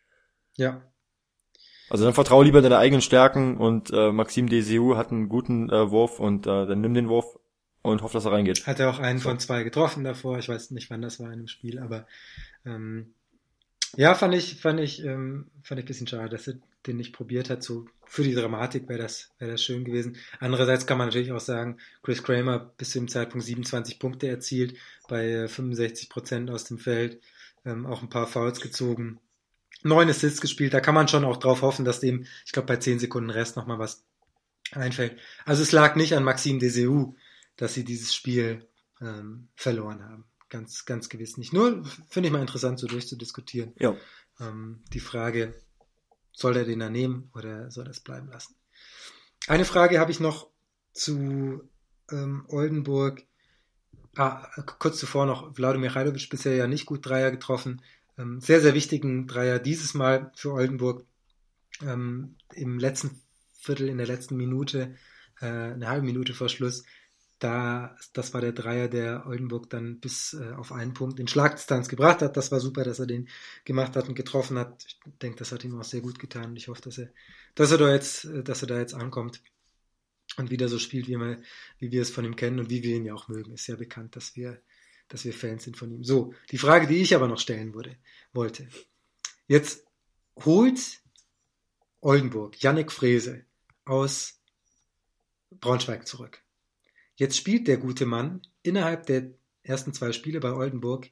[0.58, 0.82] Ja.
[1.90, 5.90] Also dann vertraue lieber deine eigenen Stärken und äh, Maxim DCU hat einen guten äh,
[5.90, 7.40] Wurf und äh, dann nimm den Wurf
[7.82, 8.68] und hoff, dass er reingeht.
[8.68, 10.40] Hat er auch einen von zwei getroffen davor.
[10.40, 12.08] Ich weiß nicht, wann das war in dem Spiel, aber
[12.66, 13.14] ähm,
[13.96, 16.56] ja, fand ich, fand ich, ähm, fand ich ein bisschen schade, dass er
[16.88, 17.64] den nicht probiert hat.
[17.64, 20.18] So für die Dramatik wäre das, wäre das schön gewesen.
[20.40, 24.78] Andererseits kann man natürlich auch sagen, Chris Kramer bis zu dem Zeitpunkt 27 Punkte erzielt,
[25.08, 27.22] bei 65 Prozent aus dem Feld,
[27.66, 29.20] ähm, auch ein paar Fouls gezogen,
[29.84, 30.74] neun Assists gespielt.
[30.74, 33.56] Da kann man schon auch drauf hoffen, dass dem, ich glaube, bei 10 Sekunden Rest
[33.56, 34.04] nochmal was
[34.72, 35.18] einfällt.
[35.46, 37.14] Also es lag nicht an Maxime Deseu,
[37.56, 38.68] dass sie dieses Spiel
[39.02, 40.26] ähm, verloren haben.
[40.50, 41.54] Ganz, ganz gewiss nicht.
[41.54, 43.74] Nur finde ich mal interessant, so durchzudiskutieren.
[43.78, 43.96] Ja.
[44.40, 45.54] Ähm, die Frage,
[46.32, 48.56] soll er den da nehmen oder soll er es bleiben lassen?
[49.48, 50.50] Eine Frage habe ich noch
[50.94, 51.70] zu
[52.12, 53.24] ähm, Oldenburg.
[54.16, 54.48] Ah,
[54.80, 57.82] kurz zuvor noch, Vladimir Michailovic bisher ja nicht gut Dreier getroffen.
[58.18, 61.06] Ähm, sehr, sehr wichtigen Dreier dieses Mal für Oldenburg.
[61.82, 63.22] Ähm, Im letzten
[63.54, 64.96] Viertel, in der letzten Minute,
[65.42, 66.84] äh, eine halbe Minute vor Schluss,
[67.40, 71.90] da, das war der Dreier, der Oldenburg dann bis äh, auf einen Punkt in Schlagdistanz
[71.90, 72.38] gebracht hat.
[72.38, 73.28] Das war super, dass er den
[73.66, 74.86] gemacht hat und getroffen hat.
[74.86, 76.52] Ich denke, das hat ihm auch sehr gut getan.
[76.52, 77.10] Und ich hoffe, dass er,
[77.56, 79.42] dass er da jetzt, äh, dass er da jetzt ankommt
[80.38, 81.42] und wieder so spielt, wie wir,
[81.80, 83.54] wie wir es von ihm kennen und wie wir ihn ja auch mögen.
[83.54, 84.62] Ist ja bekannt, dass wir,
[85.10, 86.04] dass wir Fans sind von ihm.
[86.04, 87.98] So, die Frage, die ich aber noch stellen würde,
[88.32, 88.68] wollte.
[89.48, 89.86] Jetzt
[90.38, 91.02] holt
[92.00, 93.46] Oldenburg Yannick Frese
[93.84, 94.40] aus
[95.52, 96.45] Braunschweig zurück.
[97.16, 99.32] Jetzt spielt der gute Mann innerhalb der
[99.64, 101.10] ersten zwei Spiele bei Oldenburg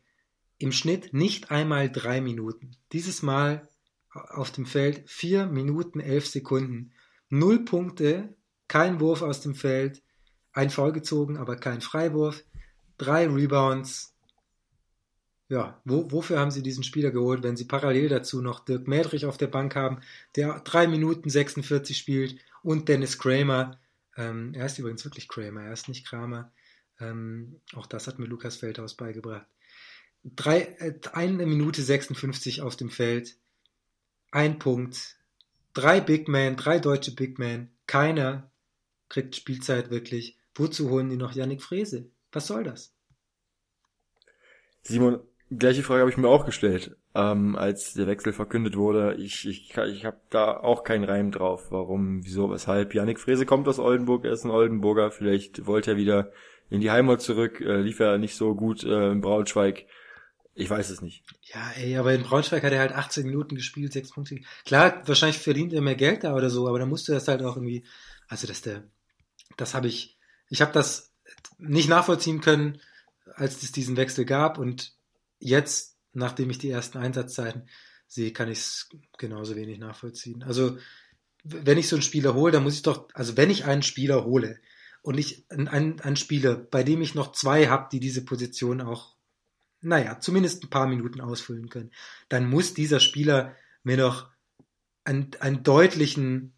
[0.58, 2.72] im Schnitt nicht einmal drei Minuten.
[2.92, 3.68] Dieses Mal
[4.12, 6.92] auf dem Feld vier Minuten elf Sekunden.
[7.30, 8.36] Null Punkte,
[8.68, 10.04] kein Wurf aus dem Feld,
[10.52, 12.44] ein Foul gezogen, aber kein Freiwurf,
[12.98, 14.16] drei Rebounds.
[15.50, 19.26] Ja, wo, wofür haben sie diesen Spieler geholt, wenn sie parallel dazu noch Dirk Mädrich
[19.26, 20.00] auf der Bank haben,
[20.36, 23.80] der drei Minuten 46 spielt und Dennis Kramer,
[24.18, 26.52] ähm, er ist übrigens wirklich Kramer, er ist nicht Kramer.
[27.00, 29.48] Ähm, auch das hat mir Lukas Feldhaus beigebracht.
[30.24, 33.36] Drei, äh, eine Minute 56 auf dem Feld,
[34.32, 35.18] ein Punkt,
[35.74, 38.52] drei Big Men, drei deutsche Big Men, keiner
[39.10, 40.38] kriegt Spielzeit wirklich.
[40.56, 42.10] Wozu holen die noch Yannick Frese?
[42.32, 42.94] Was soll das?
[44.84, 49.16] Simon, gleiche Frage habe ich mir auch gestellt, ähm, als der Wechsel verkündet wurde.
[49.16, 51.72] Ich, ich, ich habe da auch keinen Reim drauf.
[51.72, 52.94] Warum, wieso, weshalb?
[52.94, 55.12] Yannick Frese kommt aus Oldenburg, er ist ein Oldenburger.
[55.12, 56.32] Vielleicht wollte er wieder
[56.70, 59.86] in die Heimat zurück, äh, lief er nicht so gut äh, in Braunschweig.
[60.56, 61.24] Ich weiß es nicht.
[61.42, 64.40] Ja, ey, aber in Braunschweig hat er halt 18 Minuten gespielt, 6 Punkte.
[64.66, 67.42] Klar, wahrscheinlich verdient er mehr Geld da oder so, aber dann musst du das halt
[67.42, 67.86] auch irgendwie,
[68.28, 68.84] also dass der,
[69.58, 70.18] das habe ich,
[70.50, 71.14] ich habe das
[71.58, 72.80] nicht nachvollziehen können,
[73.36, 74.94] als es diesen Wechsel gab und
[75.40, 77.68] jetzt, nachdem ich die ersten Einsatzzeiten
[78.08, 80.44] sehe, kann ich es genauso wenig nachvollziehen.
[80.44, 80.78] Also
[81.44, 84.24] wenn ich so einen Spieler hole, dann muss ich doch, also wenn ich einen Spieler
[84.24, 84.60] hole
[85.02, 89.14] und ich einen, einen Spieler, bei dem ich noch zwei habe, die diese Position auch
[89.84, 91.92] naja, zumindest ein paar Minuten ausfüllen können,
[92.30, 94.30] dann muss dieser Spieler mir doch
[95.04, 96.54] einen, einen deutlichen,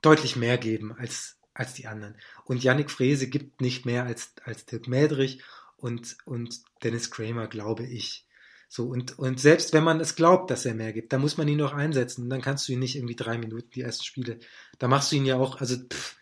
[0.00, 2.16] deutlich mehr geben als, als die anderen.
[2.44, 5.42] Und Yannick Frese gibt nicht mehr als, als Dirk Mädrich
[5.76, 8.25] und, und Dennis Kramer, glaube ich.
[8.68, 11.48] So, und, und selbst wenn man es glaubt, dass er mehr gibt, dann muss man
[11.48, 12.28] ihn noch einsetzen.
[12.28, 14.38] dann kannst du ihn nicht irgendwie drei Minuten die ersten Spiele.
[14.78, 16.16] Da machst du ihn ja auch, also pff,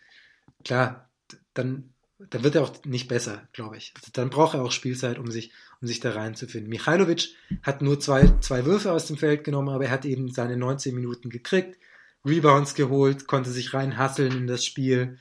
[0.63, 1.09] klar,
[1.53, 3.93] dann dann wird er auch nicht besser, glaube ich.
[3.95, 6.69] Also dann braucht er auch Spielzeit, um sich, um sich da reinzufinden.
[6.69, 10.55] Michailovic hat nur zwei, zwei Würfe aus dem Feld genommen, aber er hat eben seine
[10.57, 11.77] 19 Minuten gekriegt,
[12.25, 15.17] Rebounds geholt, konnte sich reinhasseln in das Spiel,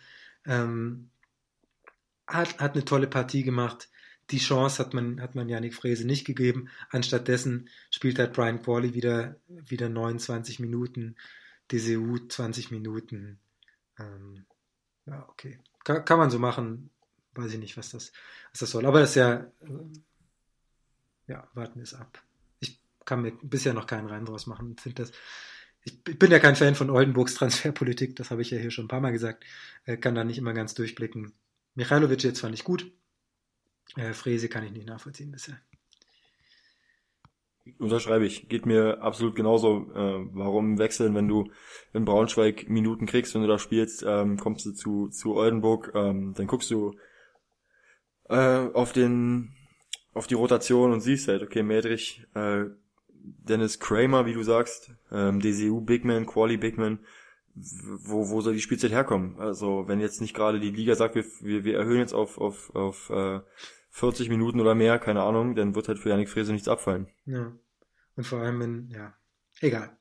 [0.46, 1.10] ähm,
[2.26, 3.88] hat, hat eine tolle Partie gemacht.
[4.30, 6.68] Die Chance hat man, hat man Janik Frese nicht gegeben.
[6.90, 11.16] Anstattdessen spielt halt Brian Qualley wieder, wieder 29 Minuten,
[11.70, 13.38] DCU 20 Minuten.
[13.98, 14.46] Ähm,
[15.06, 15.58] ja, okay.
[15.84, 16.90] Kann, kann man so machen.
[17.34, 18.12] Weiß ich nicht, was das,
[18.52, 18.86] was das soll.
[18.86, 19.52] Aber das ist ja, äh,
[21.26, 22.22] ja, warten wir es ab.
[22.60, 24.76] Ich kann mir bisher noch keinen Rein draus machen.
[24.78, 25.12] Finde das,
[25.84, 28.88] ich bin ja kein Fan von Oldenburgs Transferpolitik, das habe ich ja hier schon ein
[28.88, 29.44] paar Mal gesagt,
[29.84, 31.32] äh, kann da nicht immer ganz durchblicken.
[31.74, 32.90] Michailovic jetzt fand ich gut.
[33.96, 35.60] Äh, Frese kann ich nicht nachvollziehen bisher.
[37.78, 38.48] Unterschreibe ich.
[38.48, 39.90] Geht mir absolut genauso.
[39.94, 41.50] Äh, warum wechseln, wenn du
[41.94, 46.34] in Braunschweig Minuten kriegst, wenn du da spielst, ähm, kommst du zu, zu Oldenburg, ähm,
[46.34, 46.94] dann guckst du
[48.28, 49.54] äh, auf den
[50.12, 52.66] auf die Rotation und siehst halt, okay, Medrich, äh,
[53.08, 57.00] Dennis Kramer, wie du sagst, ähm, DCU Bigman, Quali Bigman,
[57.54, 59.38] wo, wo soll die Spielzeit herkommen?
[59.38, 62.74] Also wenn jetzt nicht gerade die Liga sagt, wir, wir, wir erhöhen jetzt auf, auf,
[62.74, 63.40] auf äh,
[63.90, 67.06] 40 Minuten oder mehr, keine Ahnung, dann wird halt für Janik Frese nichts abfallen.
[67.26, 67.52] Ja.
[68.16, 69.14] Und vor allem, wenn, ja,
[69.60, 69.96] egal.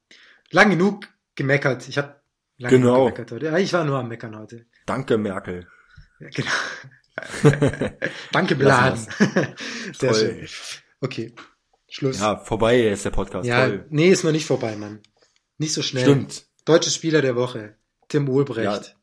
[0.51, 1.87] Lang genug gemeckert.
[1.87, 2.21] Ich habe
[2.57, 3.05] lange Genau.
[3.05, 3.45] gemeckert heute.
[3.47, 4.65] Ja, ich war nur am Meckern heute.
[4.85, 5.67] Danke, Merkel.
[6.19, 6.51] Ja, genau.
[8.31, 9.07] Danke, Blas.
[9.93, 10.47] Sehr Toll.
[10.47, 10.79] schön.
[11.01, 11.35] Okay,
[11.89, 12.19] Schluss.
[12.19, 13.47] Ja, vorbei ist der Podcast.
[13.47, 13.85] Ja, Toll.
[13.89, 15.01] nee, ist noch nicht vorbei, Mann.
[15.57, 16.03] Nicht so schnell.
[16.03, 16.47] Stimmt.
[16.65, 17.75] Deutsche Spieler der Woche.
[18.07, 18.97] Tim Ulbrecht.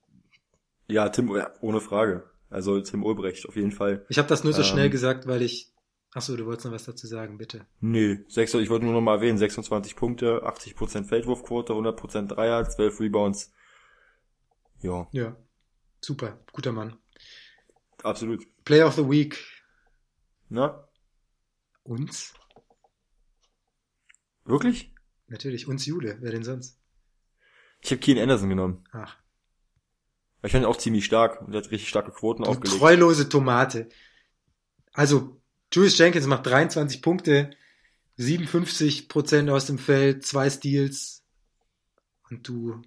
[0.89, 2.29] Ja, Tim, ja, ohne Frage.
[2.49, 4.05] Also Tim Ulbrecht, auf jeden Fall.
[4.09, 4.67] Ich habe das nur so Ähm.
[4.69, 5.73] schnell gesagt, weil ich.
[6.13, 7.67] Ach so, du wolltest noch was dazu sagen, bitte.
[7.81, 12.99] Nee, sechs, ich wollte nur noch mal erwähnen, 26 Punkte, 80% Feldwurfquote, 100% Dreier, 12
[12.99, 13.53] Rebounds.
[14.83, 15.37] Ja, Ja,
[16.01, 16.97] super, guter Mann.
[18.03, 18.45] absolut.
[18.65, 19.39] Player of the Week.
[20.49, 20.89] Na,
[21.85, 22.35] Uns?
[24.45, 24.93] wirklich?
[25.29, 26.19] Natürlich, uns Jule.
[26.21, 26.80] Wer denn sonst?
[27.83, 28.85] Ich habe Keen Anderson genommen.
[28.93, 29.17] Ach,
[30.43, 32.79] Ich fand ihn auch ziemlich stark und der hat richtig starke Quoten du aufgelegt.
[32.79, 33.89] treulose Tomate.
[34.93, 35.41] Also,
[35.73, 37.51] Julius Jenkins macht 23 Punkte,
[38.19, 41.23] 57% aus dem Feld, zwei Steals.
[42.29, 42.83] Und du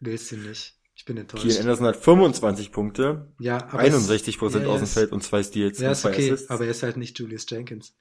[0.00, 0.74] wählst ihn nicht.
[0.96, 1.46] Ich bin enttäuscht.
[1.46, 5.42] Keen Anderson hat 25 Punkte, ja, aber 61 Prozent ja, aus dem Feld und zwei
[5.42, 6.50] Steals ja, ist okay, Assists.
[6.50, 7.94] aber er ist halt nicht Julius Jenkins.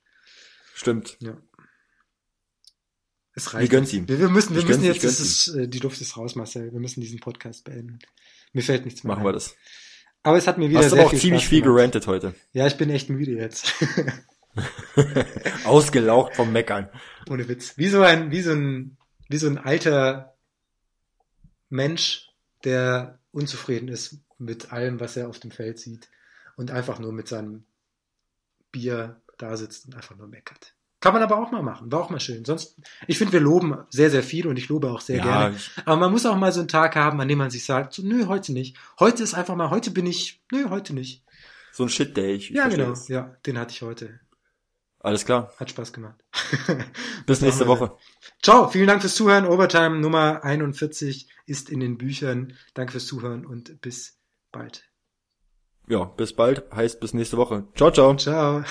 [0.76, 1.18] Stimmt.
[1.20, 1.38] Ja.
[3.36, 3.72] Es Wir reicht.
[3.72, 4.08] gönnen's ihm.
[4.08, 6.72] Wir, wir müssen, wir Ich müssen gönn's- jetzt, ist, äh, die Luft ist raus, Marcel.
[6.72, 8.00] Wir müssen diesen Podcast beenden.
[8.54, 9.34] Mir fällt nichts mehr Machen wir ein.
[9.34, 9.56] das.
[10.22, 12.34] Aber es hat mir wieder Hast sehr aber auch viel ziemlich Spaß viel gerantet heute.
[12.54, 13.74] Ja, ich bin echt müde jetzt.
[15.66, 16.90] Ausgelaucht vom Meckern.
[17.30, 17.78] Ohne Witz.
[17.78, 18.98] Wie so ein, wie so ein,
[19.30, 20.36] wie so ein alter
[21.70, 22.30] Mensch,
[22.64, 26.10] der unzufrieden ist mit allem, was er auf dem Feld sieht
[26.56, 27.66] und einfach nur mit seinem
[28.72, 30.76] Bier da sitzt und einfach nur meckert.
[31.04, 31.92] Kann man aber auch mal machen.
[31.92, 32.46] War auch mal schön.
[32.46, 32.78] Sonst,
[33.08, 35.58] ich finde, wir loben sehr, sehr viel und ich lobe auch sehr Ja, gerne.
[35.84, 38.04] Aber man muss auch mal so einen Tag haben, an dem man sich sagt, so,
[38.04, 38.78] nö, heute nicht.
[39.02, 41.26] Heute ist einfach mal, heute bin ich, nö, heute nicht.
[41.74, 42.38] So ein Shit-Day.
[42.54, 42.92] Ja, genau.
[42.92, 43.10] das.
[43.10, 44.22] Ja, den hatte ich heute.
[45.00, 45.52] Alles klar.
[45.58, 46.24] Hat Spaß gemacht.
[47.26, 47.68] Bis nächste.
[47.68, 47.98] Woche.
[48.42, 49.46] Ciao, vielen Dank fürs Zuhören.
[49.46, 52.54] Overtime Nummer 41 ist in den Büchern.
[52.76, 54.22] Danke fürs Zuhören und bis
[54.54, 54.90] bald.
[55.90, 56.64] Ja, bis bald.
[56.74, 57.68] Heißt bis nächste Woche.
[57.76, 58.16] Ciao, ciao.
[58.16, 58.64] Ciao.